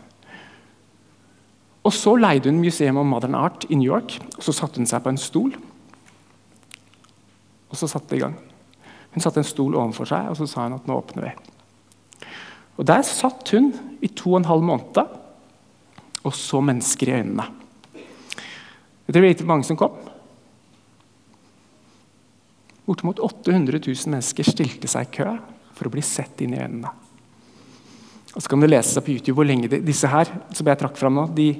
Og 1.84 1.92
Så 1.92 2.14
leide 2.16 2.48
hun 2.48 2.62
Museum 2.62 2.96
of 2.96 3.06
Modern 3.06 3.34
Art 3.34 3.66
i 3.68 3.76
New 3.76 3.90
York. 3.90 4.18
og 4.36 4.42
Så 4.42 4.54
satte 4.56 4.80
hun 4.80 4.88
seg 4.88 5.02
på 5.02 5.12
en 5.12 5.20
stol. 5.20 5.54
Og 7.70 7.76
så 7.76 7.88
satte 7.90 8.14
det 8.14 8.20
i 8.20 8.24
gang. 8.24 8.38
Hun 9.14 9.22
satte 9.22 9.40
en 9.40 9.46
stol 9.46 9.76
overfor 9.78 10.10
seg 10.10 10.30
og 10.30 10.38
så 10.38 10.48
sa 10.50 10.66
hun 10.66 10.76
at 10.76 10.88
nå 10.90 10.96
åpner 10.98 11.28
vi. 11.28 11.34
Og 12.74 12.86
Der 12.88 13.04
satt 13.06 13.52
hun 13.54 13.70
i 14.02 14.10
to 14.10 14.32
og 14.34 14.40
en 14.40 14.50
halv 14.50 14.64
måned 14.66 15.20
og 16.24 16.34
så 16.34 16.60
mennesker 16.64 17.10
i 17.10 17.16
øynene. 17.20 17.46
Vet 19.04 19.16
dere 19.16 19.34
hvor 19.36 19.50
mange 19.52 19.68
som 19.68 19.78
kom? 19.78 19.96
Bortimot 22.84 23.20
800 23.20 23.80
000 23.80 24.12
mennesker 24.12 24.48
stilte 24.48 24.88
seg 24.90 25.06
i 25.06 25.16
kø 25.20 25.30
for 25.76 25.88
å 25.88 25.92
bli 25.92 26.02
sett 26.04 26.42
inn 26.44 26.56
i 26.56 26.60
øynene. 26.60 26.90
Og 28.34 28.42
Så 28.42 28.50
kan 28.50 28.60
du 28.60 28.66
lese 28.66 29.00
på 29.00 29.14
YouTube 29.14 29.38
hvor 29.38 29.46
lenge 29.46 29.70
de, 29.70 29.78
disse 29.84 30.08
her 30.10 30.26
som 30.52 30.66
jeg 30.66 30.80
trakk 30.80 30.98
fram 30.98 31.14
nå, 31.14 31.28
de, 31.36 31.52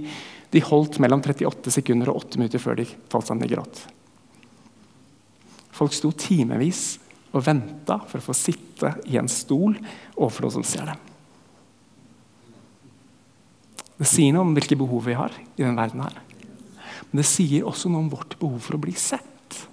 de 0.50 0.64
holdt 0.64 0.98
mellom 1.02 1.22
38 1.22 1.70
sekunder 1.78 2.10
og 2.10 2.24
8 2.24 2.40
minutter 2.40 2.62
før 2.62 2.80
de 2.80 2.88
falt 3.12 3.28
sammen 3.28 3.46
i 3.46 3.52
gråt. 3.52 3.84
Folk 5.74 5.94
sto 5.94 6.10
timevis 6.10 6.98
og 7.35 7.42
venta 7.42 7.99
for 8.07 8.20
å 8.20 8.27
få 8.29 8.37
sitte 8.37 8.94
i 9.11 9.18
en 9.18 9.31
stol 9.31 9.75
overfor 10.14 10.47
noen 10.47 10.57
som 10.61 10.66
ser 10.66 10.87
dem. 10.92 11.03
Det 13.99 14.07
sier 14.11 14.35
noe 14.35 14.47
om 14.47 14.55
hvilke 14.55 14.79
behov 14.79 15.05
vi 15.07 15.16
har 15.18 15.35
i 15.35 15.62
denne 15.62 15.79
verden. 15.79 16.03
her. 16.03 16.18
Men 17.11 17.23
det 17.23 17.29
sier 17.31 17.66
også 17.66 17.90
noe 17.90 18.03
om 18.03 18.11
vårt 18.11 18.38
behov 18.38 18.59
for 18.62 18.77
å 18.77 18.83
bli 18.83 18.94
sett. 18.99 19.66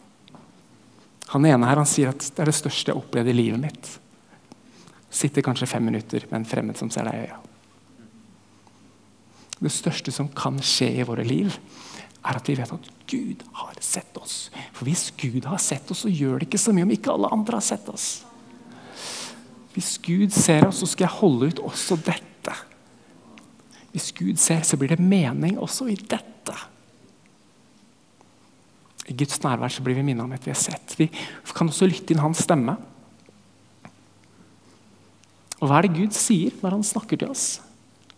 Han 1.34 1.46
ene 1.48 1.68
her 1.70 1.80
han 1.80 1.90
sier 1.90 2.12
at 2.12 2.22
det 2.22 2.44
er 2.44 2.52
det 2.52 2.58
største 2.58 2.92
jeg 2.92 2.98
har 2.98 3.02
opplevd 3.02 3.32
i 3.32 3.38
livet 3.38 3.62
mitt. 3.62 3.94
Sitter 5.12 5.44
kanskje 5.46 5.70
fem 5.70 5.86
minutter 5.86 6.26
med 6.30 6.42
en 6.42 6.50
fremmed 6.50 6.78
som 6.78 6.92
ser 6.94 7.08
deg 7.08 7.18
i 7.18 7.24
øya. 7.30 7.40
Det 9.62 9.72
største 9.74 10.14
som 10.14 10.30
kan 10.34 10.58
skje 10.66 10.90
i 11.02 11.06
våre 11.06 11.26
liv, 11.26 11.54
er 12.22 12.38
at 12.38 12.50
vi 12.50 12.56
vet 12.58 12.74
at 12.74 12.90
Gud 13.10 13.46
har 13.58 13.78
sett 13.84 14.18
oss. 14.22 14.50
For 14.76 14.86
hvis 14.88 15.10
Gud 15.18 15.48
har 15.50 15.62
sett 15.62 15.90
oss, 15.92 16.04
så 16.06 16.12
gjør 16.12 16.40
det 16.40 16.50
ikke 16.50 16.62
så 16.62 16.74
mye 16.76 16.86
om 16.86 16.94
ikke 16.94 17.14
alle 17.14 17.32
andre 17.34 17.58
har 17.58 17.66
sett 17.66 17.90
oss. 17.92 18.10
Hvis 19.74 19.96
Gud 20.04 20.34
ser 20.36 20.68
oss, 20.68 20.82
så 20.84 20.90
skal 20.90 21.08
jeg 21.08 21.20
holde 21.22 21.50
ut 21.52 21.64
også 21.64 21.98
dette. 22.04 22.56
Hvis 23.92 24.12
Gud 24.16 24.38
ser, 24.40 24.62
så 24.68 24.78
blir 24.80 24.94
det 24.94 25.04
mening 25.04 25.58
også 25.60 25.90
i 25.92 25.98
dette. 25.98 26.56
I 29.10 29.16
Guds 29.18 29.42
nærvær 29.44 29.72
så 29.74 29.84
blir 29.84 29.98
vi 29.98 30.06
minnet 30.06 30.24
om 30.24 30.32
at 30.36 30.46
vi 30.46 30.54
er 30.54 30.60
sett. 30.60 30.96
Vi 31.00 31.10
kan 31.56 31.72
også 31.72 31.90
lytte 31.90 32.14
inn 32.14 32.24
hans 32.24 32.44
stemme. 32.46 32.78
Og 35.62 35.68
hva 35.70 35.80
er 35.80 35.88
det 35.88 35.98
Gud 35.98 36.16
sier 36.18 36.56
når 36.62 36.78
han 36.78 36.86
snakker 36.86 37.20
til 37.22 37.34
oss? 37.34 37.60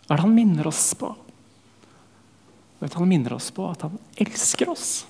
Hva 0.04 0.14
er 0.14 0.20
det 0.20 0.26
han 0.28 0.36
minner 0.36 0.70
oss 0.70 0.92
på? 1.00 1.10
Vet, 2.84 2.94
han 2.94 3.08
minner 3.08 3.34
oss 3.34 3.52
på 3.56 3.64
at 3.72 3.86
han 3.86 3.94
elsker 4.20 4.70
oss. 4.70 5.06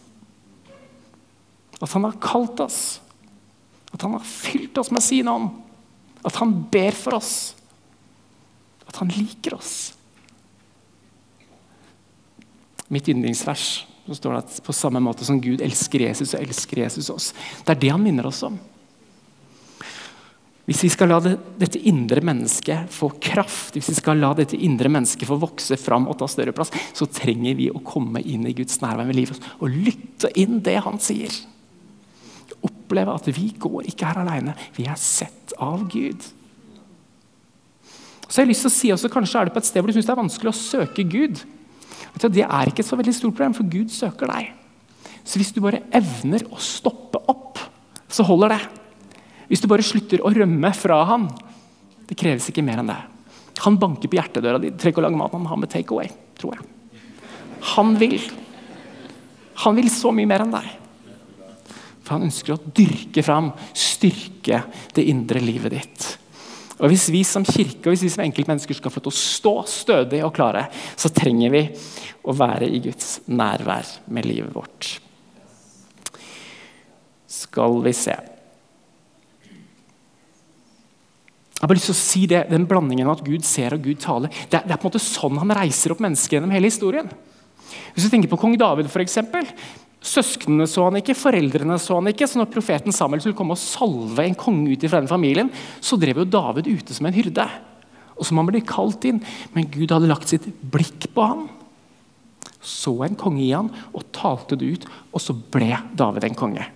At 1.81 1.91
han 1.91 2.03
har 2.05 2.19
kalt 2.21 2.59
oss. 2.61 3.01
At 3.91 4.01
han 4.05 4.13
har 4.13 4.27
fylt 4.27 4.77
oss 4.77 4.91
med 4.93 5.01
sin 5.03 5.27
ånd. 5.27 5.49
At 6.21 6.37
han 6.37 6.53
ber 6.69 6.93
for 6.93 7.17
oss. 7.17 7.55
At 8.85 9.01
han 9.01 9.09
liker 9.09 9.57
oss. 9.57 9.73
Mitt 12.93 13.09
yndlingsvers 13.09 13.87
så 14.05 14.19
står 14.19 14.35
det 14.35 14.43
at 14.43 14.61
på 14.67 14.75
samme 14.75 15.01
måte 15.01 15.25
som 15.25 15.41
Gud 15.41 15.61
elsker 15.65 16.05
Jesus, 16.05 16.35
så 16.35 16.43
elsker 16.43 16.83
Jesus 16.83 17.09
oss. 17.09 17.31
Det 17.65 17.73
er 17.73 17.81
det 17.81 17.91
han 17.95 18.05
minner 18.05 18.29
oss 18.29 18.43
om. 18.45 18.59
Hvis 20.63 20.83
vi 20.85 20.89
skal 20.93 21.09
la 21.11 21.17
det, 21.19 21.33
dette 21.59 21.79
indre 21.89 22.21
mennesket 22.23 22.91
få 22.93 23.09
kraft, 23.23 23.75
hvis 23.75 23.89
vi 23.91 23.97
skal 23.97 24.21
la 24.21 24.29
dette 24.37 24.55
indre 24.55 24.87
mennesket 24.91 25.27
få 25.27 25.35
vokse 25.41 25.75
fram 25.79 26.05
og 26.07 26.15
ta 26.21 26.27
større 26.31 26.53
plass, 26.55 26.71
så 26.95 27.07
trenger 27.11 27.57
vi 27.59 27.67
å 27.67 27.81
komme 27.83 28.21
inn 28.23 28.45
i 28.47 28.53
Guds 28.55 28.79
nærvær 28.79 29.09
med 29.09 29.17
livet 29.17 29.43
og 29.59 29.73
lytte 29.73 30.31
inn 30.39 30.61
det 30.63 30.77
han 30.85 31.01
sier. 31.03 31.35
Oppleve 32.63 33.17
at 33.17 33.27
vi 33.35 33.49
går 33.59 33.89
ikke 33.91 34.07
her 34.07 34.21
alene. 34.21 34.53
Vi 34.77 34.87
er 34.87 34.99
sett 34.99 35.51
av 35.59 35.83
Gud. 35.91 36.23
Så 38.23 38.39
jeg 38.39 38.45
har 38.45 38.51
lyst 38.53 38.63
til 38.63 38.71
å 38.71 38.75
si 38.77 38.93
også, 38.95 39.11
Kanskje 39.11 39.41
er 39.41 39.49
det 39.49 39.55
på 39.57 39.59
et 39.59 39.67
sted 39.67 39.83
hvor 39.83 39.91
du 39.91 39.97
syns 39.97 40.07
det 40.07 40.13
er 40.15 40.21
vanskelig 40.21 40.53
å 40.53 40.57
søke 40.57 41.03
Gud. 41.03 41.43
Det 42.23 42.45
er 42.45 42.69
ikke 42.71 42.85
et 42.85 42.87
så 42.87 42.95
veldig 42.95 43.15
stort 43.17 43.35
problem, 43.35 43.57
for 43.57 43.67
Gud 43.67 43.91
søker 43.91 44.31
deg. 44.31 44.53
Så 45.27 45.41
hvis 45.41 45.51
du 45.51 45.59
bare 45.63 45.83
evner 45.91 46.47
å 46.51 46.61
stoppe 46.61 47.19
opp, 47.31 47.59
så 48.07 48.23
holder 48.27 48.55
det. 48.55 48.61
Hvis 49.49 49.63
du 49.63 49.69
bare 49.71 49.85
slutter 49.85 50.23
å 50.23 50.31
rømme 50.33 50.71
fra 50.77 51.01
han, 51.09 51.27
det 52.07 52.17
kreves 52.19 52.49
ikke 52.51 52.63
mer 52.65 52.81
enn 52.81 52.91
det. 52.91 52.99
Han 53.63 53.79
banker 53.79 54.09
på 54.11 54.17
hjertedøra 54.17 54.59
di. 54.61 54.71
Trenger 54.73 54.95
ikke 54.95 55.03
å 55.03 55.05
lage 55.07 55.19
mat, 55.19 55.35
han 55.35 55.49
har 55.51 55.59
med 55.59 55.71
takeaway, 55.71 56.09
tror 56.39 56.57
jeg. 56.57 56.65
Han 57.73 57.93
vil. 57.99 58.17
Han 59.63 59.77
vil 59.77 59.91
så 59.93 60.11
mye 60.15 60.29
mer 60.29 60.43
enn 60.43 60.55
deg. 60.55 60.71
For 62.03 62.17
han 62.17 62.27
ønsker 62.27 62.55
å 62.55 62.73
dyrke 62.75 63.23
fram, 63.23 63.53
styrke 63.77 64.65
det 64.95 65.05
indre 65.07 65.39
livet 65.43 65.77
ditt. 65.77 66.09
Og 66.81 66.89
Hvis 66.91 67.05
vi 67.13 67.21
som 67.23 67.45
kirke 67.47 67.87
og 67.87 67.93
hvis 67.93 68.03
vi 68.03 68.11
som 68.11 68.25
enkeltmennesker 68.25 68.75
skal 68.75 68.91
få 68.91 68.99
til 69.03 69.13
å 69.13 69.15
stå 69.15 69.53
stødig 69.69 70.19
og 70.25 70.33
klare, 70.35 70.65
så 70.99 71.11
trenger 71.13 71.53
vi 71.53 71.63
å 72.27 72.35
være 72.35 72.67
i 72.67 72.81
Guds 72.83 73.21
nærvær 73.31 73.87
med 74.11 74.27
livet 74.27 74.51
vårt. 74.51 74.89
Skal 77.29 77.79
vi 77.85 77.93
se 77.95 78.17
Jeg 81.63 81.69
har 81.69 81.71
bare 81.71 81.79
lyst 81.79 81.87
til 81.87 81.95
å 81.95 82.03
si 82.03 82.21
det, 82.27 82.39
Den 82.51 82.65
blandingen 82.67 83.07
av 83.07 83.13
at 83.15 83.23
Gud 83.23 83.45
ser 83.47 83.71
og 83.71 83.85
Gud 83.85 84.01
taler, 84.03 84.27
det 84.51 84.57
er, 84.59 84.65
det 84.67 84.73
er 84.75 84.81
på 84.81 84.83
en 84.83 84.91
måte 84.91 84.99
sånn 84.99 85.37
han 85.39 85.53
reiser 85.55 85.93
opp 85.93 86.01
mennesker 86.03 86.35
gjennom 86.35 86.51
hele 86.51 86.67
historien. 86.67 87.07
Hvis 87.95 88.03
du 88.03 88.11
tenker 88.11 88.27
på 88.27 88.41
kong 88.41 88.57
David, 88.59 88.89
eksempel, 88.99 89.47
Søsknene 90.03 90.67
så 90.67 90.89
han 90.89 90.99
ikke, 90.99 91.15
foreldrene 91.15 91.77
så 91.79 92.01
han 92.01 92.11
ikke. 92.11 92.27
Så 92.27 92.41
når 92.41 92.51
profeten 92.51 92.91
Samuel 92.91 93.23
skulle 93.23 93.37
komme 93.39 93.55
og 93.55 93.61
salve 93.61 94.25
en 94.27 94.35
konge 94.35 94.75
ut 94.75 94.83
fra 94.89 94.99
den 94.99 95.07
familien, 95.07 95.53
så 95.79 95.95
drev 95.95 96.19
jo 96.19 96.27
David 96.27 96.67
ute 96.67 96.99
som 96.99 97.07
en 97.07 97.15
hyrde. 97.15 97.47
Og 98.17 98.27
så 98.27 98.35
må 98.35 98.43
han 98.43 98.51
ble 98.51 98.65
kalt 98.67 99.07
inn. 99.07 99.23
Men 99.55 99.71
Gud 99.71 99.95
hadde 99.95 100.11
lagt 100.11 100.27
sitt 100.27 100.51
blikk 100.59 101.07
på 101.15 101.23
ham. 101.31 101.47
Så 102.59 102.97
en 103.07 103.15
konge 103.15 103.45
i 103.47 103.53
han 103.55 103.71
og 103.95 104.09
talte 104.11 104.59
det 104.59 104.75
ut, 104.75 104.89
og 105.15 105.23
så 105.23 105.39
ble 105.55 105.71
David 105.95 106.27
en 106.27 106.41
konge. 106.43 106.67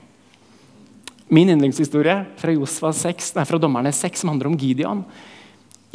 Min 1.33 1.51
yndlingshistorie 1.51 2.17
fra, 2.39 2.53
Josva 2.55 2.93
6, 2.95 3.33
nei, 3.35 3.45
fra 3.47 3.59
Dommerne 3.59 3.91
6 3.93 4.23
som 4.23 4.31
handler 4.31 4.51
om 4.51 4.57
Gideon. 4.59 5.03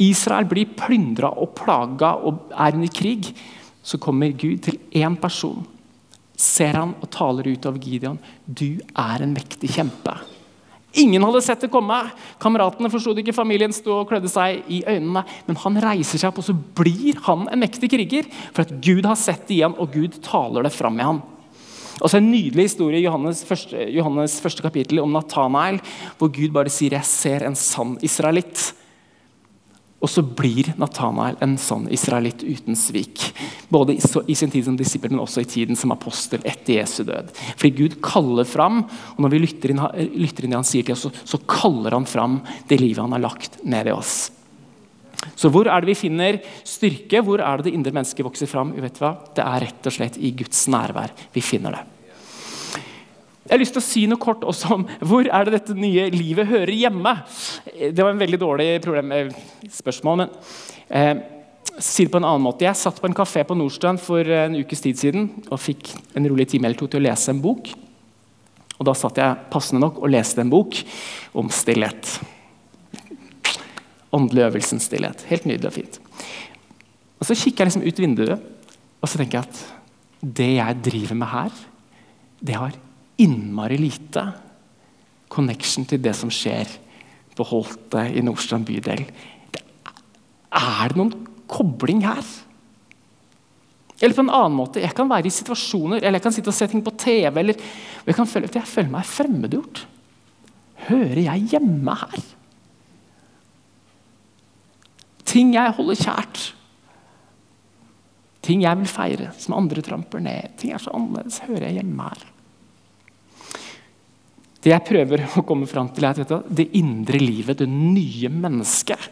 Israel 0.03 0.45
blir 0.49 0.73
plyndra 0.77 1.31
og 1.33 1.55
plaga 1.57 2.15
og 2.21 2.51
er 2.53 2.77
under 2.77 2.91
krig. 2.93 3.31
Så 3.83 3.99
kommer 3.99 4.31
Gud 4.31 4.63
til 4.67 4.79
én 4.95 5.17
person 5.19 5.63
ser 6.43 6.77
han 6.79 6.93
og 6.99 7.09
taler 7.13 7.47
ut 7.53 7.65
over 7.69 7.81
Gideon. 7.81 8.19
Du 8.45 8.81
er 8.81 9.23
en 9.23 9.33
mektig 9.35 9.71
kjempe. 9.75 10.15
Ingen 11.01 11.23
hadde 11.25 11.41
sett 11.41 11.63
det 11.63 11.71
komme. 11.73 11.95
Kameratene 12.41 12.91
forsto 12.93 13.15
det 13.15 13.23
ikke. 13.23 13.35
Familien 13.37 13.73
sto 13.73 13.95
og 14.01 14.09
klødde 14.11 14.29
seg 14.29 14.61
i 14.69 14.83
øynene. 14.85 15.23
Men 15.47 15.59
han 15.63 15.79
reiser 15.81 16.21
seg 16.21 16.29
opp, 16.29 16.43
og 16.43 16.45
så 16.45 16.53
blir 16.53 17.17
han 17.25 17.47
en 17.49 17.63
mektig 17.63 17.89
kriger. 17.93 18.29
For 18.53 18.65
at 18.65 18.75
Gud 18.83 19.07
har 19.09 19.17
sett 19.17 19.47
det 19.47 19.57
igjen, 19.57 19.77
og 19.77 19.93
Gud 19.95 20.19
taler 20.25 20.67
det 20.67 20.75
fram 20.75 20.99
med 20.99 21.09
ham. 21.09 21.23
Og 22.03 22.11
så 22.11 22.19
En 22.19 22.31
nydelig 22.31 22.67
historie 22.67 22.99
i 22.99 23.05
Johannes 23.05 23.45
første, 23.47 23.87
Johannes 23.95 24.35
første 24.43 24.63
kapittel 24.65 24.99
om 24.99 25.13
Natanael, 25.15 25.79
hvor 26.19 26.31
Gud 26.35 26.51
bare 26.51 26.69
sier 26.69 26.91
'jeg 26.91 27.05
ser 27.05 27.43
en 27.47 27.55
sann 27.55 27.97
israelitt'. 28.03 28.73
Og 30.03 30.09
så 30.09 30.19
blir 30.21 30.73
Natanael 30.75 31.37
en 31.41 31.55
sånn 31.55 31.87
israelitt 31.89 32.43
uten 32.43 32.75
svik. 32.75 33.31
Både 33.71 33.95
i 34.27 34.35
sin 34.35 34.51
tid 34.51 34.65
som 34.65 34.75
disippel, 34.75 35.11
men 35.11 35.21
også 35.23 35.39
i 35.39 35.47
tiden 35.47 35.77
som 35.79 35.93
apostel 35.95 36.43
etter 36.43 36.81
Jesu 36.81 37.05
død. 37.05 37.31
Fordi 37.55 37.71
Gud 37.77 38.01
kaller 38.01 38.43
fram, 38.43 38.83
og 38.83 39.19
når 39.23 39.31
vi 39.31 39.39
lytter 39.39 39.71
inn, 39.71 39.79
lytter 40.11 40.43
inn 40.43 40.51
det 40.51 40.59
han 40.59 40.67
sier 40.67 40.83
til 40.83 40.91
oss, 40.91 41.07
så, 41.23 41.39
kaller 41.47 41.91
han 41.91 42.05
fram 42.05 42.41
det 42.67 42.81
livet 42.81 42.99
han 42.99 43.13
har 43.13 43.23
lagt 43.23 43.63
ned 43.63 43.87
i 43.87 43.91
oss. 43.91 44.31
Så 45.37 45.47
hvor 45.47 45.71
er 45.71 45.79
det 45.79 45.87
vi 45.87 46.01
finner 46.09 46.41
styrke? 46.67 47.23
Hvor 47.23 47.39
er 47.39 47.57
det 47.57 47.71
det 47.71 47.73
indre 47.77 47.93
mennesket 47.93 48.25
vokser 48.25 48.45
fram? 48.45 48.75
Det 48.75 49.39
er 49.39 49.59
rett 49.63 49.87
og 49.87 49.93
slett 49.93 50.19
i 50.19 50.35
Guds 50.35 50.67
nærvær 50.67 51.15
vi 51.31 51.39
finner 51.39 51.71
det. 51.71 51.92
Jeg 53.43 53.51
har 53.51 53.59
lyst 53.59 53.75
til 53.75 53.81
å 53.81 53.85
si 53.85 54.01
noe 54.07 54.21
kort 54.23 54.43
også 54.47 54.69
om 54.77 54.83
hvor 55.03 55.27
er 55.27 55.45
det 55.45 55.57
dette 55.57 55.75
nye 55.75 56.07
livet 56.13 56.47
hører 56.47 56.71
hjemme. 56.71 57.11
Det 57.67 57.99
var 57.99 58.13
en 58.13 58.21
veldig 58.21 58.39
dårlig 58.39 58.67
problem, 58.83 59.11
eh, 59.11 59.33
spørsmål, 59.67 60.21
men 60.21 60.29
eh, 60.87 61.23
si 61.75 62.05
det 62.05 62.13
på 62.13 62.21
en 62.21 62.27
annen 62.29 62.45
måte. 62.45 62.63
Jeg 62.63 62.79
satt 62.79 63.01
på 63.03 63.09
en 63.09 63.17
kafé 63.17 63.43
på 63.47 63.57
Nordstrand 63.59 63.99
for 63.99 64.23
en 64.23 64.55
ukes 64.55 64.85
tid 64.85 65.01
siden 65.01 65.27
og 65.49 65.59
fikk 65.59 65.91
en 66.15 66.29
rolig 66.31 66.47
time 66.53 66.69
eller 66.69 66.79
to 66.79 66.87
til 66.87 67.03
å 67.03 67.07
lese 67.09 67.33
en 67.33 67.43
bok. 67.43 67.73
Og 68.79 68.87
Da 68.87 68.95
satt 68.97 69.19
jeg 69.19 69.51
passende 69.51 69.83
nok 69.83 69.99
og 69.99 70.11
leste 70.13 70.39
en 70.43 70.53
bok 70.53 70.79
om 71.35 71.51
stillhet. 71.51 72.15
Åndelig 74.13 74.47
øvelsen 74.47 74.79
stillhet. 74.79 75.27
Helt 75.27 75.45
nydelig 75.49 75.67
og 75.67 75.77
fint. 75.81 75.99
Og 77.19 77.27
Så 77.27 77.35
kikker 77.35 77.63
jeg 77.63 77.73
liksom 77.73 77.87
ut 77.87 78.03
vinduet 78.07 78.49
og 79.03 79.11
så 79.11 79.19
tenker 79.19 79.41
jeg 79.41 79.51
at 79.51 80.33
det 80.39 80.51
jeg 80.55 80.81
driver 80.85 81.17
med 81.19 81.27
her, 81.27 81.55
det 82.39 82.55
har 82.55 82.75
innmari 83.21 83.77
lite 83.77 84.25
connection 85.33 85.85
til 85.89 86.01
det 86.01 86.13
som 86.17 86.31
skjer 86.33 86.69
på 87.33 87.45
Holte 87.49 88.05
i 88.13 88.21
Nordstrand 88.25 88.67
bydel. 88.67 89.05
Er 90.53 90.91
det 90.91 90.99
noen 90.99 91.13
kobling 91.49 92.03
her? 92.05 92.23
Eller 94.03 94.17
på 94.17 94.23
en 94.25 94.33
annen 94.33 94.57
måte, 94.57 94.81
Jeg 94.81 94.93
kan 94.95 95.09
være 95.09 95.27
i 95.27 95.33
situasjoner, 95.33 96.01
eller 96.01 96.19
jeg 96.19 96.23
kan 96.23 96.33
sitte 96.33 96.49
og 96.49 96.57
se 96.57 96.67
ting 96.67 96.83
på 96.83 96.97
TV. 96.97 97.37
eller 97.37 97.55
jeg 98.05 98.15
kan 98.15 98.27
føle 98.27 98.49
jeg 98.51 98.67
føler 98.67 98.89
meg 98.89 99.05
fremmedgjort. 99.05 99.85
Hører 100.89 101.21
jeg 101.23 101.47
hjemme 101.53 101.95
her? 101.95 102.23
Ting 105.23 105.53
jeg 105.53 105.71
holder 105.71 105.95
kjært. 105.95 106.53
Ting 108.43 108.61
jeg 108.61 108.77
vil 108.77 108.87
feire, 108.91 109.31
som 109.39 109.55
andre 109.55 109.81
tramper 109.81 110.19
ned. 110.19 110.57
Ting 110.57 110.73
er 110.73 110.77
så 110.77 110.91
annerledes. 110.93 111.39
Hører 111.47 111.69
jeg 111.69 111.79
hjemme 111.79 112.03
her? 112.03 112.32
Det 114.63 114.71
jeg 114.71 114.87
prøver 114.87 115.25
å 115.35 115.43
komme 115.43 115.67
fram 115.67 115.89
til, 115.91 116.05
er 116.07 116.23
at 116.23 116.47
det 116.47 116.69
indre 116.79 117.19
livet, 117.19 117.59
det 117.59 117.67
nye 117.67 118.31
mennesket, 118.31 119.09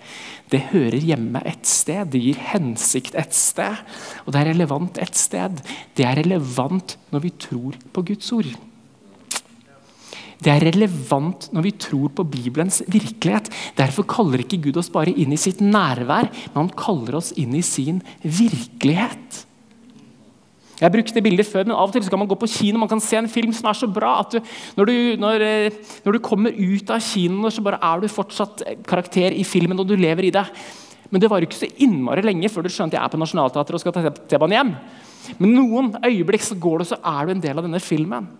det 0.51 0.65
hører 0.71 0.99
hjemme 0.99 1.41
et 1.47 1.67
sted. 1.67 2.09
Det 2.11 2.19
gir 2.23 2.39
hensikt 2.51 3.15
et 3.19 3.35
sted. 3.35 3.79
Og 4.25 4.33
det 4.33 4.41
er 4.41 4.51
relevant 4.51 4.99
et 4.99 5.15
sted. 5.15 5.61
Det 5.95 6.07
er 6.07 6.19
relevant 6.19 6.97
når 7.11 7.23
vi 7.23 7.31
tror 7.47 7.79
på 7.91 8.03
Guds 8.11 8.31
ord. 8.35 8.51
Det 10.41 10.49
er 10.49 10.63
relevant 10.71 11.45
når 11.53 11.65
vi 11.67 11.73
tror 11.83 12.11
på 12.17 12.25
Bibelens 12.25 12.81
virkelighet. 12.89 13.51
Derfor 13.77 14.07
kaller 14.09 14.41
ikke 14.41 14.59
Gud 14.63 14.79
oss 14.81 14.89
bare 14.91 15.13
inn 15.13 15.35
i 15.35 15.39
sitt 15.39 15.61
nærvær, 15.61 16.31
men 16.31 16.57
han 16.57 16.71
kaller 16.79 17.19
oss 17.19 17.29
inn 17.37 17.53
i 17.55 17.63
sin 17.65 18.01
virkelighet. 18.23 19.20
Jeg 20.81 20.87
har 20.87 20.93
brukt 20.95 21.13
det 21.13 21.21
bildet 21.21 21.45
før, 21.45 21.67
men 21.67 21.75
Av 21.77 21.91
og 21.91 21.93
til 21.93 22.07
kan 22.09 22.17
man 22.17 22.29
gå 22.31 22.35
på 22.41 22.47
kino 22.49 22.79
man 22.81 22.89
kan 22.89 23.03
se 23.05 23.19
en 23.19 23.29
film 23.29 23.51
som 23.53 23.67
er 23.69 23.77
så 23.77 23.85
bra 23.85 24.15
at 24.23 24.33
du, 24.33 24.39
når, 24.79 24.89
du, 24.89 24.95
når, 25.21 25.43
eh, 25.45 25.75
når, 26.01 26.15
du 26.17 26.25
kommer 26.25 26.55
ut 26.57 26.89
av 26.89 27.03
kinoen, 27.05 27.53
så 27.53 27.61
bare 27.61 27.77
er 27.85 28.01
du 28.01 28.09
fortsatt 28.09 28.63
karakter 28.89 29.35
i 29.37 29.45
filmen, 29.45 29.77
og 29.77 29.85
du 29.85 29.93
lever 29.93 30.25
i 30.25 30.33
det. 30.33 30.41
Men 31.13 31.21
det 31.21 31.29
var 31.29 31.45
ikke 31.45 31.59
så 31.59 31.69
innmari 31.85 32.23
lenge 32.25 32.49
før 32.49 32.65
du 32.65 32.71
skjønte 32.73 32.97
jeg 32.97 33.03
er 33.03 33.13
på 33.13 33.19
Nationaltheatret 33.21 33.77
og 33.77 33.83
skal 33.83 33.93
ta 33.93 34.09
T-banen 34.09 34.57
hjem. 34.57 34.73
Men 35.37 35.53
noen 35.53 35.91
øyeblikk 36.01 36.47
så 36.47 36.57
går 36.57 36.81
det, 36.81 36.89
så 36.89 36.97
er 36.97 37.27
du 37.29 37.35
en 37.35 37.43
del 37.43 37.61
av 37.61 37.67
denne 37.67 37.83
filmen. 37.83 38.31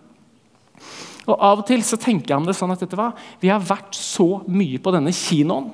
Og 1.28 1.36
Av 1.36 1.62
og 1.62 1.66
til 1.68 1.86
så 1.86 1.94
tenker 2.00 2.32
jeg 2.32 2.42
om 2.42 2.48
det 2.48 2.56
sånn 2.58 2.74
at 2.74 2.82
hva? 2.98 3.12
vi 3.38 3.52
har 3.52 3.62
vært 3.62 3.94
så 3.94 4.42
mye 4.50 4.82
på 4.82 4.96
denne 4.96 5.14
kinoen 5.14 5.70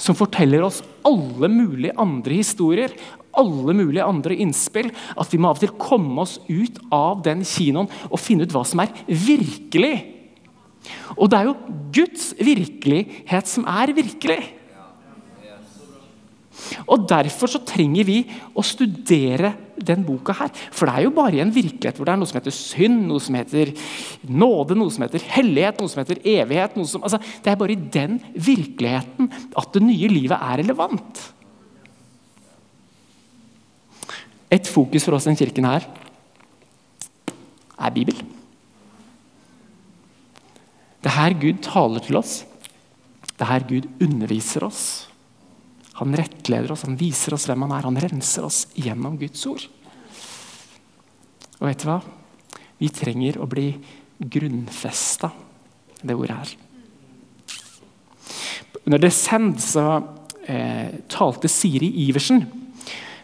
som 0.00 0.16
forteller 0.16 0.62
oss 0.64 0.80
alle 1.06 1.50
mulige 1.50 1.96
andre 2.00 2.38
historier 2.38 2.94
alle 3.38 3.74
mulige 3.76 4.06
andre 4.06 4.36
innspill. 4.40 4.90
At 5.18 5.32
vi 5.32 5.40
må 5.40 5.50
av 5.50 5.58
og 5.58 5.64
til 5.64 5.74
komme 5.80 6.24
oss 6.24 6.38
ut 6.48 6.78
av 6.94 7.22
den 7.26 7.44
kinoen 7.46 7.90
og 8.10 8.22
finne 8.22 8.46
ut 8.46 8.54
hva 8.54 8.64
som 8.66 8.84
er 8.84 8.94
virkelig. 9.06 9.96
Og 11.16 11.28
det 11.30 11.40
er 11.40 11.50
jo 11.50 11.58
Guds 11.94 12.30
virkelighet 12.38 13.50
som 13.50 13.66
er 13.68 13.92
virkelig. 13.96 14.40
Og 16.88 17.06
Derfor 17.08 17.50
så 17.50 17.60
trenger 17.64 18.06
vi 18.08 18.18
å 18.56 18.64
studere 18.66 19.52
den 19.78 20.02
boka 20.06 20.34
her. 20.36 20.50
For 20.74 20.88
det 20.88 20.96
er 20.96 21.06
jo 21.06 21.14
bare 21.16 21.38
i 21.38 21.42
en 21.42 21.54
virkelighet 21.54 21.98
hvor 21.98 22.08
det 22.08 22.14
er 22.14 22.20
noe 22.20 22.28
som 22.28 22.40
heter 22.40 22.54
synd, 22.54 23.04
noe 23.08 23.22
som 23.22 23.38
heter 23.38 23.72
nåde, 24.26 24.76
noe 24.78 24.92
som 24.92 25.06
heter 25.06 25.24
hellighet, 25.36 25.80
noe 25.80 25.92
som 25.92 26.02
heter 26.02 26.20
evighet 26.24 26.76
som, 26.82 27.04
altså, 27.06 27.20
Det 27.44 27.52
er 27.52 27.60
bare 27.60 27.76
i 27.76 27.88
den 27.98 28.18
virkeligheten 28.34 29.30
at 29.56 29.74
det 29.74 29.84
nye 29.86 30.10
livet 30.12 30.36
er 30.38 30.62
relevant. 30.64 31.22
Et 34.50 34.68
fokus 34.68 35.04
for 35.04 35.16
oss 35.16 35.26
i 35.26 35.30
denne 35.30 35.40
kirken 35.40 35.68
her 35.68 35.86
er 37.78 37.94
Bibel. 37.94 38.16
Det 40.98 41.10
er 41.10 41.16
her 41.18 41.36
Gud 41.38 41.60
taler 41.62 42.02
til 42.02 42.18
oss. 42.18 42.40
Det 43.38 43.44
er 43.44 43.52
her 43.52 43.66
Gud 43.68 43.86
underviser 44.02 44.66
oss. 44.66 44.82
Han 45.98 46.14
rettleder 46.14 46.72
oss, 46.72 46.84
han 46.86 46.98
viser 46.98 47.34
oss 47.34 47.46
hvem 47.48 47.66
han 47.66 47.74
er. 47.76 47.86
Han 47.86 48.00
renser 48.02 48.46
oss 48.46 48.64
gjennom 48.78 49.18
Guds 49.18 49.44
ord. 49.50 49.66
Og 51.58 51.66
vet 51.66 51.82
du 51.82 51.88
hva? 51.90 52.00
Vi 52.78 52.90
trenger 52.94 53.40
å 53.42 53.48
bli 53.50 53.72
grunnfesta 54.18 55.30
det 56.02 56.14
ordet 56.14 56.36
her. 56.38 56.54
Under 58.84 59.02
Descend 59.02 59.58
så 59.62 59.84
eh, 60.46 61.02
talte 61.10 61.50
Siri 61.50 61.90
Iversen, 62.06 62.44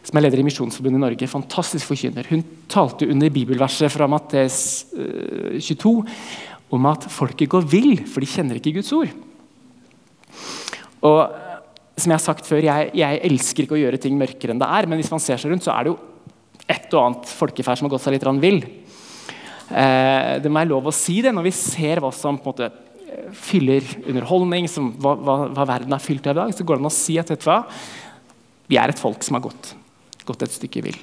som 0.05 0.19
er 0.19 0.27
leder 0.27 0.43
i 0.43 0.47
Misjonsforbundet 0.47 1.01
i 1.01 1.05
Norge, 1.05 1.31
fantastisk 1.31 1.89
forkynner. 1.89 2.27
Hun 2.29 2.43
talte 2.71 3.09
under 3.09 3.33
bibelverset 3.33 3.93
fra 3.93 4.09
Mattes 4.11 4.59
eh, 4.93 5.57
22 5.59 5.95
om 6.75 6.91
at 6.91 7.07
folket 7.13 7.51
går 7.53 7.65
vill, 7.71 7.97
for 8.11 8.25
de 8.25 8.29
kjenner 8.29 8.61
ikke 8.61 8.75
Guds 8.79 8.93
ord. 8.97 9.13
Og 11.05 11.19
som 11.95 12.11
jeg 12.11 12.17
har 12.17 12.25
sagt 12.25 12.49
før, 12.49 12.65
jeg, 12.65 12.91
jeg, 12.99 13.21
elsker 13.29 13.65
ikke 13.65 13.77
å 13.77 13.81
gjøre 13.81 14.01
ting 14.03 14.17
mørkere 14.19 14.55
enn 14.55 14.63
det 14.63 14.71
er, 14.77 14.89
men 14.91 14.99
hvis 14.99 15.13
man 15.13 15.23
ser 15.23 15.39
seg 15.41 15.53
rundt, 15.53 15.67
så 15.67 15.75
er 15.75 15.87
det 15.87 15.93
jo 15.93 16.01
et 16.65 16.97
og 16.97 17.03
annet 17.03 17.35
folkeferd 17.39 17.79
som 17.79 17.87
har 17.87 17.95
gått 17.95 18.05
seg 18.07 18.17
litt 18.17 18.27
vill. 18.43 18.63
Eh, 19.71 20.33
det 20.43 20.51
må 20.51 20.61
være 20.61 20.73
lov 20.73 20.89
å 20.91 20.95
si 20.95 21.21
det 21.25 21.33
når 21.35 21.47
vi 21.49 21.55
ser 21.57 22.03
hva 22.03 22.11
som 22.15 22.37
på 22.41 22.51
en 22.51 22.53
måte 22.53 22.69
eh, 22.69 23.31
fyller 23.37 23.87
underholdning, 24.03 24.69
som, 24.71 24.91
hva, 25.01 25.15
hva, 25.17 25.37
hva, 25.55 25.69
verden 25.71 25.95
er 25.95 26.03
fylt 26.03 26.27
av 26.27 26.35
i 26.35 26.41
dag, 26.43 26.57
så 26.57 26.67
går 26.67 26.81
det 26.81 26.85
an 26.85 26.91
å 26.91 26.99
si 26.99 27.17
at 27.21 27.33
vet 27.33 27.45
du 27.45 27.49
hva, 27.49 27.61
vi 28.71 28.81
er 28.81 28.91
et 28.91 29.01
folk 29.01 29.25
som 29.25 29.39
har 29.39 29.45
gått, 29.45 29.75
gått 30.29 30.47
et 30.47 30.57
stykke 30.57 30.85
vill. 30.87 30.99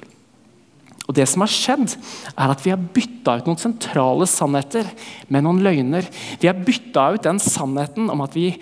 Og 1.08 1.16
det 1.16 1.26
som 1.28 1.42
har 1.42 1.50
skjedd, 1.50 1.96
er 2.32 2.52
at 2.52 2.62
vi 2.62 2.70
har 2.72 2.86
bytta 2.94 3.34
ut 3.40 3.48
noen 3.48 3.60
sentrale 3.60 4.28
sannheter 4.30 4.86
med 5.32 5.44
noen 5.44 5.60
løgner. 5.64 6.06
Vi 6.40 6.48
har 6.48 6.62
bytta 6.62 7.08
ut 7.16 7.26
den 7.26 7.42
sannheten 7.42 8.10
om 8.12 8.22
at 8.24 8.36
vi 8.38 8.52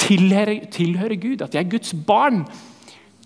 tilhører, 0.00 0.64
tilhører 0.72 1.20
Gud, 1.20 1.44
at 1.44 1.54
vi 1.54 1.60
er 1.60 1.68
Guds 1.70 1.92
barn. 1.92 2.46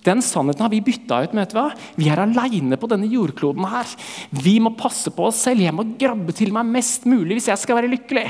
Den 0.04 0.20
sannheten 0.24 0.66
har 0.66 0.72
vi 0.72 0.83
bytta 0.85 1.22
ut 1.24 1.37
med? 1.38 1.54
Vi 1.96 2.11
er 2.12 2.20
aleine 2.26 2.76
på 2.76 2.90
denne 2.90 3.09
jordkloden. 3.09 3.64
her. 3.64 3.87
Vi 4.30 4.59
må 4.61 4.74
passe 4.76 5.11
på 5.11 5.30
oss 5.30 5.40
selv. 5.46 5.62
Jeg 5.64 5.72
må 5.72 5.87
grabbe 5.96 6.35
til 6.37 6.52
meg 6.52 6.66
mest 6.66 7.07
mulig 7.07 7.38
hvis 7.38 7.48
jeg 7.48 7.62
skal 7.62 7.80
være 7.80 7.94
lykkelig. 7.94 8.26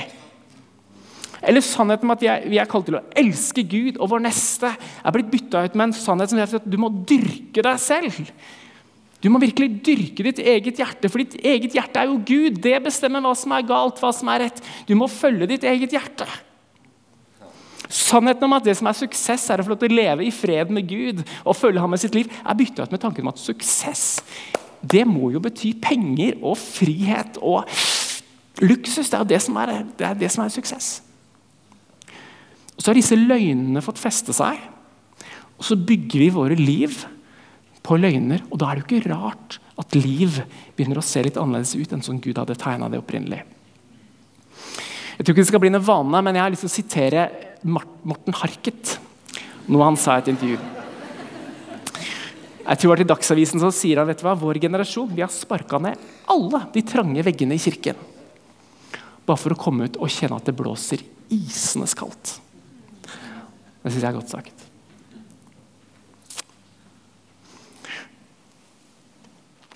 Eller 1.45 1.65
sannheten 1.65 2.09
om 2.09 2.15
at 2.15 2.23
vi 2.23 2.59
er 2.59 2.69
kalt 2.71 2.89
til 2.89 2.99
å 2.99 3.05
elske 3.21 3.65
Gud 3.69 3.99
og 3.99 4.11
vår 4.15 4.25
neste, 4.27 4.71
er 4.75 5.15
blitt 5.15 5.33
bytta 5.33 5.65
ut 5.67 5.77
med 5.79 5.91
en 5.91 5.97
sannhet 5.97 6.33
som 6.33 6.41
sier 6.41 6.61
at 6.61 6.69
du 6.71 6.79
må 6.81 6.91
dyrke 7.09 7.65
deg 7.65 7.83
selv. 7.83 8.33
Du 9.25 9.31
må 9.33 9.41
virkelig 9.41 9.71
dyrke 9.85 10.27
ditt 10.27 10.41
eget 10.43 10.81
hjerte, 10.83 11.09
for 11.09 11.23
ditt 11.23 11.39
eget 11.41 11.77
hjerte 11.77 12.01
er 12.01 12.11
jo 12.11 12.19
Gud. 12.29 12.59
Det 12.65 12.75
bestemmer 12.85 13.25
hva 13.25 13.33
som 13.39 13.55
er 13.57 13.69
galt, 13.69 14.01
hva 14.03 14.11
som 14.13 14.29
er 14.33 14.47
rett. 14.47 14.65
Du 14.89 14.93
må 15.01 15.09
følge 15.09 15.49
ditt 15.55 15.65
eget 15.69 15.97
hjerte. 15.97 16.29
Sannheten 17.89 18.45
om 18.49 18.57
at 18.57 18.67
det 18.67 18.75
som 18.77 18.89
er 18.91 18.97
suksess, 18.99 19.47
er 19.53 19.61
å 19.61 19.65
få 19.65 19.73
lov 19.73 19.81
til 19.81 19.93
å 19.93 19.97
leve 20.01 20.27
i 20.27 20.35
fred 20.35 20.73
med 20.73 20.89
Gud 20.89 21.23
og 21.45 21.57
følge 21.57 21.81
ham 21.81 21.93
med 21.95 22.03
sitt 22.03 22.17
liv, 22.17 22.29
er 22.43 22.59
bytta 22.59 22.85
ut 22.85 22.93
med 22.93 23.01
tanken 23.05 23.25
om 23.25 23.33
at 23.33 23.41
suksess 23.41 24.05
det 24.91 25.05
må 25.09 25.31
jo 25.33 25.41
bety 25.43 25.73
penger 25.83 26.37
og 26.43 26.59
frihet 26.61 27.39
og 27.41 27.65
luksus. 28.63 29.09
Det 29.09 29.17
er 29.17 29.23
jo 29.23 29.31
det 29.33 29.41
som 29.43 29.57
er, 29.63 29.73
det 29.99 30.07
er, 30.07 30.19
det 30.19 30.31
som 30.33 30.45
er 30.45 30.53
suksess. 30.53 30.99
Og 32.75 32.83
Så 32.83 32.91
har 32.91 32.99
disse 32.99 33.19
løgnene 33.19 33.83
fått 33.85 34.03
feste 34.03 34.35
seg, 34.35 34.59
og 35.55 35.67
så 35.67 35.77
bygger 35.79 36.25
vi 36.25 36.33
våre 36.35 36.57
liv 36.59 37.05
på 37.85 37.99
løgner. 38.01 38.43
Og 38.51 38.59
da 38.59 38.71
er 38.71 38.81
det 38.81 38.85
jo 38.85 38.89
ikke 38.99 39.13
rart 39.13 39.59
at 39.79 39.97
liv 39.99 40.41
begynner 40.75 40.99
å 40.99 41.05
se 41.05 41.23
litt 41.23 41.39
annerledes 41.39 41.75
ut 41.79 41.95
enn 41.95 42.03
sånn 42.05 42.23
Gud 42.23 42.39
hadde 42.39 42.57
tegna 42.59 42.91
det 42.91 43.01
opprinnelig. 43.03 43.43
Jeg 45.15 45.23
tror 45.23 45.35
ikke 45.35 45.45
det 45.45 45.51
skal 45.53 45.63
bli 45.63 45.71
noe 45.71 45.87
vane, 45.87 46.23
men 46.27 46.35
jeg 46.35 46.43
har 46.43 46.55
lyst 46.55 46.65
til 46.67 46.73
å 46.73 46.75
sitere 46.75 47.27
Morten 47.65 48.35
Harket. 48.41 48.97
Noe 49.71 49.87
han 49.87 49.99
sa 49.99 50.19
i 50.19 50.25
et 50.25 50.33
intervju. 50.33 50.59
Jeg 52.65 52.81
tror 52.81 52.97
Til 52.97 53.09
Dagsavisen 53.09 53.61
så 53.61 53.71
sier 53.77 54.01
han 54.01 54.09
vet 54.09 54.23
du 54.23 54.25
hva, 54.25 54.35
vår 54.41 54.59
generasjon 54.63 55.13
vi 55.13 55.23
har 55.23 55.33
sparka 55.33 55.79
ned 55.85 56.01
alle 56.33 56.63
de 56.73 56.83
trange 56.87 57.25
veggene 57.27 57.59
i 57.59 57.61
kirken. 57.61 57.99
Bare 59.25 59.41
for 59.41 59.53
å 59.53 59.59
komme 59.61 59.89
ut 59.89 59.99
og 60.01 60.13
kjenne 60.13 60.39
at 60.41 60.49
det 60.49 60.57
blåser 60.57 61.05
isende 61.33 61.89
kaldt. 61.97 62.39
Det 63.85 63.93
syns 63.93 64.03
jeg 64.03 64.11
er 64.11 64.17
godt 64.17 64.33
sagt. 64.33 64.71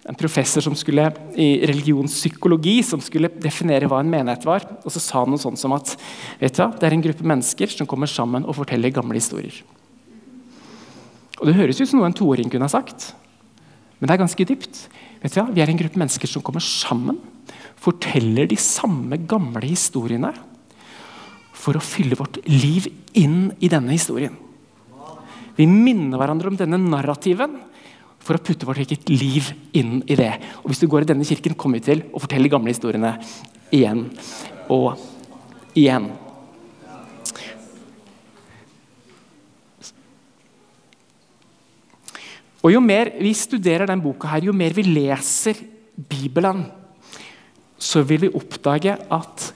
en 0.09 0.17
professor 0.17 0.65
som 0.65 0.77
skulle, 0.79 1.05
i 1.37 1.49
religionspsykologi 1.69 2.79
som 2.87 3.01
skulle 3.05 3.29
definere 3.43 3.89
hva 3.91 4.01
en 4.01 4.09
menighet 4.09 4.47
var. 4.49 4.65
og 4.81 4.93
Så 4.93 5.03
sa 5.05 5.21
han 5.21 5.35
noe 5.35 5.43
sånt 5.43 5.61
som 5.61 5.75
at 5.77 5.93
vet 6.41 6.57
du, 6.57 6.65
det 6.81 6.89
er 6.89 6.97
en 6.97 7.05
gruppe 7.05 7.27
mennesker 7.29 7.75
som 7.75 7.89
kommer 7.89 8.09
sammen 8.09 8.47
og 8.49 8.57
forteller 8.57 8.95
gamle 8.95 9.21
historier. 9.21 9.61
Og 11.39 11.47
Det 11.47 11.59
høres 11.59 11.81
ut 11.81 11.91
som 11.91 12.01
noe 12.01 12.09
en 12.09 12.17
toåring 12.17 12.49
kunne 12.51 12.67
ha 12.67 12.73
sagt, 12.73 13.13
men 13.99 14.09
det 14.09 14.15
er 14.15 14.25
ganske 14.25 14.49
dypt. 14.49 14.81
Vet 15.21 15.35
du, 15.35 15.43
Vi 15.53 15.61
er 15.61 15.71
en 15.71 15.83
gruppe 15.83 16.01
mennesker 16.01 16.31
som 16.31 16.43
kommer 16.43 16.65
sammen, 16.65 17.21
forteller 17.77 18.49
de 18.49 18.57
samme 18.57 19.21
gamle 19.29 19.67
historiene 19.69 20.33
for 21.69 21.77
å 21.77 21.85
fylle 21.85 22.17
vårt 22.17 22.39
liv 22.49 22.87
inn 23.21 23.51
i 23.61 23.69
denne 23.69 23.93
historien. 23.93 24.33
Vi 25.59 25.67
minner 25.69 26.17
hverandre 26.17 26.49
om 26.49 26.57
denne 26.57 26.79
narrativen 26.81 27.59
for 28.25 28.39
å 28.39 28.41
putte 28.41 28.65
vårt 28.65 28.81
eget 28.81 29.11
liv 29.13 29.51
inn 29.77 29.99
i 30.09 30.17
det. 30.17 30.31
Og 30.63 30.71
Hvis 30.71 30.81
du 30.81 30.87
går 30.89 31.05
i 31.05 31.11
denne 31.11 31.27
kirken, 31.29 31.57
kommer 31.59 31.77
vi 31.77 31.91
til 31.91 32.01
å 32.09 32.23
fortelle 32.23 32.49
de 32.49 32.53
gamle 32.55 32.73
historiene 32.73 33.11
igjen 33.75 34.07
og 34.73 34.97
igjen. 35.77 36.09
Og 42.65 42.73
Jo 42.73 42.81
mer 42.81 43.13
vi 43.21 43.35
studerer 43.37 43.85
denne 43.91 44.05
boka, 44.09 44.33
her, 44.33 44.49
jo 44.49 44.57
mer 44.57 44.73
vi 44.73 44.89
leser 44.89 45.61
Bibelen, 45.99 46.65
så 47.77 48.01
vil 48.09 48.25
vi 48.25 48.35
oppdage 48.41 48.97
at 48.97 49.53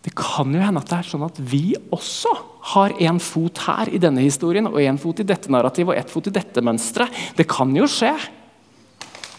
det 0.00 0.14
kan 0.16 0.48
jo 0.54 0.62
hende 0.62 0.80
at 0.80 0.88
det 0.88 0.96
er 0.96 1.08
sånn 1.10 1.26
at 1.26 1.38
vi 1.50 1.74
også 1.92 2.30
har 2.72 2.94
en 3.04 3.18
fot 3.20 3.60
her 3.66 3.90
i 3.92 4.00
denne 4.00 4.22
historien 4.24 4.68
og 4.70 4.78
en 4.80 5.00
fot 5.00 5.20
i 5.20 5.26
dette 5.28 5.52
narrativet 5.52 5.92
og 5.92 6.00
ett 6.00 6.12
fot 6.12 6.30
i 6.30 6.32
dette 6.32 6.62
mønsteret. 6.64 7.36
Det 7.36 7.44
kan 7.50 7.74
jo 7.76 7.88
skje. 7.90 8.14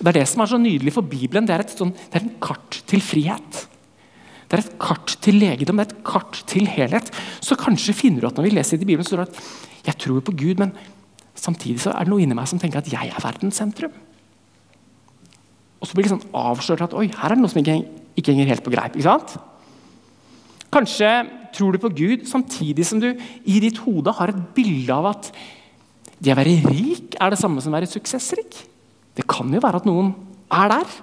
Det 0.01 0.11
er 0.11 0.19
det 0.19 0.27
som 0.29 0.43
er 0.43 0.51
så 0.51 0.59
nydelig 0.61 0.93
for 0.93 1.05
Bibelen. 1.05 1.47
Det 1.49 1.55
er 1.55 1.65
et 1.65 1.73
sånn, 1.73 1.93
det 1.93 2.19
er 2.19 2.27
en 2.27 2.37
kart 2.41 2.77
til 2.89 3.01
frihet. 3.05 3.65
Det 4.51 4.57
er 4.57 4.63
et 4.65 4.79
kart 4.83 5.15
til 5.23 5.37
legedom, 5.39 5.79
det 5.79 5.87
er 5.87 5.93
et 5.95 6.05
kart 6.05 6.41
til 6.49 6.65
helhet. 6.69 7.09
Så 7.41 7.57
kanskje 7.57 7.95
finner 7.97 8.21
du 8.21 8.29
at 8.29 8.37
når 8.37 8.49
vi 8.49 8.55
leser 8.57 8.77
i 8.77 8.85
Bibelen, 8.85 9.05
så 9.07 9.15
står 9.15 9.23
det 9.23 9.29
at 9.31 9.85
jeg 9.89 9.99
tror 10.05 10.23
på 10.27 10.35
Gud, 10.37 10.61
men 10.61 10.73
samtidig 11.37 11.81
så 11.81 11.95
er 11.95 12.05
det 12.05 12.13
noe 12.13 12.21
inni 12.21 12.37
meg 12.37 12.49
som 12.51 12.59
tenker 12.61 12.83
at 12.83 12.89
jeg 12.91 13.09
er 13.09 13.23
verdens 13.23 13.57
sentrum. 13.61 13.93
Og 15.81 15.89
så 15.89 15.97
blir 15.97 16.05
det 16.05 16.13
sånn 16.13 16.27
avslørt 16.37 16.83
at 16.85 16.93
oi, 16.93 17.07
her 17.09 17.31
er 17.31 17.39
det 17.39 17.41
noe 17.41 17.53
som 17.53 17.63
ikke, 17.63 17.79
ikke 18.19 18.35
henger 18.35 18.51
helt 18.51 18.65
på 18.67 18.73
greip. 18.75 18.93
ikke 18.93 19.07
sant? 19.07 19.39
Kanskje 20.71 21.09
tror 21.55 21.75
du 21.75 21.81
på 21.83 21.91
Gud 21.91 22.27
samtidig 22.29 22.85
som 22.87 23.01
du 23.01 23.09
i 23.11 23.59
ditt 23.63 23.81
hode 23.83 24.13
har 24.15 24.31
et 24.31 24.43
bilde 24.55 24.95
av 24.95 25.09
at 25.11 25.31
det 26.21 26.31
å 26.33 26.37
være 26.37 26.59
rik 26.69 27.17
er 27.19 27.33
det 27.33 27.39
samme 27.41 27.63
som 27.63 27.73
å 27.73 27.79
være 27.79 27.89
suksessrik. 27.89 28.55
Det 29.17 29.25
kan 29.29 29.51
jo 29.51 29.61
være 29.63 29.81
at 29.81 29.87
noen 29.89 30.13
er 30.53 30.71
der. 30.71 30.95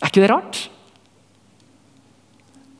Er 0.00 0.10
ikke 0.10 0.24
det 0.24 0.30
rart? 0.32 0.62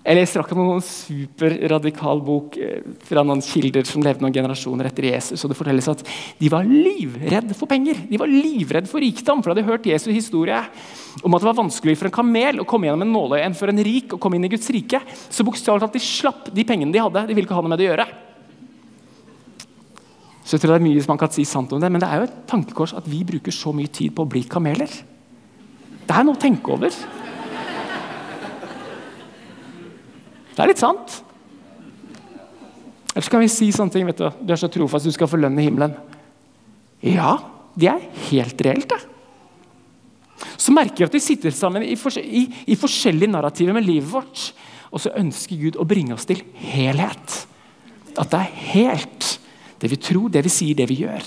Jeg 0.08 0.16
leser 0.16 0.40
akkurat 0.40 0.56
noen 0.56 0.80
superradikal 0.80 2.22
bok 2.24 2.54
eh, 2.56 2.78
fra 3.04 3.20
noen 3.26 3.42
kilder 3.44 3.84
som 3.84 4.00
levde 4.00 4.24
noen 4.24 4.32
generasjoner 4.32 4.88
etter 4.88 5.04
Jesus. 5.10 5.42
og 5.44 5.52
Det 5.52 5.58
fortelles 5.58 5.88
at 5.92 6.00
de 6.38 6.48
var 6.48 6.64
livredd 6.64 7.52
for 7.58 7.68
penger. 7.68 8.06
De 8.08 8.20
var 8.20 8.32
livredd 8.32 8.88
for 8.88 9.04
rikdom, 9.04 9.42
for 9.44 9.52
de 9.52 9.60
hadde 9.60 9.68
hørt 9.68 9.90
Jesus' 9.90 10.16
historie 10.16 10.62
om 11.20 11.34
at 11.36 11.44
det 11.44 11.48
var 11.50 11.58
vanskelig 11.58 11.98
for 12.00 12.08
en 12.08 12.14
kamel 12.14 12.62
å 12.62 12.66
komme 12.68 12.88
gjennom 12.88 13.04
en 13.04 13.12
nåløye 13.12 13.42
enn 13.44 13.58
for 13.58 13.68
en 13.68 13.84
rik 13.84 14.16
å 14.16 14.20
komme 14.22 14.38
inn 14.38 14.48
i 14.48 14.52
Guds 14.54 14.70
rike. 14.72 15.02
Så 15.28 15.44
bokstavelig 15.44 15.84
talt 15.84 16.00
de 16.00 16.04
slapp 16.06 16.48
de 16.56 16.64
pengene 16.64 16.94
de 16.94 17.04
hadde. 17.04 17.26
De 17.28 17.36
ville 17.36 17.44
ikke 17.44 17.58
ha 17.58 17.66
noe 17.66 17.74
med 17.74 17.82
det 17.82 17.90
å 17.90 17.92
gjøre. 17.92 18.08
Så 20.40 20.56
jeg 20.56 20.64
tror 20.64 20.72
det 20.72 20.80
er 20.80 20.88
mye 20.88 21.06
man 21.12 21.20
kan 21.20 21.36
si 21.36 21.44
sant 21.44 21.76
om 21.76 21.84
det, 21.84 21.92
Men 21.92 22.00
det 22.00 22.08
er 22.08 22.22
jo 22.22 22.30
et 22.30 22.42
tankekors 22.48 22.96
at 22.96 23.12
vi 23.12 23.20
bruker 23.28 23.52
så 23.52 23.76
mye 23.76 23.92
tid 23.92 24.16
på 24.16 24.24
å 24.24 24.32
bli 24.32 24.46
kameler. 24.48 24.88
Det 26.08 26.16
er 26.16 26.24
noe 26.24 26.38
å 26.38 26.40
tenke 26.40 26.72
over. 26.72 26.96
Det 30.58 30.64
er 30.64 30.72
litt 30.72 30.80
sant. 30.82 31.20
Ellers 33.12 33.28
kan 33.30 33.42
vi 33.44 33.50
si 33.50 33.68
sånne 33.70 33.94
ting 33.94 34.08
vet 34.08 34.18
Du 34.18 34.26
Du 34.42 34.50
er 34.52 34.58
så 34.58 34.66
trofast, 34.66 35.06
du 35.06 35.14
skal 35.14 35.30
få 35.30 35.38
lønn 35.38 35.58
i 35.58 35.68
himmelen. 35.68 35.94
Ja, 37.06 37.36
det 37.78 37.92
er 37.92 38.08
helt 38.26 38.58
reelt, 38.66 38.90
det. 38.90 38.98
Så 40.58 40.74
merker 40.74 41.04
vi 41.04 41.06
at 41.06 41.14
vi 41.14 41.22
sitter 41.22 41.54
sammen 41.54 41.84
i, 41.86 41.94
i, 41.94 42.42
i 42.74 42.76
forskjellige 42.78 43.30
narrativer 43.30 43.76
med 43.76 43.86
livet 43.86 44.10
vårt. 44.10 44.48
Og 44.90 45.02
så 45.02 45.14
ønsker 45.14 45.60
Gud 45.60 45.78
å 45.78 45.86
bringe 45.86 46.16
oss 46.16 46.26
til 46.26 46.42
helhet. 46.58 47.36
At 48.18 48.32
det 48.32 48.40
er 48.40 48.56
helt, 48.72 49.28
det 49.78 49.92
vi 49.92 50.00
tror, 50.02 50.26
det 50.34 50.42
vi 50.42 50.50
sier, 50.50 50.74
det 50.74 50.88
vi 50.90 51.04
gjør. 51.04 51.22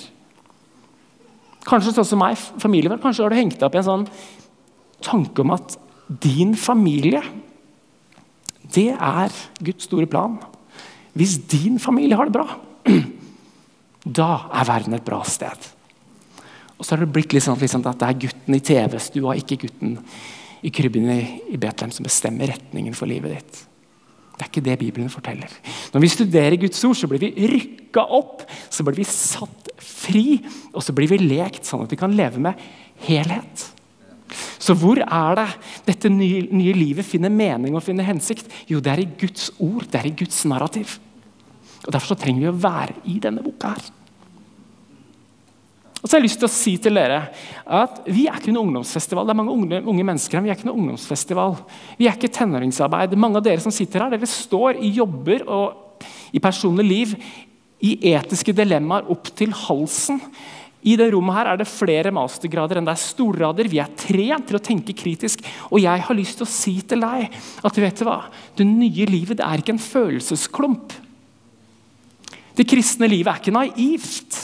Kanskje 1.68 1.96
sånn 1.96 2.10
som 2.10 2.20
meg, 2.20 2.36
familien 2.60 3.00
kanskje 3.00 3.24
har 3.24 3.32
du 3.32 3.40
hengt 3.40 3.56
deg 3.62 3.68
opp 3.70 3.78
i 3.78 3.80
en 3.80 3.88
sånn 3.88 4.06
tanke 5.08 5.46
om 5.46 5.56
at 5.56 5.78
din 6.20 6.52
familie, 6.60 7.22
det 8.76 8.90
er 8.96 9.36
Guds 9.64 9.88
store 9.90 10.08
plan. 10.10 10.40
Hvis 11.18 11.38
din 11.52 11.80
familie 11.82 12.18
har 12.18 12.30
det 12.30 12.36
bra, 12.36 12.48
da 14.22 14.30
er 14.50 14.70
verden 14.70 14.96
et 14.98 15.06
bra 15.06 15.22
sted. 15.28 15.72
Og 16.78 16.86
så 16.86 16.96
har 16.96 17.04
det 17.04 17.12
blitt 17.14 17.34
litt 17.36 17.46
sånn 17.46 17.60
at 17.60 18.00
det 18.02 18.08
er 18.08 18.22
gutten 18.26 18.58
i 18.58 18.64
TV-stua, 18.66 19.36
ikke 19.38 19.60
gutten 19.68 20.00
i 20.62 20.72
krybben 20.74 21.10
i 21.12 21.58
Betlehem, 21.60 21.94
som 21.94 22.06
bestemmer 22.06 22.50
retningen 22.54 22.96
for 22.98 23.10
livet 23.10 23.36
ditt. 23.36 23.60
Det 24.38 24.48
er 24.48 24.50
ikke 24.50 24.64
det 24.66 24.78
Bibelen 24.82 25.12
forteller. 25.14 25.52
Når 25.94 26.02
vi 26.02 26.10
studerer 26.10 26.58
Guds 26.58 26.80
ord, 26.88 26.98
så 26.98 27.10
blir 27.10 27.22
vi 27.22 27.50
rykka 27.52 28.08
opp, 28.18 28.42
så 28.74 28.86
blir 28.88 28.98
vi 28.98 29.06
satt 29.06 29.70
fri, 29.78 30.40
og 30.74 30.82
så 30.82 30.96
blir 30.98 31.12
vi 31.12 31.20
lekt 31.22 31.68
sånn 31.70 31.84
at 31.86 31.94
vi 31.94 32.00
kan 32.00 32.16
leve 32.18 32.42
med 32.42 32.58
helhet. 33.06 33.68
Så 34.62 34.76
hvor 34.78 35.00
er 35.02 35.40
det 35.40 35.48
dette 35.88 36.12
nye, 36.12 36.44
nye, 36.52 36.76
livet 36.76 37.08
finner 37.08 37.34
mening 37.34 37.76
og 37.76 37.84
finner 37.86 38.08
hensikt? 38.08 38.52
Jo, 38.70 38.82
det 38.84 38.94
er 38.94 39.04
i 39.04 39.10
Guds 39.24 39.50
ord, 39.60 39.88
det 39.92 40.02
er 40.02 40.12
i 40.12 40.18
Guds 40.24 40.44
narrativ. 40.50 40.98
Og 41.86 41.90
Derfor 41.92 42.14
så 42.14 42.20
trenger 42.22 42.46
vi 42.46 42.52
å 42.52 42.62
være 42.62 43.02
i 43.10 43.18
denne 43.22 43.44
boka 43.44 43.74
her. 43.74 43.90
Og 46.02 46.10
så 46.10 46.16
har 46.16 46.22
jeg 46.22 46.30
lyst 46.32 46.40
til 46.42 46.48
å 46.48 46.54
si 46.54 46.72
til 46.82 46.98
dere 46.98 47.20
at 47.70 48.00
Vi 48.10 48.26
er 48.26 48.40
ikke 48.40 48.54
noen 48.54 48.72
ungdomsfestival. 48.72 49.28
Det 49.28 49.36
er 49.36 49.38
mange 49.38 49.54
unge, 49.54 49.82
unge 49.86 50.06
mennesker 50.08 50.40
her, 50.40 50.46
Vi 50.46 50.50
er 50.54 50.58
ikke 50.58 50.70
noen 50.72 50.88
ungdomsfestival. 50.88 51.60
Vi 52.00 52.08
er 52.10 52.18
ikke 52.18 52.34
tenåringsarbeid. 52.40 53.14
Mange 53.22 53.38
av 53.38 53.46
dere 53.46 53.62
som 53.62 53.74
sitter 53.74 54.06
her, 54.06 54.16
dere 54.16 54.30
står 54.30 54.82
i 54.82 54.90
jobber 54.98 55.46
og 55.46 56.06
i 56.34 56.42
personlig 56.42 56.88
liv 56.88 57.14
i 57.86 57.94
etiske 58.14 58.54
dilemmaer 58.54 59.10
opp 59.14 59.30
til 59.38 59.54
halsen 59.58 60.22
i 60.82 60.96
det 60.98 61.12
rommet 61.14 61.36
her 61.38 61.52
er 61.52 61.60
det 61.62 61.70
flere 61.70 62.14
mastergrader 62.16 62.80
enn 62.80 62.88
det 62.88 62.96
er 62.96 63.04
storrader. 63.04 63.70
Vi 63.70 63.82
er 63.84 63.92
trent 63.94 64.48
til 64.50 64.58
å 64.58 64.64
tenke 64.66 64.96
kritisk. 64.98 65.44
Og 65.70 65.78
jeg 65.84 66.06
har 66.08 66.18
lyst 66.18 66.40
til 66.40 66.48
å 66.48 66.50
si 66.50 66.74
til 66.82 67.06
deg 67.06 67.28
at 67.68 67.82
vet 67.84 68.02
du 68.02 68.08
hva? 68.08 68.24
det 68.58 68.66
nye 68.66 69.06
livet 69.10 69.38
det 69.40 69.46
er 69.46 69.62
ikke 69.62 69.76
en 69.76 69.84
følelsesklump. 69.84 70.96
Det 72.58 72.66
kristne 72.68 73.10
livet 73.10 73.30
er 73.30 73.44
ikke 73.44 73.54
naivt. 73.56 74.40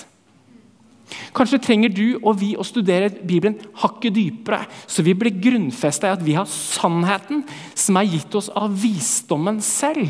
Kanskje 1.37 1.61
trenger 1.63 1.91
du 1.93 2.05
og 2.19 2.37
vi 2.39 2.53
å 2.57 2.65
studere 2.65 3.09
Bibelen 3.09 3.57
hakket 3.81 4.15
dypere, 4.15 4.63
så 4.89 5.05
vi 5.05 5.15
blir 5.17 5.37
grunnfesta 5.41 6.09
i 6.09 6.15
at 6.15 6.23
vi 6.25 6.35
har 6.37 6.49
sannheten 6.49 7.43
som 7.77 7.99
er 7.99 8.09
gitt 8.13 8.37
oss 8.37 8.49
av 8.53 8.73
visdommen 8.77 9.61
selv. 9.63 10.09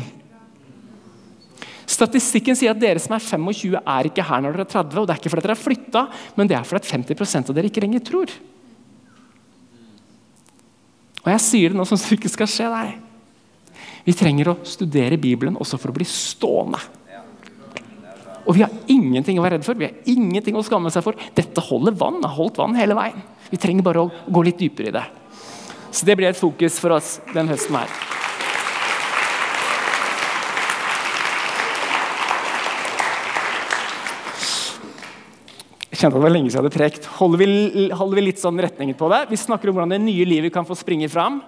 Statistikken 1.98 2.54
sier 2.54 2.70
at 2.70 2.78
dere 2.78 3.00
som 3.02 3.16
er 3.16 3.24
25, 3.24 3.80
er 3.80 4.06
ikke 4.06 4.26
her 4.28 4.42
når 4.44 4.54
dere 4.54 4.66
er 4.68 4.70
30. 4.70 5.00
og 5.00 5.08
Det 5.08 5.14
er 5.14 5.20
ikke 5.22 5.32
fordi 5.32 5.44
dere 5.46 5.56
har 5.56 5.64
flytta, 5.64 6.02
men 6.38 6.50
det 6.50 6.56
er 6.58 6.68
fordi 6.68 6.92
50% 6.92 7.50
av 7.50 7.56
dere 7.56 7.70
ikke 7.70 7.82
lenger 7.82 8.04
tror. 8.06 8.34
Og 11.24 11.32
Jeg 11.32 11.42
sier 11.42 11.72
det 11.72 11.78
nå 11.78 11.86
sånn 11.88 11.98
at 11.98 12.06
det 12.06 12.18
ikke 12.20 12.30
skal 12.30 12.50
skje 12.52 12.68
deg. 12.70 12.92
Vi 14.06 14.14
trenger 14.16 14.52
å 14.52 14.60
studere 14.64 15.18
Bibelen 15.20 15.58
også 15.60 15.80
for 15.80 15.90
å 15.90 15.96
bli 15.96 16.06
stående. 16.08 16.78
Og 18.48 18.54
vi 18.56 18.62
har 18.62 18.72
ingenting 18.88 19.36
å 19.40 19.42
være 19.44 19.58
redd 19.58 19.66
for, 19.66 19.76
vi 19.76 19.90
har 19.90 20.08
ingenting 20.08 20.56
å 20.56 20.62
skamme 20.64 20.92
seg 20.94 21.04
for. 21.04 21.18
Dette 21.36 21.64
holder 21.66 21.98
vann, 21.98 22.22
har 22.22 22.36
holdt 22.38 22.62
vann 22.62 22.78
hele 22.78 22.96
veien. 22.96 23.26
Vi 23.50 23.60
trenger 23.60 23.84
bare 23.84 24.06
å 24.06 24.12
gå 24.30 24.44
litt 24.46 24.62
dypere 24.62 24.88
i 24.88 24.96
det. 24.96 25.04
Så 25.90 26.06
det 26.08 26.16
blir 26.16 26.30
et 26.30 26.38
fokus 26.38 26.78
for 26.80 26.96
oss 26.96 27.18
den 27.34 27.50
høsten 27.50 27.76
her. 27.76 28.17
Kjente 35.98 36.14
at 36.14 36.20
det 36.20 36.24
var 36.24 36.32
lenge 36.34 36.50
siden 36.50 36.60
jeg 36.60 36.64
hadde 36.64 36.78
prekt. 36.78 37.06
Holder 37.18 37.40
vi, 37.42 37.88
holder 37.90 38.20
vi 38.20 38.26
litt 38.28 38.42
sånn 38.42 38.60
retningen 38.62 38.98
på 38.98 39.10
det? 39.10 39.24
Vi 39.32 39.40
snakker 39.40 39.70
om 39.70 39.78
hvordan 39.78 39.96
det 39.96 40.02
nye 40.04 40.26
livet 40.28 40.54
kan 40.54 40.66
få 40.68 40.76
springe 40.78 41.10
fram. 41.10 41.40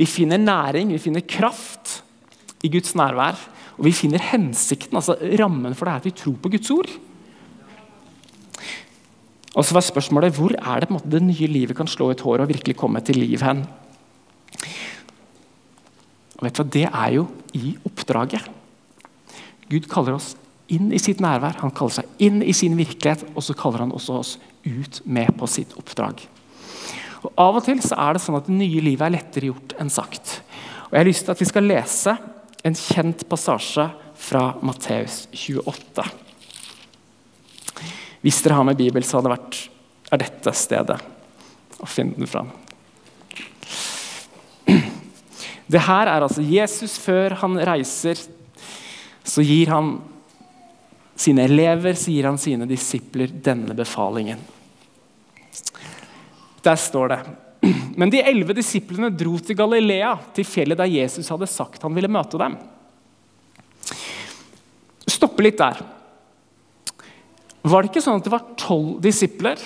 Vi 0.00 0.06
finner 0.08 0.40
næring, 0.40 0.94
vi 0.94 1.02
finner 1.02 1.26
kraft 1.28 2.00
i 2.64 2.70
Guds 2.72 2.94
nærvær. 2.96 3.36
Og 3.76 3.86
vi 3.88 3.94
finner 3.96 4.20
hensikten, 4.30 4.96
altså 4.96 5.16
rammen 5.40 5.76
for 5.76 5.88
det 5.88 5.92
er 5.92 6.02
at 6.02 6.08
vi 6.08 6.16
tror 6.16 6.36
på 6.40 6.52
Guds 6.52 6.72
ord. 6.72 6.90
Og 9.50 9.66
så 9.66 9.74
var 9.74 9.84
spørsmålet 9.84 10.36
hvor 10.36 10.54
er 10.54 10.84
det 10.84 10.92
måte 10.92 11.10
det 11.10 11.22
nye 11.24 11.48
livet 11.50 11.76
kan 11.76 11.88
slå 11.90 12.12
ut 12.12 12.24
håret 12.24 12.44
og 12.44 12.52
virkelig 12.52 12.76
komme 12.78 13.00
til 13.04 13.18
liv 13.20 13.40
hen? 13.44 13.64
Og 16.38 16.46
vet 16.46 16.56
du 16.56 16.62
hva, 16.62 16.70
Det 16.76 16.86
er 16.88 17.16
jo 17.18 17.26
i 17.56 17.74
oppdraget. 17.84 18.46
Gud 19.70 19.88
kaller 19.90 20.16
oss 20.16 20.32
inn 20.74 20.90
i 20.94 21.00
sitt 21.02 21.22
nærvær, 21.22 21.58
han 21.62 21.72
kaller 21.74 22.00
seg 22.00 22.26
inn 22.26 22.40
i 22.42 22.54
sin 22.56 22.76
virkelighet, 22.78 23.24
og 23.34 23.44
så 23.44 23.56
kaller 23.58 23.84
han 23.84 23.94
også 23.96 24.18
oss 24.20 24.34
ut 24.64 25.00
med 25.04 25.32
på 25.38 25.48
sitt 25.50 25.74
oppdrag. 25.78 26.22
Og 27.20 27.32
Av 27.40 27.58
og 27.58 27.64
til 27.66 27.80
så 27.84 27.98
er 28.00 28.16
det 28.16 28.22
sånn 28.24 28.38
at 28.38 28.48
det 28.48 28.56
nye 28.56 28.84
livet 28.84 29.06
er 29.06 29.16
lettere 29.18 29.50
gjort 29.50 29.74
enn 29.80 29.92
sagt. 29.92 30.38
Og 30.88 30.94
Jeg 30.94 31.02
har 31.02 31.10
lyst 31.10 31.26
til 31.26 31.34
at 31.34 31.42
vi 31.42 31.50
skal 31.50 31.68
lese 31.68 32.16
en 32.64 32.76
kjent 32.76 33.26
passasje 33.28 33.86
fra 34.20 34.46
Matteus 34.64 35.24
28. 35.32 36.06
Hvis 38.20 38.40
dere 38.44 38.58
har 38.58 38.66
med 38.68 38.80
Bibel, 38.80 39.04
så 39.04 39.18
hadde 39.18 39.30
det 39.30 39.36
vært 39.36 39.60
er 40.10 40.20
dette 40.24 40.52
stedet 40.58 40.98
å 41.80 41.88
finne 41.88 42.18
den 42.18 42.28
fram. 42.28 42.50
Det 45.70 45.84
her 45.86 46.08
er 46.10 46.24
altså 46.24 46.42
Jesus 46.42 46.96
før 46.98 47.36
han 47.44 47.54
reiser. 47.62 48.18
Så 49.22 49.44
gir 49.46 49.70
han 49.70 50.00
sine 51.20 51.44
elever 51.44 51.98
sier 52.00 52.30
han 52.30 52.40
sine 52.40 52.68
disipler 52.68 53.32
denne 53.44 53.76
befalingen. 53.76 54.40
Der 56.64 56.76
står 56.80 57.12
det 57.12 57.20
Men 58.00 58.08
de 58.12 58.22
elleve 58.24 58.54
disiplene 58.56 59.10
dro 59.12 59.34
til 59.44 59.56
Galilea, 59.56 60.14
til 60.32 60.46
fjellet 60.48 60.78
der 60.80 60.88
Jesus 60.88 61.28
hadde 61.28 61.48
sagt 61.50 61.82
han 61.84 61.92
ville 61.96 62.08
møte 62.08 62.40
dem. 62.40 62.56
Stoppe 65.04 65.44
litt 65.44 65.60
der. 65.60 65.82
Var 67.60 67.82
det 67.82 67.90
ikke 67.90 68.02
sånn 68.04 68.22
at 68.22 68.24
det 68.24 68.32
var 68.32 68.48
tolv 68.56 69.02
disipler? 69.04 69.60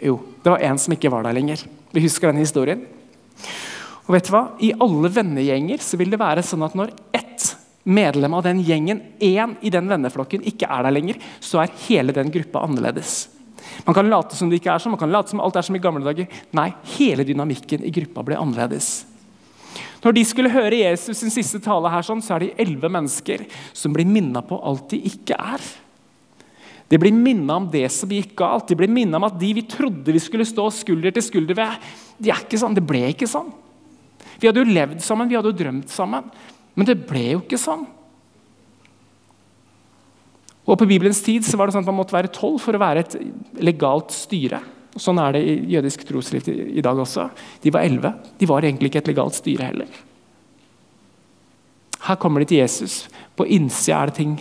Jo, 0.00 0.16
det 0.40 0.54
var 0.54 0.64
en 0.64 0.80
som 0.80 0.96
ikke 0.96 1.12
var 1.12 1.26
der 1.26 1.36
lenger. 1.36 1.66
Vi 1.92 2.04
husker 2.04 2.32
den 2.32 2.40
historien. 2.40 2.86
Og 4.06 4.14
vet 4.14 4.28
du 4.28 4.32
hva? 4.32 4.44
I 4.64 4.72
alle 4.80 5.12
vennegjenger 5.12 5.84
så 5.84 6.00
vil 6.00 6.12
det 6.12 6.22
være 6.22 6.44
sånn 6.46 6.64
at 6.64 6.76
når 6.78 6.94
ett 7.16 7.25
medlem 7.86 8.34
av 8.34 8.44
den 8.46 8.60
gjengen, 8.66 9.00
én 9.22 9.54
i 9.62 9.70
den 9.70 9.88
venneflokken, 9.90 10.44
ikke 10.46 10.68
er 10.68 10.86
der 10.86 10.94
lenger, 10.94 11.18
så 11.40 11.62
er 11.62 11.74
hele 11.86 12.14
den 12.14 12.32
gruppa 12.34 12.64
annerledes. 12.66 13.28
Man 13.86 13.94
kan 13.94 14.08
late 14.10 14.36
som 14.36 14.50
det 14.50 14.60
ikke 14.60 14.72
er 14.74 14.82
sånn, 14.82 14.94
man 14.94 15.00
kan 15.00 15.12
late 15.12 15.32
som 15.32 15.42
alt 15.42 15.58
er 15.58 15.66
som 15.66 15.76
i 15.76 15.82
gamle 15.82 16.04
dager. 16.06 16.30
Nei, 16.56 16.70
hele 16.96 17.26
dynamikken 17.26 17.84
i 17.86 17.92
gruppa 17.94 18.24
ble 18.26 18.38
annerledes. 18.40 19.04
Når 20.04 20.14
de 20.16 20.22
skulle 20.28 20.52
høre 20.52 20.78
Jesus 20.78 21.18
sin 21.18 21.32
siste 21.34 21.60
tale, 21.62 21.90
her, 21.90 22.04
sånn, 22.06 22.22
så 22.22 22.36
er 22.36 22.46
de 22.46 22.54
elleve 22.62 22.90
mennesker 22.92 23.46
som 23.74 23.94
blir 23.94 24.06
minna 24.08 24.42
på 24.44 24.58
alt 24.66 24.90
de 24.92 25.00
ikke 25.08 25.38
er. 25.38 25.62
De 26.86 26.98
blir 27.02 27.14
minna 27.14 27.56
om 27.58 27.66
det 27.70 27.88
som 27.90 28.10
gikk 28.14 28.36
galt. 28.38 28.68
De 28.70 28.78
blir 28.78 28.90
minna 28.92 29.18
om 29.18 29.26
at 29.26 29.38
de 29.40 29.50
vi 29.58 29.64
trodde 29.66 30.14
vi 30.14 30.22
skulle 30.22 30.46
stå 30.46 30.68
skulder 30.74 31.14
til 31.14 31.24
skulder 31.26 31.58
ved, 31.58 31.88
de 32.22 32.30
er 32.30 32.44
ikke 32.44 32.60
sånn. 32.60 32.76
Det 32.76 32.84
ble 32.86 33.02
ikke 33.10 33.30
sånn. 33.30 33.50
Vi 34.38 34.46
hadde 34.46 34.62
jo 34.62 34.76
levd 34.76 35.00
sammen, 35.02 35.30
vi 35.30 35.38
hadde 35.38 35.50
jo 35.50 35.58
drømt 35.58 35.90
sammen. 35.90 36.28
Men 36.76 36.88
det 36.88 36.98
ble 37.08 37.24
jo 37.32 37.42
ikke 37.42 37.60
sånn. 37.60 37.86
Og 40.66 40.78
På 40.78 40.88
Bibelens 40.88 41.22
tid 41.22 41.46
så 41.46 41.58
var 41.58 41.68
det 41.68 41.76
sånn 41.76 41.84
at 41.84 41.90
man 41.90 42.00
måtte 42.00 42.16
være 42.16 42.32
tolv 42.34 42.58
for 42.62 42.74
å 42.74 42.82
være 42.82 43.04
et 43.04 43.14
legalt 43.62 44.10
styre. 44.14 44.60
Sånn 44.98 45.20
er 45.22 45.36
det 45.36 45.42
i 45.44 45.54
jødisk 45.76 46.02
trosliv 46.08 46.48
i 46.48 46.82
dag 46.82 46.98
også. 46.98 47.28
De 47.62 47.72
var 47.72 47.86
elleve. 47.86 48.10
De 48.40 48.48
var 48.50 48.64
egentlig 48.64 48.90
ikke 48.90 49.04
et 49.04 49.10
legalt 49.12 49.36
styre 49.38 49.68
heller. 49.70 50.02
Her 52.06 52.18
kommer 52.22 52.42
de 52.42 52.50
til 52.50 52.62
Jesus. 52.62 53.04
På 53.36 53.46
innsida 53.46 54.00
er 54.00 54.10
det 54.10 54.18
ting 54.18 54.34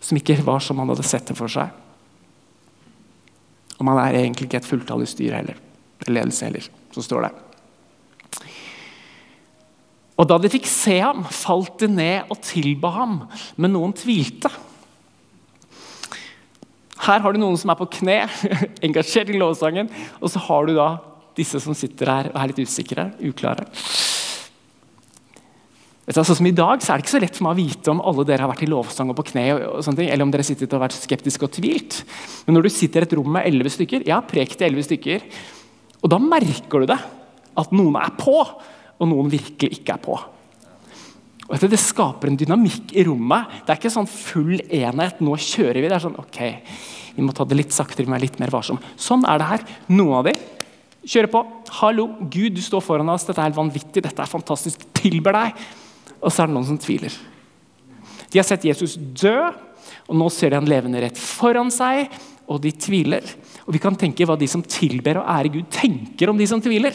som 0.00 0.16
ikke 0.16 0.38
var 0.46 0.64
som 0.64 0.80
han 0.80 0.90
hadde 0.92 1.06
sett 1.06 1.28
det 1.28 1.36
for 1.36 1.52
seg. 1.52 1.68
Og 3.78 3.86
man 3.88 4.00
er 4.00 4.18
egentlig 4.22 4.48
ikke 4.48 4.60
et 4.60 4.68
fulltallig 4.68 5.08
styre 5.08 5.42
heller. 5.42 5.60
Ledelse 6.08 6.48
heller, 6.48 6.64
så 6.94 7.04
står 7.04 7.26
det. 7.26 7.32
Og 10.20 10.28
da 10.28 10.36
de 10.40 10.50
fikk 10.52 10.66
se 10.68 10.98
ham, 11.00 11.22
falt 11.24 11.80
de 11.80 11.88
ned 11.88 12.28
og 12.28 12.42
tilba 12.44 12.92
ham, 12.92 13.22
men 13.56 13.72
noen 13.72 13.94
tvilte. 13.96 14.50
Her 17.00 17.22
har 17.24 17.32
du 17.32 17.40
noen 17.40 17.56
som 17.56 17.72
er 17.72 17.78
på 17.80 17.88
kne, 17.96 18.18
engasjert 18.86 19.32
i 19.32 19.40
lovsangen, 19.40 19.88
og 20.20 20.28
så 20.32 20.42
har 20.44 20.68
du 20.68 20.74
da 20.76 20.90
disse 21.38 21.60
som 21.62 21.76
sitter 21.78 22.10
her 22.10 22.28
og 22.32 22.36
er 22.36 22.50
litt 22.50 22.68
usikre, 22.68 23.06
uklare. 23.24 23.64
Du, 26.10 26.18
som 26.26 26.46
I 26.48 26.52
dag 26.56 26.82
så 26.82 26.90
er 26.90 26.98
det 26.98 27.04
ikke 27.04 27.12
så 27.12 27.20
lett 27.22 27.36
for 27.38 27.46
meg 27.46 27.54
å 27.54 27.60
vite 27.60 27.92
om 27.92 28.00
alle 28.02 28.24
dere 28.26 28.42
har 28.42 28.50
vært 28.50 28.64
i 28.66 28.68
lovsang 28.68 29.12
og 29.12 29.16
på 29.20 29.28
kne, 29.30 29.44
og, 29.54 29.62
og 29.78 29.84
sånne 29.86 30.02
ting, 30.02 30.10
eller 30.10 30.26
om 30.26 30.32
dere 30.34 30.44
sitter 30.44 30.66
og 30.66 30.74
har 30.74 30.88
vært 30.88 30.98
skeptiske 30.98 31.46
og 31.46 31.54
tvilt. 31.54 32.00
Men 32.44 32.58
når 32.58 32.66
du 32.66 32.70
sitter 32.74 33.06
i 33.06 33.08
et 33.08 33.14
rom 33.16 33.30
med 33.36 33.46
elleve 33.46 33.72
stykker, 33.72 34.04
jeg 34.08 34.16
har 34.16 34.26
prekt 34.28 34.64
elleve 34.66 34.84
stykker, 34.84 35.24
og 36.02 36.12
da 36.12 36.18
merker 36.20 36.82
du 36.82 36.90
det. 36.90 36.98
At 37.60 37.72
noen 37.74 37.96
er 38.00 38.12
på, 38.18 38.34
og 39.00 39.08
noen 39.08 39.32
virkelig 39.32 39.80
ikke 39.80 39.96
er 39.96 40.04
på. 40.04 40.18
Og 41.50 41.56
vet 41.56 41.72
Det 41.72 41.80
skaper 41.82 42.30
en 42.30 42.38
dynamikk 42.38 42.92
i 42.94 43.04
rommet. 43.08 43.50
Det 43.66 43.72
er 43.72 43.80
ikke 43.80 43.90
sånn 43.90 44.06
full 44.06 44.60
enhet. 44.60 45.18
Nå 45.24 45.34
kjører 45.34 45.80
vi. 45.80 45.88
Det 45.88 45.96
er 45.96 46.04
sånn 46.04 46.20
ok, 46.20 46.40
vi 47.16 47.24
må 47.26 47.34
ta 47.34 47.44
det 47.48 47.58
litt 47.58 47.74
saktere, 47.74 48.04
vi 48.04 48.12
må 48.12 48.14
være 48.14 48.28
litt 48.28 48.38
mer 48.38 48.52
varsom. 48.54 48.78
Sånn 49.00 49.26
er 49.26 49.40
det 49.40 49.48
her. 49.48 49.64
Noen 49.90 50.20
av 50.20 50.28
de 50.28 50.36
kjører 51.02 51.30
på. 51.32 51.42
Hallo, 51.80 52.06
Gud, 52.30 52.54
du 52.54 52.62
står 52.62 52.84
foran 52.84 53.10
oss. 53.10 53.26
Dette 53.26 53.42
er 53.42 53.50
helt 53.50 53.58
vanvittig. 53.58 54.04
Dette 54.04 54.22
er 54.22 54.30
fantastisk. 54.30 54.86
Tilber 54.94 55.34
deg. 55.34 55.66
Og 56.20 56.30
så 56.30 56.44
er 56.44 56.50
det 56.50 56.54
noen 56.54 56.68
som 56.68 56.78
tviler. 56.80 57.14
De 58.30 58.38
har 58.38 58.46
sett 58.46 58.68
Jesus 58.68 58.94
dø, 58.94 59.34
og 60.06 60.18
nå 60.18 60.28
ser 60.30 60.52
de 60.52 60.60
han 60.60 60.68
levende 60.70 61.00
rett 61.02 61.18
foran 61.18 61.72
seg, 61.74 62.12
og 62.50 62.60
de 62.62 62.70
tviler. 62.78 63.24
Og 63.66 63.74
Vi 63.74 63.80
kan 63.82 63.96
tenke 63.98 64.26
hva 64.26 64.36
de 64.38 64.46
som 64.50 64.62
tilber 64.62 65.18
og 65.18 65.26
ærer 65.26 65.50
Gud, 65.56 65.66
tenker 65.72 66.30
om 66.30 66.38
de 66.38 66.46
som 66.46 66.62
tviler. 66.62 66.94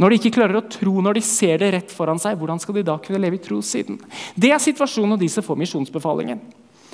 Når 0.00 0.10
de 0.10 0.16
ikke 0.16 0.32
klarer 0.38 0.56
å 0.56 0.64
tro 0.64 1.02
når 1.04 1.18
de 1.18 1.22
ser 1.24 1.60
det 1.60 1.72
rett 1.74 1.90
foran 1.92 2.20
seg, 2.20 2.38
hvordan 2.40 2.60
skal 2.62 2.78
de 2.78 2.86
da 2.88 2.96
kunne 3.04 3.20
leve 3.20 3.36
i 3.36 3.42
tro 3.44 3.58
siden? 3.64 3.98
Det 4.32 4.48
er 4.54 4.62
situasjonen 4.62 5.18
av 5.18 5.20
de 5.20 5.28
som 5.28 5.44
får 5.44 5.58
misjonsbefalingen. 5.60 6.40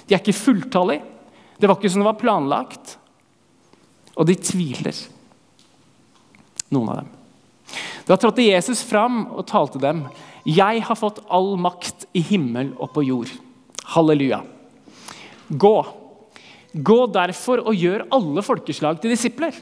De 0.07 0.15
er 0.15 0.23
ikke 0.23 0.35
fulltallige. 0.35 1.05
Det 1.57 1.69
var 1.71 1.79
ikke 1.79 1.93
som 1.93 2.03
det 2.03 2.09
var 2.09 2.19
planlagt. 2.19 2.97
Og 4.19 4.27
de 4.27 4.35
tviler. 4.41 4.99
Noen 6.75 6.91
av 6.91 6.99
dem. 7.03 7.13
Da 8.07 8.19
trådte 8.19 8.45
Jesus 8.45 8.83
fram 8.87 9.23
og 9.35 9.47
talte 9.51 9.81
dem. 9.83 10.05
Jeg 10.47 10.83
har 10.89 10.99
fått 10.99 11.23
all 11.31 11.55
makt 11.59 12.09
i 12.15 12.23
himmel 12.27 12.73
og 12.75 12.91
på 12.95 13.07
jord. 13.07 13.31
Halleluja. 13.95 14.43
Gå. 15.49 15.77
Gå 16.75 16.99
derfor 17.15 17.63
og 17.63 17.79
gjør 17.79 18.07
alle 18.15 18.43
folkeslag 18.47 18.99
til 19.03 19.15
disipler. 19.15 19.55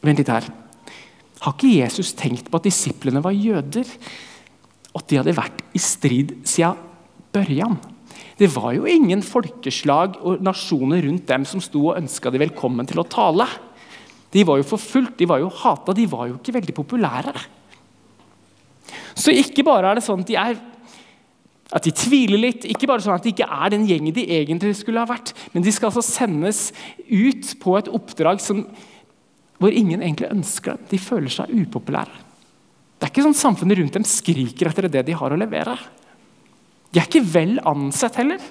Vent 0.00 0.20
litt 0.20 0.32
her. 0.32 0.48
Har 1.40 1.56
ikke 1.56 1.72
Jesus 1.78 2.12
tenkt 2.18 2.50
på 2.50 2.60
at 2.60 2.66
disiplene 2.68 3.22
var 3.24 3.32
jøder? 3.32 3.88
At 4.96 5.06
de 5.08 5.20
hadde 5.20 5.36
vært 5.36 5.62
i 5.76 5.80
strid 5.80 6.34
siden 6.48 6.76
børjan? 7.32 7.78
Det 8.40 8.48
var 8.54 8.72
jo 8.72 8.88
ingen 8.88 9.22
folkeslag 9.24 10.18
og 10.24 10.40
nasjoner 10.44 11.04
rundt 11.04 11.26
dem 11.28 11.44
som 11.48 11.60
sto 11.64 11.90
og 11.90 11.98
ønska 12.00 12.32
de 12.32 12.40
velkommen 12.40 12.88
til 12.88 13.00
å 13.02 13.08
tale. 13.08 13.46
De 14.32 14.44
var 14.46 14.60
jo 14.60 14.68
forfulgt, 14.68 15.18
de 15.20 15.28
var 15.28 15.42
jo 15.42 15.50
hata, 15.52 15.94
de 15.96 16.06
var 16.08 16.28
jo 16.30 16.38
ikke 16.38 16.54
veldig 16.56 16.74
populære. 16.76 17.34
Så 19.16 19.34
ikke 19.36 19.64
bare 19.66 19.90
er 19.90 19.98
det 19.98 20.04
sånn 20.06 20.22
at 20.24 20.30
de, 20.30 20.36
er, 20.40 20.60
at 21.76 21.84
de 21.84 21.92
tviler 21.92 22.40
litt, 22.40 22.64
ikke 22.68 22.88
bare 22.88 23.04
sånn 23.04 23.16
at 23.16 23.26
de 23.26 23.34
ikke 23.34 23.48
er 23.48 23.74
den 23.74 23.84
gjengen 23.88 24.16
de 24.16 24.24
egentlig 24.38 24.76
skulle 24.78 25.02
ha 25.02 25.08
vært, 25.10 25.34
men 25.52 25.66
de 25.66 25.72
skal 25.74 25.90
altså 25.90 26.04
sendes 26.06 26.70
ut 27.10 27.52
på 27.60 27.76
et 27.80 27.90
oppdrag 27.92 28.40
som, 28.44 28.64
hvor 29.60 29.76
ingen 29.76 30.00
egentlig 30.00 30.30
ønsker 30.32 30.78
dem. 30.78 30.88
De 30.90 30.98
føler 31.00 31.32
seg 31.32 31.52
upopulære. 31.52 32.26
Det 33.00 33.06
er 33.06 33.12
ikke 33.12 33.24
sånn 33.24 33.36
Samfunnet 33.36 33.78
rundt 33.80 33.96
dem 33.96 34.06
skriker 34.08 34.68
etter 34.70 34.88
det 34.92 35.04
de 35.08 35.16
har 35.16 35.32
å 35.32 35.38
levere. 35.40 35.76
De 36.90 37.00
er 37.00 37.06
ikke 37.06 37.24
vel 37.24 37.58
ansett 37.68 38.18
heller. 38.20 38.42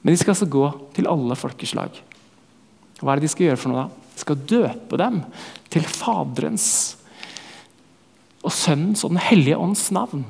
Men 0.00 0.14
de 0.14 0.20
skal 0.20 0.36
altså 0.36 0.48
gå 0.48 0.66
til 0.96 1.08
alle 1.10 1.36
folkeslag. 1.36 1.96
Hva 3.00 3.12
er 3.12 3.18
det 3.18 3.26
de 3.26 3.32
skal 3.32 3.48
gjøre 3.48 3.60
for 3.60 3.72
noe 3.72 3.84
da? 3.84 4.04
De 4.16 4.22
skal 4.22 4.44
døpe 4.48 5.00
dem 5.00 5.20
til 5.72 5.84
Faderens 5.84 6.68
og 8.46 8.54
Sønnens 8.54 9.02
og 9.04 9.12
Den 9.12 9.24
hellige 9.26 9.58
ånds 9.58 9.88
navn. 9.92 10.22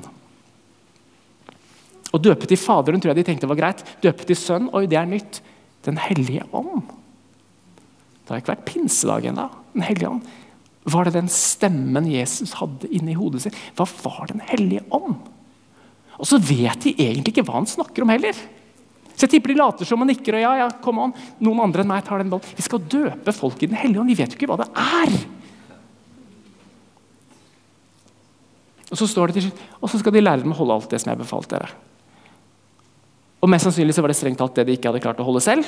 Å 2.11 2.19
døpe 2.19 2.47
til 2.49 2.59
Faderen 2.59 3.03
tror 3.03 3.13
jeg 3.13 3.21
de 3.21 3.27
tenkte 3.29 3.49
var 3.51 3.59
greit. 3.59 3.83
Døpe 4.03 4.25
til 4.27 4.39
Sønn, 4.39 4.71
oi, 4.75 4.87
det 4.89 4.97
er 4.99 5.07
nytt. 5.07 5.41
Den 5.85 5.99
hellige 6.01 6.47
ånd. 6.55 6.87
Det 8.27 8.33
har 8.33 8.43
ikke 8.43 8.51
vært 8.51 8.67
pinsedag 8.67 9.29
ennå. 9.29 9.47
Den 9.71 9.85
hellige 9.87 10.11
ånd. 10.11 10.27
Var 10.87 11.07
det 11.07 11.15
den 11.15 11.29
stemmen 11.31 12.09
Jesus 12.11 12.57
hadde 12.59 12.89
inni 12.91 13.15
hodet 13.15 13.45
sitt? 13.45 13.55
Hva 13.79 13.87
var 14.03 14.27
Den 14.27 14.43
hellige 14.43 14.83
ånd? 14.91 15.15
Og 16.17 16.27
så 16.27 16.39
vet 16.41 16.83
de 16.83 16.91
egentlig 16.91 17.31
ikke 17.31 17.45
hva 17.47 17.61
han 17.61 17.69
snakker 17.69 18.03
om 18.03 18.11
heller. 18.11 18.35
Så 19.13 19.25
jeg 19.25 19.37
tipper 19.37 19.53
de 19.53 19.61
later 19.61 19.87
som 19.87 20.03
og 20.03 20.09
nikker. 20.09 20.35
og 20.35 20.43
ja, 20.43 20.51
ja, 20.59 20.67
kom 20.83 20.99
an, 21.01 21.15
Noen 21.39 21.63
andre 21.63 21.85
enn 21.85 21.89
meg 21.89 22.03
tar 22.05 22.19
den 22.19 22.29
ballen. 22.33 22.53
Vi 22.57 22.65
skal 22.65 22.83
døpe 22.83 23.33
folk 23.33 23.63
i 23.63 23.71
Den 23.71 23.79
hellige 23.79 24.03
ånd. 24.03 24.11
Vi 24.11 24.19
vet 24.19 24.35
jo 24.35 24.39
ikke 24.39 24.51
hva 24.51 24.59
det 24.61 24.69
er. 24.75 25.15
Og 28.91 28.99
så 28.99 29.07
står 29.07 29.31
det 29.31 29.39
til 29.39 29.47
slutt, 29.47 29.63
og 29.81 29.91
så 29.91 29.99
skal 29.99 30.15
de 30.15 30.23
lære 30.23 30.43
dem 30.43 30.53
å 30.55 30.57
holde 30.59 30.75
alt 30.77 30.91
det 30.91 30.99
som 31.03 31.11
jeg 31.11 31.19
befalte 31.19 31.57
dere. 31.57 31.71
Og 33.43 33.51
Mest 33.51 33.67
sannsynlig 33.67 33.95
så 33.95 34.03
var 34.03 34.11
det 34.11 34.17
strengt 34.19 34.39
talt 34.39 34.55
det 34.55 34.67
de 34.67 34.77
ikke 34.77 34.89
hadde 34.89 35.03
klart 35.03 35.19
å 35.21 35.27
holde 35.27 35.43
selv. 35.43 35.67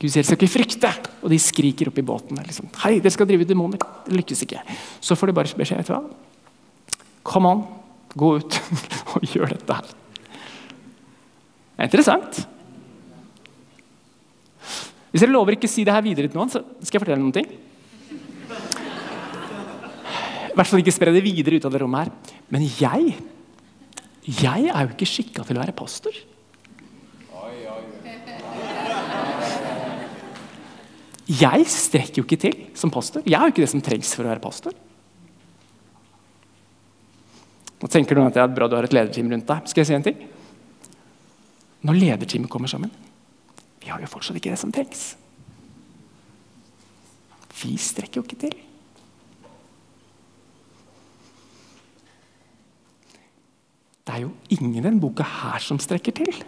Gud 0.00 0.08
sier 0.08 0.22
dere 0.22 0.30
skal 0.30 0.38
ikke 0.38 0.54
frykte, 0.54 0.90
og 1.20 1.28
de 1.28 1.38
skriker 1.40 1.90
opp 1.90 1.98
i 2.00 2.04
båten. 2.06 2.38
Liksom, 2.40 2.70
Hei, 2.80 2.94
dere 3.04 3.12
skal 3.12 3.28
drive 3.28 3.44
demoner. 3.48 3.82
Det 4.06 4.16
lykkes 4.16 4.46
ikke. 4.46 4.62
Så 5.04 5.16
får 5.18 5.28
de 5.28 5.36
bare 5.36 5.58
beskjed. 5.58 5.82
vet 5.82 5.90
du 5.90 5.92
hva? 5.92 6.04
Come 7.30 7.50
on, 7.52 7.64
gå 8.16 8.30
ut 8.40 8.56
og 9.18 9.26
gjør 9.28 9.52
dette 9.52 9.76
her. 9.76 9.90
Det 11.76 11.84
er 11.84 11.90
interessant. 11.90 12.40
Hvis 15.10 15.24
dere 15.24 15.34
lover 15.34 15.56
ikke 15.56 15.68
å 15.68 15.72
si 15.72 15.84
det 15.84 15.92
her 15.92 16.06
videre 16.06 16.30
til 16.30 16.38
noen, 16.40 16.52
så 16.52 16.62
skal 16.80 16.96
jeg 16.96 17.04
fortelle 17.04 17.20
noen 17.20 17.36
ting. 17.36 17.50
I 20.50 20.56
hvert 20.56 20.68
fall 20.68 20.80
ikke 20.82 20.94
spre 20.96 21.12
det 21.14 21.24
videre 21.24 21.60
ut 21.60 21.66
av 21.68 21.74
det 21.74 21.82
rommet 21.82 22.08
her. 22.08 22.38
Men 22.52 22.64
jeg 22.64 23.14
jeg 24.30 24.68
er 24.68 24.84
jo 24.84 24.92
ikke 24.92 25.08
skikka 25.08 25.44
til 25.46 25.56
å 25.58 25.62
være 25.62 25.76
pastor. 25.76 26.14
Jeg 31.30 31.66
strekker 31.70 32.20
jo 32.20 32.26
ikke 32.26 32.40
til 32.42 32.56
som 32.74 32.90
pastor. 32.90 33.22
Jeg 33.26 33.38
har 33.38 33.46
jo 33.46 33.54
ikke 33.54 33.62
det 33.62 33.72
som 33.72 33.84
trengs 33.84 34.10
for 34.16 34.26
å 34.26 34.32
være 34.32 34.42
pastor. 34.42 34.74
Nå 37.80 37.88
tenker 37.88 38.18
du 38.18 38.24
at 38.24 38.34
det 38.34 38.42
er 38.42 38.52
bra 38.52 38.66
du 38.68 38.74
har 38.76 38.88
et 38.88 38.94
lederteam 38.96 39.30
rundt 39.30 39.46
deg. 39.48 39.70
Skal 39.70 39.84
jeg 39.84 39.92
si 39.92 39.96
en 39.96 40.06
ting? 40.10 40.20
når 41.86 41.96
lederteamet 41.96 42.50
kommer 42.52 42.68
sammen. 42.68 42.90
Vi 43.80 43.88
har 43.88 44.00
jo 44.02 44.10
fortsatt 44.10 44.36
ikke 44.36 44.52
det 44.52 44.60
som 44.60 44.72
trengs. 44.74 45.14
Vi 47.60 47.76
strekker 47.80 48.20
jo 48.20 48.26
ikke 48.26 48.40
til. 48.40 48.56
Det 54.00 54.16
er 54.16 54.24
jo 54.24 54.32
ingen 54.52 54.74
i 54.74 54.84
denne 54.84 55.00
boka 55.00 55.24
her 55.24 55.62
som 55.64 55.80
strekker 55.80 56.16
til. 56.16 56.40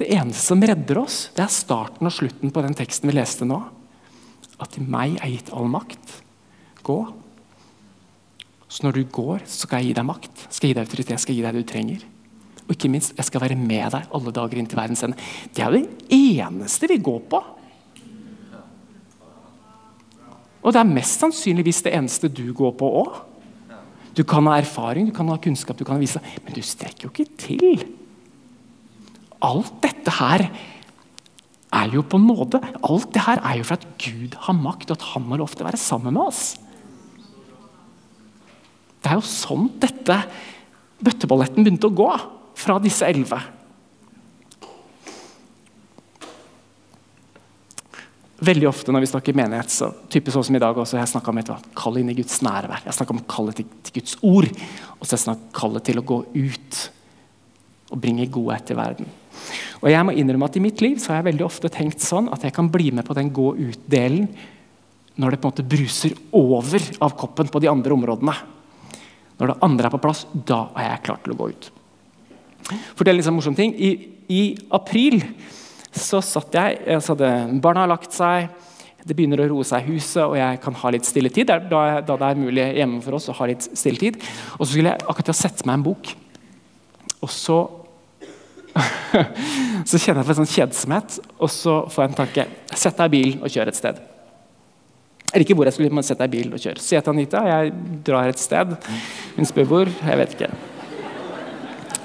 Det 0.00 0.08
eneste 0.08 0.44
som 0.46 0.62
redder 0.62 1.02
oss, 1.02 1.26
det 1.36 1.44
er 1.44 1.52
starten 1.52 2.08
og 2.08 2.14
slutten 2.14 2.52
på 2.52 2.62
den 2.64 2.76
teksten 2.76 3.10
vi 3.10 3.16
leste 3.16 3.46
nå. 3.48 3.58
At 4.62 4.76
til 4.76 4.86
meg 4.88 5.18
er 5.20 5.32
gitt 5.34 5.52
all 5.52 5.68
makt. 5.70 6.20
Gå. 6.86 6.98
Så 8.72 8.86
når 8.86 8.96
du 8.96 9.02
går, 9.12 9.44
så 9.44 9.66
skal 9.66 9.82
jeg 9.82 9.92
gi 9.92 9.98
deg 9.98 10.08
makt, 10.08 10.46
skal 10.48 10.68
jeg 10.68 10.72
gi 10.72 10.78
deg 10.78 10.86
autoritet, 10.88 11.22
skal 11.22 11.34
jeg 11.34 11.42
gi 11.42 11.46
deg 11.46 11.56
det 11.56 11.64
du 11.64 11.72
trenger. 11.72 12.06
Og 12.62 12.76
ikke 12.76 12.88
minst, 12.92 13.12
jeg 13.18 13.28
skal 13.28 13.42
være 13.42 13.58
med 13.58 13.90
deg 13.92 14.14
alle 14.16 14.32
dager 14.32 14.60
inn 14.60 14.70
til 14.70 14.78
verdens 14.78 15.02
ende. 15.04 15.18
Det 15.52 15.64
er 15.64 15.74
det 15.74 15.82
eneste 16.16 16.88
vi 16.88 16.96
går 17.04 17.20
på. 17.28 17.42
Og 20.62 20.70
det 20.72 20.78
er 20.78 20.94
mest 20.94 21.20
sannsynligvis 21.20 21.82
det 21.84 21.92
eneste 21.98 22.30
du 22.30 22.46
går 22.56 22.72
på 22.78 22.88
òg. 23.02 23.18
Du 24.16 24.22
kan 24.28 24.46
ha 24.46 24.58
erfaring, 24.60 25.08
du 25.08 25.14
kan 25.16 25.28
ha 25.32 25.38
kunnskap, 25.40 25.76
du 25.76 25.84
kan 25.88 26.00
vise 26.00 26.20
vise, 26.20 26.40
men 26.44 26.54
du 26.56 26.62
strekker 26.64 27.08
jo 27.08 27.12
ikke 27.12 27.28
til. 27.40 27.84
Alt 29.42 29.72
dette 29.82 30.14
her 30.20 30.46
er 31.72 31.94
jo 31.94 32.04
på 32.04 32.20
nåde. 32.20 32.60
Alt 32.84 33.12
det 33.14 33.24
her 33.24 33.40
er 33.42 33.58
jo 33.58 33.66
for 33.66 33.80
at 33.80 33.86
Gud 34.02 34.36
har 34.46 34.58
makt, 34.58 34.90
og 34.90 34.98
at 34.98 35.08
han 35.14 35.30
har 35.32 35.42
lov 35.42 35.54
til 35.54 35.64
å 35.64 35.70
være 35.70 35.80
sammen 35.80 36.14
med 36.14 36.26
oss. 36.26 36.44
Det 39.02 39.10
er 39.10 39.18
jo 39.18 39.26
sånn 39.26 39.66
dette 39.82 40.20
bøtteballetten 41.02 41.64
begynte 41.64 41.90
å 41.90 41.96
gå 41.96 42.12
fra 42.62 42.78
disse 42.82 43.08
elleve. 43.08 43.40
Veldig 48.42 48.66
ofte 48.66 48.90
når 48.94 49.04
vi 49.04 49.10
snakker 49.10 49.36
menighet, 49.38 49.70
så 49.70 49.88
typisk 50.10 50.34
sånn 50.34 50.48
som 50.48 50.56
i 50.58 50.62
dag 50.62 50.78
også, 50.78 50.98
jeg 50.98 51.10
snakka 51.12 51.30
om 51.30 51.38
et 51.38 51.50
kall 51.78 51.98
inn 52.00 52.10
i 52.10 52.16
Guds 52.18 52.40
nærvær. 52.42 52.82
Jeg 52.86 52.96
snakka 52.96 53.14
om 53.14 53.22
kallet 53.30 53.60
til, 53.60 53.68
til, 53.86 53.96
Guds 54.00 54.16
ord. 54.26 54.48
Og 54.98 55.06
så 55.06 55.18
jeg 55.18 55.42
kallet 55.54 55.86
til 55.86 56.02
å 56.02 56.06
gå 56.06 56.18
ut 56.34 56.80
og 57.92 58.00
bringe 58.02 58.26
godhet 58.34 58.66
til 58.66 58.78
verden. 58.78 59.10
Og 59.82 59.90
jeg 59.90 60.06
må 60.06 60.14
innrømme 60.14 60.48
at 60.48 60.56
I 60.58 60.64
mitt 60.64 60.80
liv 60.84 60.98
så 61.02 61.12
har 61.12 61.20
jeg 61.20 61.32
veldig 61.32 61.46
ofte 61.46 61.70
tenkt 61.72 62.04
sånn 62.04 62.30
at 62.32 62.44
jeg 62.46 62.54
kan 62.54 62.70
bli 62.72 62.92
med 62.94 63.06
på 63.06 63.16
den 63.18 63.32
gå 63.34 63.52
ut-delen 63.58 64.28
når 65.20 65.34
det 65.34 65.40
på 65.42 65.48
en 65.48 65.52
måte 65.52 65.68
bruser 65.68 66.14
over 66.32 66.84
av 67.04 67.14
koppen 67.18 67.50
på 67.52 67.60
de 67.60 67.68
andre 67.68 67.96
områdene. 67.96 68.34
Når 69.40 69.50
det 69.50 69.58
andre 69.66 69.88
er 69.88 69.94
på 69.94 70.00
plass, 70.00 70.24
da 70.32 70.64
er 70.78 70.92
jeg 70.92 71.04
klar 71.08 71.20
til 71.24 71.34
å 71.34 71.38
gå 71.40 71.48
ut. 71.52 71.68
Fortell 72.96 73.18
en 73.18 73.26
sånn 73.26 73.36
morsom 73.36 73.56
ting. 73.58 73.74
I, 73.74 73.90
I, 74.30 74.42
april 74.72 75.18
så 75.92 76.22
satt 76.24 76.54
jeg, 76.56 77.00
så 77.02 77.12
hadde 77.16 77.32
Barna 77.60 77.84
lagt 77.90 78.14
seg, 78.16 78.48
det 79.02 79.16
begynner 79.18 79.42
å 79.42 79.48
roe 79.50 79.66
seg 79.66 79.82
i 79.82 79.96
huset, 79.96 80.22
og 80.22 80.36
jeg 80.38 80.60
kan 80.62 80.76
ha 80.78 80.92
litt 80.94 81.08
stilletid. 81.08 81.50
Da, 81.50 82.00
da 82.06 82.16
det 82.20 82.28
er 82.28 82.38
mulig 82.38 82.66
hjemme 82.78 83.02
for 83.02 83.18
oss 83.18 83.28
å 83.32 83.36
ha 83.40 83.48
litt 83.50 83.66
stilletid. 83.66 84.20
Og 84.56 84.62
så 84.62 84.70
skulle 84.76 84.94
jeg 84.94 85.02
akkurat 85.02 85.28
til 85.32 85.34
å 85.34 85.40
sette 85.42 85.66
meg 85.66 85.80
en 85.80 85.86
bok. 85.90 86.12
Og 87.18 87.32
så 87.34 87.58
Så 89.90 89.98
kjenner 90.00 90.22
jeg 90.22 90.28
på 90.28 90.32
en 90.32 90.40
sånn 90.40 90.52
kjedsomhet, 90.52 91.18
og 91.42 91.50
så 91.52 91.76
får 91.90 92.04
jeg 92.04 92.10
en 92.10 92.18
tanke. 92.22 92.44
Sett 92.72 92.98
deg 92.98 93.10
i 93.10 93.14
bilen 93.16 93.42
og 93.42 93.52
kjør 93.52 93.70
et 93.72 93.78
sted. 93.78 93.98
Eller 95.32 95.44
ikke 95.46 95.56
hvor 95.56 95.68
jeg 95.68 95.76
skulle, 95.76 95.94
men 95.94 96.06
sett 96.06 96.20
deg 96.20 96.30
i 96.30 96.36
bilen 96.36 96.54
og 96.54 96.62
kjør. 96.62 96.80
Jeg 96.80 97.04
til 97.04 97.12
Anita 97.14 97.42
jeg 97.48 97.72
drar 98.06 98.30
et 98.30 98.40
sted. 98.40 98.74
Hun 99.36 99.48
spør 99.48 99.68
hvor. 99.70 99.90
Jeg 99.90 100.20
vet 100.20 100.36
ikke. 100.36 100.50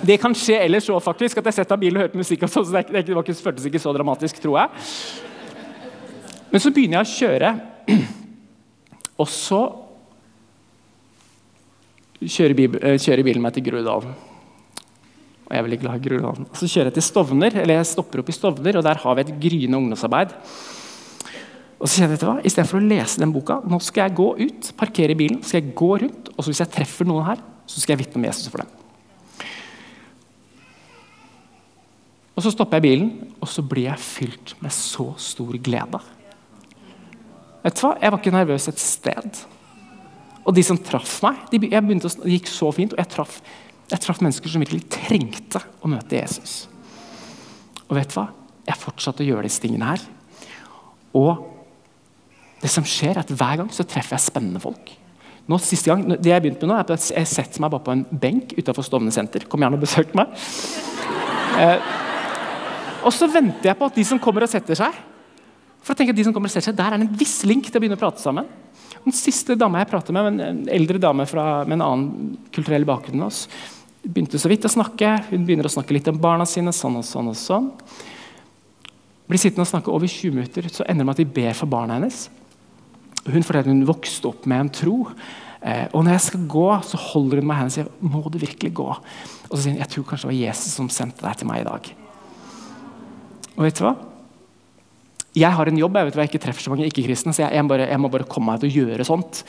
Det 0.08 0.20
kan 0.22 0.36
skje 0.38 0.60
ellers 0.64 0.88
òg, 0.94 1.02
faktisk. 1.04 1.40
At 1.42 1.50
jeg 1.50 1.60
setter 1.60 1.80
i 1.80 1.84
bilen 1.86 2.00
og 2.00 2.06
hører 2.06 2.14
på 2.14 2.22
musikk. 2.22 2.46
Og 2.48 2.54
så, 2.54 2.64
så 2.64 2.76
det, 2.78 2.86
det, 2.94 3.04
det, 3.10 3.26
det 3.28 3.36
føltes 3.42 3.68
ikke 3.68 3.82
så 3.84 3.94
dramatisk, 3.96 4.40
tror 4.44 4.62
jeg. 4.62 4.86
Men 6.54 6.64
så 6.64 6.72
begynner 6.72 7.02
jeg 7.02 7.08
å 7.08 7.18
kjøre, 7.18 7.52
og 9.22 9.30
så 9.32 9.62
eh, 12.24 12.96
kjører 12.96 13.26
bilen 13.28 13.44
meg 13.44 13.58
til 13.58 13.68
Groruddalen. 13.68 14.16
Og 15.48 15.54
jeg 15.56 15.62
er 15.62 15.68
veldig 15.70 15.80
glad 15.80 15.96
i 15.96 16.04
Groruddalen. 16.04 16.48
Så 16.60 16.68
kjører 16.68 16.90
jeg 16.90 16.98
til 16.98 17.06
Stovner, 17.08 17.54
eller 17.62 17.80
jeg 17.80 17.88
stopper 17.88 18.20
opp 18.20 18.32
i 18.32 18.36
Stovner, 18.36 18.80
og 18.80 18.84
der 18.84 19.00
har 19.00 19.16
vi 19.16 19.24
et 19.24 19.36
gryende 19.46 19.80
ungdomsarbeid. 19.80 20.34
Og 21.78 21.86
så 21.86 22.02
kjenner 22.02 22.16
jeg, 22.16 22.18
vet 22.18 22.26
hva, 22.28 22.34
Istedenfor 22.44 22.82
å 22.82 22.90
lese 22.90 23.22
den 23.22 23.32
boka, 23.32 23.62
nå 23.64 23.80
skal 23.86 24.08
jeg 24.08 24.18
gå 24.18 24.28
ut, 24.42 24.72
parkere 24.80 25.16
bilen, 25.16 25.40
skal 25.46 25.62
jeg 25.62 25.76
gå 25.78 25.92
rundt, 26.04 26.34
og 26.34 26.42
så 26.42 26.52
hvis 26.52 26.64
jeg 26.66 26.74
treffer 26.74 27.08
noen 27.08 27.30
her, 27.30 27.46
så 27.70 27.80
skal 27.80 27.96
jeg 27.96 28.04
vitne 28.04 28.20
om 28.20 28.28
Jesus 28.28 28.52
for 28.52 28.64
dem. 28.64 28.74
Og 32.38 32.44
Så 32.46 32.52
stopper 32.54 32.78
jeg 32.78 32.86
bilen, 32.86 33.12
og 33.42 33.50
så 33.50 33.64
blir 33.66 33.88
jeg 33.88 34.04
fylt 34.04 34.54
med 34.62 34.74
så 34.76 35.10
stor 35.18 35.56
glede. 35.58 36.02
Vet 37.64 37.80
du 37.80 37.82
hva? 37.82 37.96
Jeg 37.98 38.14
var 38.14 38.20
ikke 38.22 38.36
nervøs 38.36 38.68
et 38.70 38.82
sted. 38.82 39.40
Og 40.46 40.54
de 40.56 40.64
som 40.64 40.78
traff 40.78 41.18
meg, 41.26 41.40
de, 41.50 41.60
jeg 41.66 41.84
begynte 41.84 42.12
det 42.14 42.36
gikk 42.36 42.52
så 42.52 42.70
fint. 42.72 42.94
Og 42.94 43.02
jeg 43.02 43.10
traff, 43.12 43.40
jeg 43.88 44.04
traff 44.04 44.20
mennesker 44.24 44.52
som 44.52 44.64
virkelig 44.64 44.88
trengte 44.92 45.62
å 45.84 45.90
møte 45.92 46.20
Jesus. 46.20 46.66
Og 47.88 47.96
vet 47.96 48.12
du 48.12 48.18
hva? 48.20 48.28
Jeg 48.68 48.82
fortsatte 48.82 49.24
å 49.24 49.28
gjøre 49.30 49.48
disse 49.48 49.64
tingene 49.64 49.94
her. 49.94 50.02
Og 51.16 51.46
det 52.62 52.72
som 52.74 52.86
skjer 52.88 53.16
er 53.16 53.22
at 53.24 53.32
Hver 53.32 53.62
gang 53.62 53.70
så 53.74 53.86
treffer 53.88 54.18
jeg 54.18 54.28
spennende 54.28 54.62
folk. 54.62 54.92
Nå, 55.48 55.60
siste 55.64 55.88
gang, 55.88 56.04
det 56.10 56.34
Jeg 56.34 56.44
begynte 56.44 56.68
med 56.68 56.74
nå, 56.74 56.80
er 56.82 56.84
at 56.84 57.12
jeg 57.14 57.32
setter 57.32 57.64
meg 57.64 57.72
bare 57.72 57.86
på 57.86 57.94
en 57.96 58.04
benk 58.12 58.52
utenfor 58.58 58.84
Stovner 58.84 59.16
senter. 59.16 59.48
Kom 59.48 59.64
gjerne 59.64 59.80
og 59.80 59.86
besøk 59.86 60.12
meg. 60.18 60.34
Eh, 61.58 61.94
og 63.08 63.14
så 63.16 63.30
venter 63.32 63.70
jeg 63.70 63.80
på 63.80 63.88
at 63.88 63.96
de 63.96 64.04
som 64.06 64.20
kommer 64.20 64.44
og 64.44 64.52
setter 64.52 64.76
seg, 64.76 64.98
for 65.80 65.96
å 65.96 65.98
tenke 65.98 66.12
at 66.12 66.20
de 66.20 66.26
som 66.28 66.34
kommer 66.36 66.52
og 66.52 66.54
setter 66.58 66.74
seg, 66.74 66.76
Der 66.76 66.92
er 66.92 67.00
det 67.00 67.08
en 67.08 67.20
viss 67.22 67.40
link 67.48 67.70
til 67.70 67.80
å 67.80 67.84
begynne 67.86 67.96
å 67.96 68.02
prate 68.02 68.20
sammen. 68.20 68.50
Den 69.06 69.16
siste 69.16 69.56
dama 69.56 69.80
jeg 69.80 69.90
pratet 69.94 70.12
med, 70.12 70.42
en 70.44 70.62
eldre 70.68 71.00
dame 71.00 71.24
fra, 71.30 71.64
med 71.64 71.78
en 71.78 71.86
annen 71.86 72.38
kulturell 72.52 72.84
bakgrunn 72.84 73.22
enn 73.22 73.30
oss, 73.30 73.46
begynte 74.08 74.40
så 74.40 74.50
vidt 74.52 74.66
å 74.68 74.72
snakke. 74.72 75.14
Hun 75.32 75.46
begynner 75.48 75.68
å 75.68 75.74
snakke 75.74 75.96
litt 75.96 76.08
om 76.12 76.20
barna 76.22 76.46
sine. 76.48 76.74
sånn 76.74 77.00
og 77.00 77.06
sånn 77.06 77.32
og 77.32 77.38
sånn. 77.38 77.72
Blir 79.28 79.42
sittende 79.42 79.66
og 79.66 79.72
snakke 79.72 79.92
over 79.92 80.08
20 80.08 80.36
minutter, 80.36 80.70
så 80.72 80.86
ender 80.88 81.04
det 81.04 81.08
med 81.10 81.18
at 81.18 81.24
vi 81.24 81.34
ber 81.42 81.54
for 81.54 81.68
barna 81.68 81.98
hennes. 81.98 82.30
Hun 83.28 83.44
forteller 83.44 83.68
at 83.68 83.74
hun 83.74 83.88
vokste 83.88 84.30
opp 84.30 84.46
med 84.48 84.60
en 84.60 84.70
tro. 84.72 84.98
Eh, 85.60 85.88
og 85.92 86.06
når 86.06 86.16
jeg 86.16 86.26
skal 86.30 86.46
gå, 86.48 86.68
så 86.88 87.00
holder 87.10 87.42
hun 87.42 87.50
meg 87.50 87.60
hendene 87.60 87.74
og 87.74 87.76
sier 87.76 88.14
må 88.14 88.22
du 88.32 88.38
virkelig 88.40 88.72
gå. 88.78 88.88
Og 89.50 89.54
så 89.56 89.64
sier 89.66 89.76
hun 89.76 89.82
jeg 89.82 89.92
tror 89.92 90.06
kanskje 90.08 90.30
det 90.30 90.32
var 90.32 90.46
Jesus 90.46 90.78
som 90.80 90.92
sendte 90.94 91.26
deg 91.26 91.42
til 91.42 91.50
meg 91.50 91.64
i 91.64 91.68
dag. 91.68 91.90
Og 93.58 93.66
vet 93.66 93.82
du 93.82 93.84
hva? 93.84 93.96
Jeg 95.38 95.54
har 95.54 95.70
en 95.70 95.82
jobb, 95.82 95.98
jeg 95.98 96.08
vet 96.08 96.18
hva, 96.18 96.24
jeg 96.26 96.32
ikke 96.32 96.44
treffer 96.48 96.66
så 96.66 96.72
mange 96.72 96.88
ikke-kristne, 96.88 97.34
så 97.36 97.44
jeg, 97.44 97.58
jeg, 97.60 97.68
bare, 97.70 97.90
jeg, 97.92 98.02
må 98.02 98.10
bare 98.14 98.26
komme 98.30 98.54
meg 98.54 98.64
ut 98.64 98.70
og 98.70 98.80
gjøre 98.80 99.06
sånt. 99.06 99.44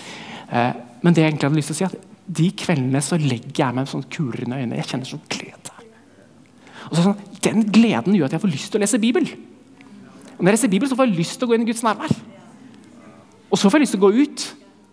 Eh, 0.50 0.72
men 1.04 1.14
det 1.14 1.22
jeg 1.22 1.30
egentlig 1.30 1.48
hadde 1.48 1.61
lyst 1.61 1.70
til 1.70 1.76
å 1.76 1.78
si, 1.78 1.88
at 1.88 2.07
de 2.29 2.51
kveldene 2.61 3.01
så 3.05 3.16
legger 3.20 3.62
jeg 3.62 3.76
meg 3.76 3.89
sånn 3.89 4.05
kuler 4.12 4.45
under 4.45 4.61
øynene. 4.61 4.79
Jeg 4.83 4.91
kjenner 4.91 5.09
sånn 5.09 5.24
glede. 5.33 5.74
Og 6.89 6.97
så, 6.97 7.05
sånn, 7.05 7.20
Den 7.45 7.62
gleden 7.72 8.16
gjør 8.16 8.29
at 8.29 8.35
jeg 8.37 8.43
får 8.43 8.53
lyst 8.53 8.72
til 8.72 8.81
å 8.81 8.83
lese 8.83 9.01
Bibel. 9.01 9.29
Og 10.37 10.43
når 10.43 10.51
jeg 10.51 10.57
leser 10.59 10.72
Bibel, 10.72 10.91
så 10.91 10.99
får 10.99 11.09
jeg 11.09 11.18
lyst 11.18 11.39
til 11.39 11.47
å 11.47 11.51
gå 11.51 11.57
inn 11.57 11.64
i 11.64 11.68
Guds 11.70 11.85
nærvær. 11.87 12.12
Og 13.49 13.61
så 13.61 13.70
får 13.70 13.79
jeg 13.79 13.87
lyst 13.87 13.97
til 13.97 14.03
å 14.03 14.09
gå 14.09 14.26
ut 14.26 14.45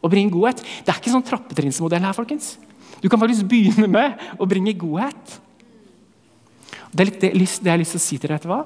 og 0.05 0.13
bringe 0.13 0.31
godhet. 0.31 0.61
Det 0.63 0.93
er 0.93 1.01
ikke 1.01 1.13
sånn 1.13 1.25
trappetrinnsmodell 1.27 2.07
her. 2.07 2.15
folkens. 2.15 2.55
Du 3.03 3.09
kan 3.11 3.19
faktisk 3.19 3.49
begynne 3.51 3.89
med 3.91 4.23
å 4.39 4.47
bringe 4.47 4.73
godhet. 4.79 5.39
Det 6.95 7.03
er 7.03 7.09
litt 7.11 7.19
det, 7.19 7.33
det 7.35 7.67
jeg 7.67 7.73
har 7.73 7.81
lyst 7.81 7.97
til 7.97 8.01
å 8.01 8.05
si 8.05 8.17
til 8.17 8.29
dere. 8.29 8.39
Vet 8.39 8.47
du 8.47 8.53
hva? 8.53 8.61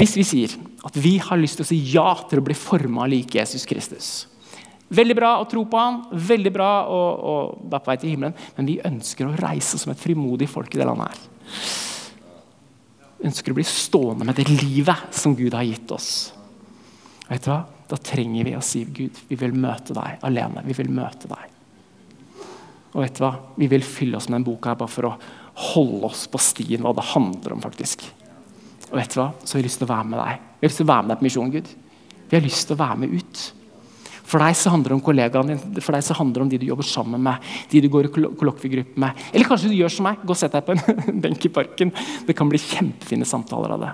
Hvis 0.00 0.16
vi 0.18 0.26
sier 0.26 0.58
at 0.86 0.98
vi 0.98 1.16
har 1.22 1.38
lyst 1.38 1.60
til 1.60 1.66
å 1.66 1.70
si 1.70 1.78
ja 1.94 2.08
til 2.30 2.42
å 2.42 2.46
bli 2.46 2.56
forma 2.58 3.06
lik 3.10 3.38
Jesus 3.38 3.66
Kristus 3.66 4.29
Veldig 4.90 5.14
bra 5.14 5.36
å 5.38 5.46
tro 5.46 5.62
på 5.70 5.78
han, 5.78 6.00
veldig 6.10 6.50
bra 6.54 6.70
å, 6.90 7.00
være 7.62 7.82
på 7.84 7.92
vei 7.92 7.98
til 8.02 8.14
himmelen, 8.14 8.34
men 8.56 8.66
vi 8.66 8.80
ønsker 8.82 9.28
å 9.28 9.36
reise 9.38 9.78
som 9.78 9.92
et 9.92 10.02
frimodig 10.02 10.48
folk 10.50 10.74
i 10.74 10.80
det 10.80 10.88
landet 10.88 11.12
her. 11.12 11.20
Vi 13.20 13.28
ønsker 13.28 13.52
å 13.52 13.58
bli 13.58 13.66
stående 13.68 14.26
med 14.26 14.40
det 14.40 14.48
livet 14.48 15.14
som 15.14 15.36
Gud 15.38 15.54
har 15.54 15.68
gitt 15.68 15.94
oss. 15.94 16.10
Vet 17.28 17.44
du 17.46 17.52
hva? 17.52 17.60
Da 17.90 17.98
trenger 17.98 18.46
vi 18.46 18.56
å 18.58 18.62
si 18.64 18.82
Gud, 18.86 19.18
vi 19.28 19.38
vil 19.38 19.54
møte 19.54 19.94
deg 19.94 20.22
alene. 20.26 20.62
Vi 20.66 20.74
vil 20.78 20.90
møte 20.94 21.30
deg. 21.30 21.46
Og 22.90 23.04
vet 23.04 23.18
du 23.18 23.22
hva? 23.22 23.32
Vi 23.58 23.68
vil 23.70 23.86
fylle 23.86 24.18
oss 24.18 24.26
med 24.30 24.40
den 24.40 24.48
boka 24.48 24.74
bare 24.78 24.90
for 24.90 25.10
å 25.10 25.14
holde 25.70 26.10
oss 26.10 26.24
på 26.30 26.40
stien, 26.42 26.82
hva 26.82 26.94
det 26.96 27.06
handler 27.12 27.54
om. 27.54 27.62
faktisk. 27.62 28.02
Og 28.90 28.98
vet 28.98 29.14
du 29.14 29.20
hva? 29.20 29.30
Så 29.44 29.54
har 29.54 29.62
vi 29.62 29.68
lyst 29.68 29.82
til 29.82 29.86
å 29.86 29.92
være 29.92 30.10
med 30.10 30.22
deg. 30.22 30.44
Vi 30.58 30.66
har 30.66 30.72
lyst 30.72 30.82
til 30.82 30.88
å 30.88 30.92
være 30.92 31.06
med 31.06 31.12
deg 31.12 31.20
på 31.20 31.28
misjon, 31.28 31.54
Gud. 31.54 31.72
Vi 32.30 32.38
har 32.38 32.46
lyst 32.46 32.66
til 32.66 32.76
å 32.76 32.82
være 32.82 33.00
med 33.02 33.14
ut. 33.20 33.42
For 34.30 34.42
deg 34.42 34.54
så 34.54 34.70
handler 34.70 34.92
det 34.92 34.96
om 34.98 35.02
kollegaene 35.02 35.56
dine, 35.56 35.82
for 35.82 35.96
deg 35.96 36.04
så 36.06 36.14
handler 36.14 36.38
det 36.38 36.44
om 36.44 36.50
de 36.52 36.60
du 36.62 36.68
jobber 36.68 36.86
sammen 36.86 37.22
med. 37.24 37.48
de 37.70 37.80
du 37.82 37.88
går 37.90 38.06
i 38.06 38.12
kollokviegruppe 38.14 39.00
med. 39.02 39.24
Eller 39.32 39.48
kanskje 39.48 39.72
du 39.72 39.74
gjør 39.74 39.90
som 39.90 40.06
meg, 40.06 40.22
gå 40.22 40.30
og 40.30 40.38
sett 40.38 40.54
deg 40.54 40.66
på 40.66 40.76
en 40.76 41.20
benk 41.24 41.48
i 41.48 41.50
parken. 41.50 41.90
Det 42.26 42.36
kan 42.38 42.50
bli 42.50 42.60
kjempefine 42.62 43.26
samtaler 43.26 43.74
av 43.74 43.82
det. 43.82 43.90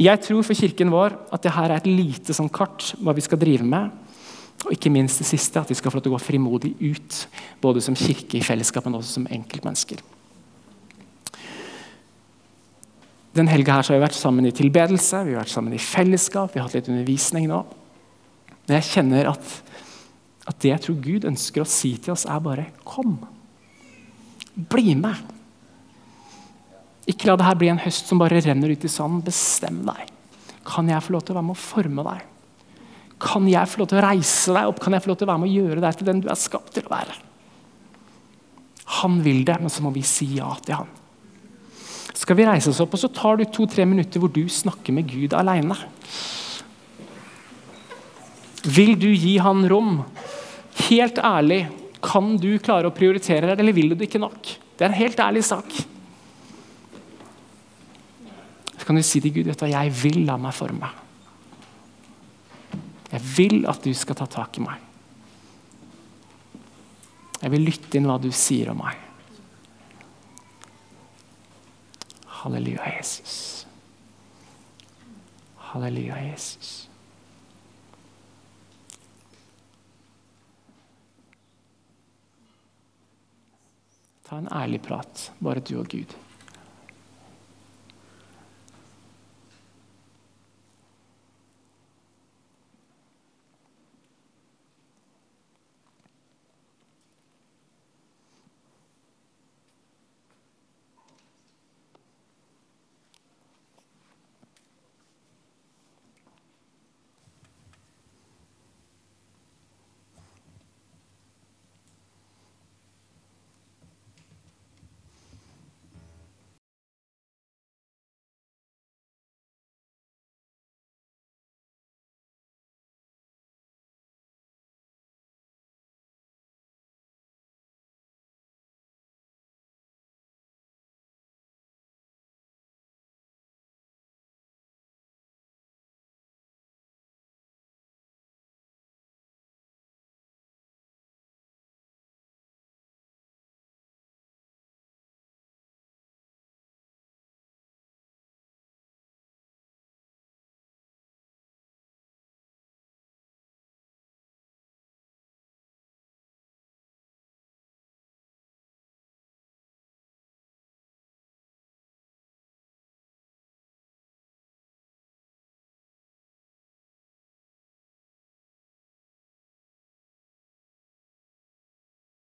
Jeg 0.00 0.20
tror 0.24 0.44
for 0.44 0.56
kirken 0.56 0.92
vår 0.92 1.16
at 1.32 1.42
det 1.44 1.52
her 1.52 1.70
er 1.70 1.80
et 1.80 1.88
lite 1.88 2.36
sånn 2.36 2.52
kart 2.52 2.94
hva 3.00 3.16
vi 3.16 3.24
skal 3.24 3.40
drive 3.40 3.64
med. 3.64 3.90
Og 4.66 4.76
ikke 4.76 4.92
minst 4.92 5.20
det 5.22 5.28
siste, 5.28 5.60
at 5.60 5.72
vi 5.72 5.76
skal 5.76 5.92
få 5.92 5.98
lov 5.98 6.04
til 6.04 6.12
å 6.12 6.18
gå 6.18 6.22
frimodig 6.24 6.74
ut. 6.80 7.20
Både 7.64 7.80
som 7.84 7.96
kirke 7.96 8.36
i 8.36 8.44
fellesskap, 8.44 8.84
men 8.84 8.98
også 9.00 9.16
som 9.20 9.28
enkeltmennesker. 9.28 10.04
Den 13.36 13.48
helga 13.48 13.78
har 13.78 13.88
vi 13.88 14.00
vært 14.02 14.18
sammen 14.18 14.48
i 14.48 14.52
tilbedelse, 14.52 15.24
vi 15.24 15.36
har 15.36 15.44
vært 15.44 15.52
sammen 15.52 15.76
i 15.76 15.80
fellesskap, 15.80 16.50
vi 16.52 16.60
har 16.60 16.66
hatt 16.66 16.76
litt 16.76 16.90
undervisning 16.90 17.46
nå. 17.48 17.62
Men 18.70 18.78
jeg 18.78 18.92
kjenner 18.92 19.32
at, 19.32 19.52
at 20.46 20.62
det 20.62 20.70
jeg 20.70 20.82
tror 20.84 20.98
Gud 21.02 21.24
ønsker 21.26 21.64
å 21.64 21.66
si 21.66 21.96
til 21.98 22.14
oss, 22.14 22.22
er 22.30 22.38
bare 22.44 22.68
kom. 22.86 23.16
Bli 24.54 24.94
med. 24.94 25.18
Ikke 27.10 27.26
la 27.26 27.34
dette 27.40 27.56
bli 27.58 27.72
en 27.72 27.82
høst 27.82 28.06
som 28.06 28.20
bare 28.22 28.38
renner 28.44 28.70
ut 28.70 28.86
i 28.86 28.92
sanden. 28.92 29.24
Bestem 29.26 29.82
deg. 29.88 30.14
Kan 30.70 30.86
jeg 30.86 31.02
få 31.02 31.16
lov 31.16 31.26
til 31.26 31.34
å 31.34 31.40
være 31.40 31.48
med 31.48 31.58
å 31.58 31.64
forme 31.64 32.06
deg? 32.12 32.22
Kan 33.26 33.50
jeg 33.50 33.72
få 33.72 33.82
lov 33.82 33.90
til 33.90 33.98
å 33.98 34.06
reise 34.06 34.54
deg 34.54 34.70
opp? 34.70 34.78
Kan 34.84 34.94
jeg 34.94 35.02
få 35.02 35.10
lov 35.10 35.18
til 35.18 35.26
å 35.26 35.32
være 35.32 35.42
med 35.42 35.50
å 35.50 35.58
gjøre 35.64 35.82
deg 35.88 35.98
til 35.98 36.12
den 36.12 36.22
du 36.22 36.30
er 36.30 36.38
skapt 36.38 36.70
til 36.78 36.86
å 36.86 36.94
være? 36.94 37.18
Han 39.02 39.18
vil 39.26 39.42
det, 39.50 39.58
men 39.58 39.74
så 39.74 39.82
må 39.82 39.90
vi 39.98 40.06
si 40.06 40.36
ja 40.38 40.54
til 40.62 40.78
han 40.78 40.96
skal 42.20 42.36
vi 42.36 42.44
reise 42.44 42.68
oss 42.68 42.80
opp, 42.82 42.92
og 42.94 43.00
så 43.00 43.08
tar 43.14 43.38
du 43.40 43.46
to-tre 43.48 43.86
minutter 43.88 44.20
hvor 44.20 44.30
du 44.32 44.42
snakker 44.50 44.92
med 44.92 45.08
Gud 45.08 45.32
alene. 45.36 45.76
Vil 48.68 48.96
du 49.00 49.08
gi 49.14 49.38
han 49.40 49.64
rom? 49.68 50.02
Helt 50.90 51.18
ærlig, 51.18 51.62
kan 52.04 52.34
du 52.40 52.52
klare 52.62 52.88
å 52.88 52.94
prioritere 52.94 53.48
det, 53.48 53.58
eller 53.60 53.76
vil 53.76 53.92
du 53.92 53.96
det 53.98 54.08
ikke 54.08 54.22
nok? 54.22 54.52
Det 54.76 54.84
er 54.84 54.92
en 54.92 55.00
helt 55.00 55.20
ærlig 55.20 55.44
sak. 55.44 55.80
Så 58.76 58.86
kan 58.88 58.96
du 58.96 59.04
si 59.04 59.20
til 59.20 59.34
Gud 59.34 59.50
vet 59.50 59.66
jeg 59.68 59.96
vil 60.02 60.22
la 60.28 60.38
meg 60.40 60.56
forme. 60.56 60.88
Jeg 63.10 63.26
vil 63.36 63.66
at 63.68 63.82
du 63.84 63.92
skal 63.96 64.16
ta 64.16 64.28
tak 64.30 64.56
i 64.56 64.64
meg. 64.64 64.86
Jeg 67.40 67.52
vil 67.54 67.64
lytte 67.64 67.96
inn 67.96 68.08
hva 68.08 68.18
du 68.20 68.28
sier 68.36 68.70
om 68.72 68.80
meg. 68.84 68.96
Halleluja, 72.40 72.86
Jesus. 72.96 73.66
Halleluja, 75.70 76.16
Jesus. 76.30 76.79
Ta 84.30 84.38
en 84.38 84.46
ærlig 84.54 84.78
prat, 84.86 85.32
bare 85.42 85.58
du 85.58 85.80
og 85.80 85.88
Gud. 85.90 86.12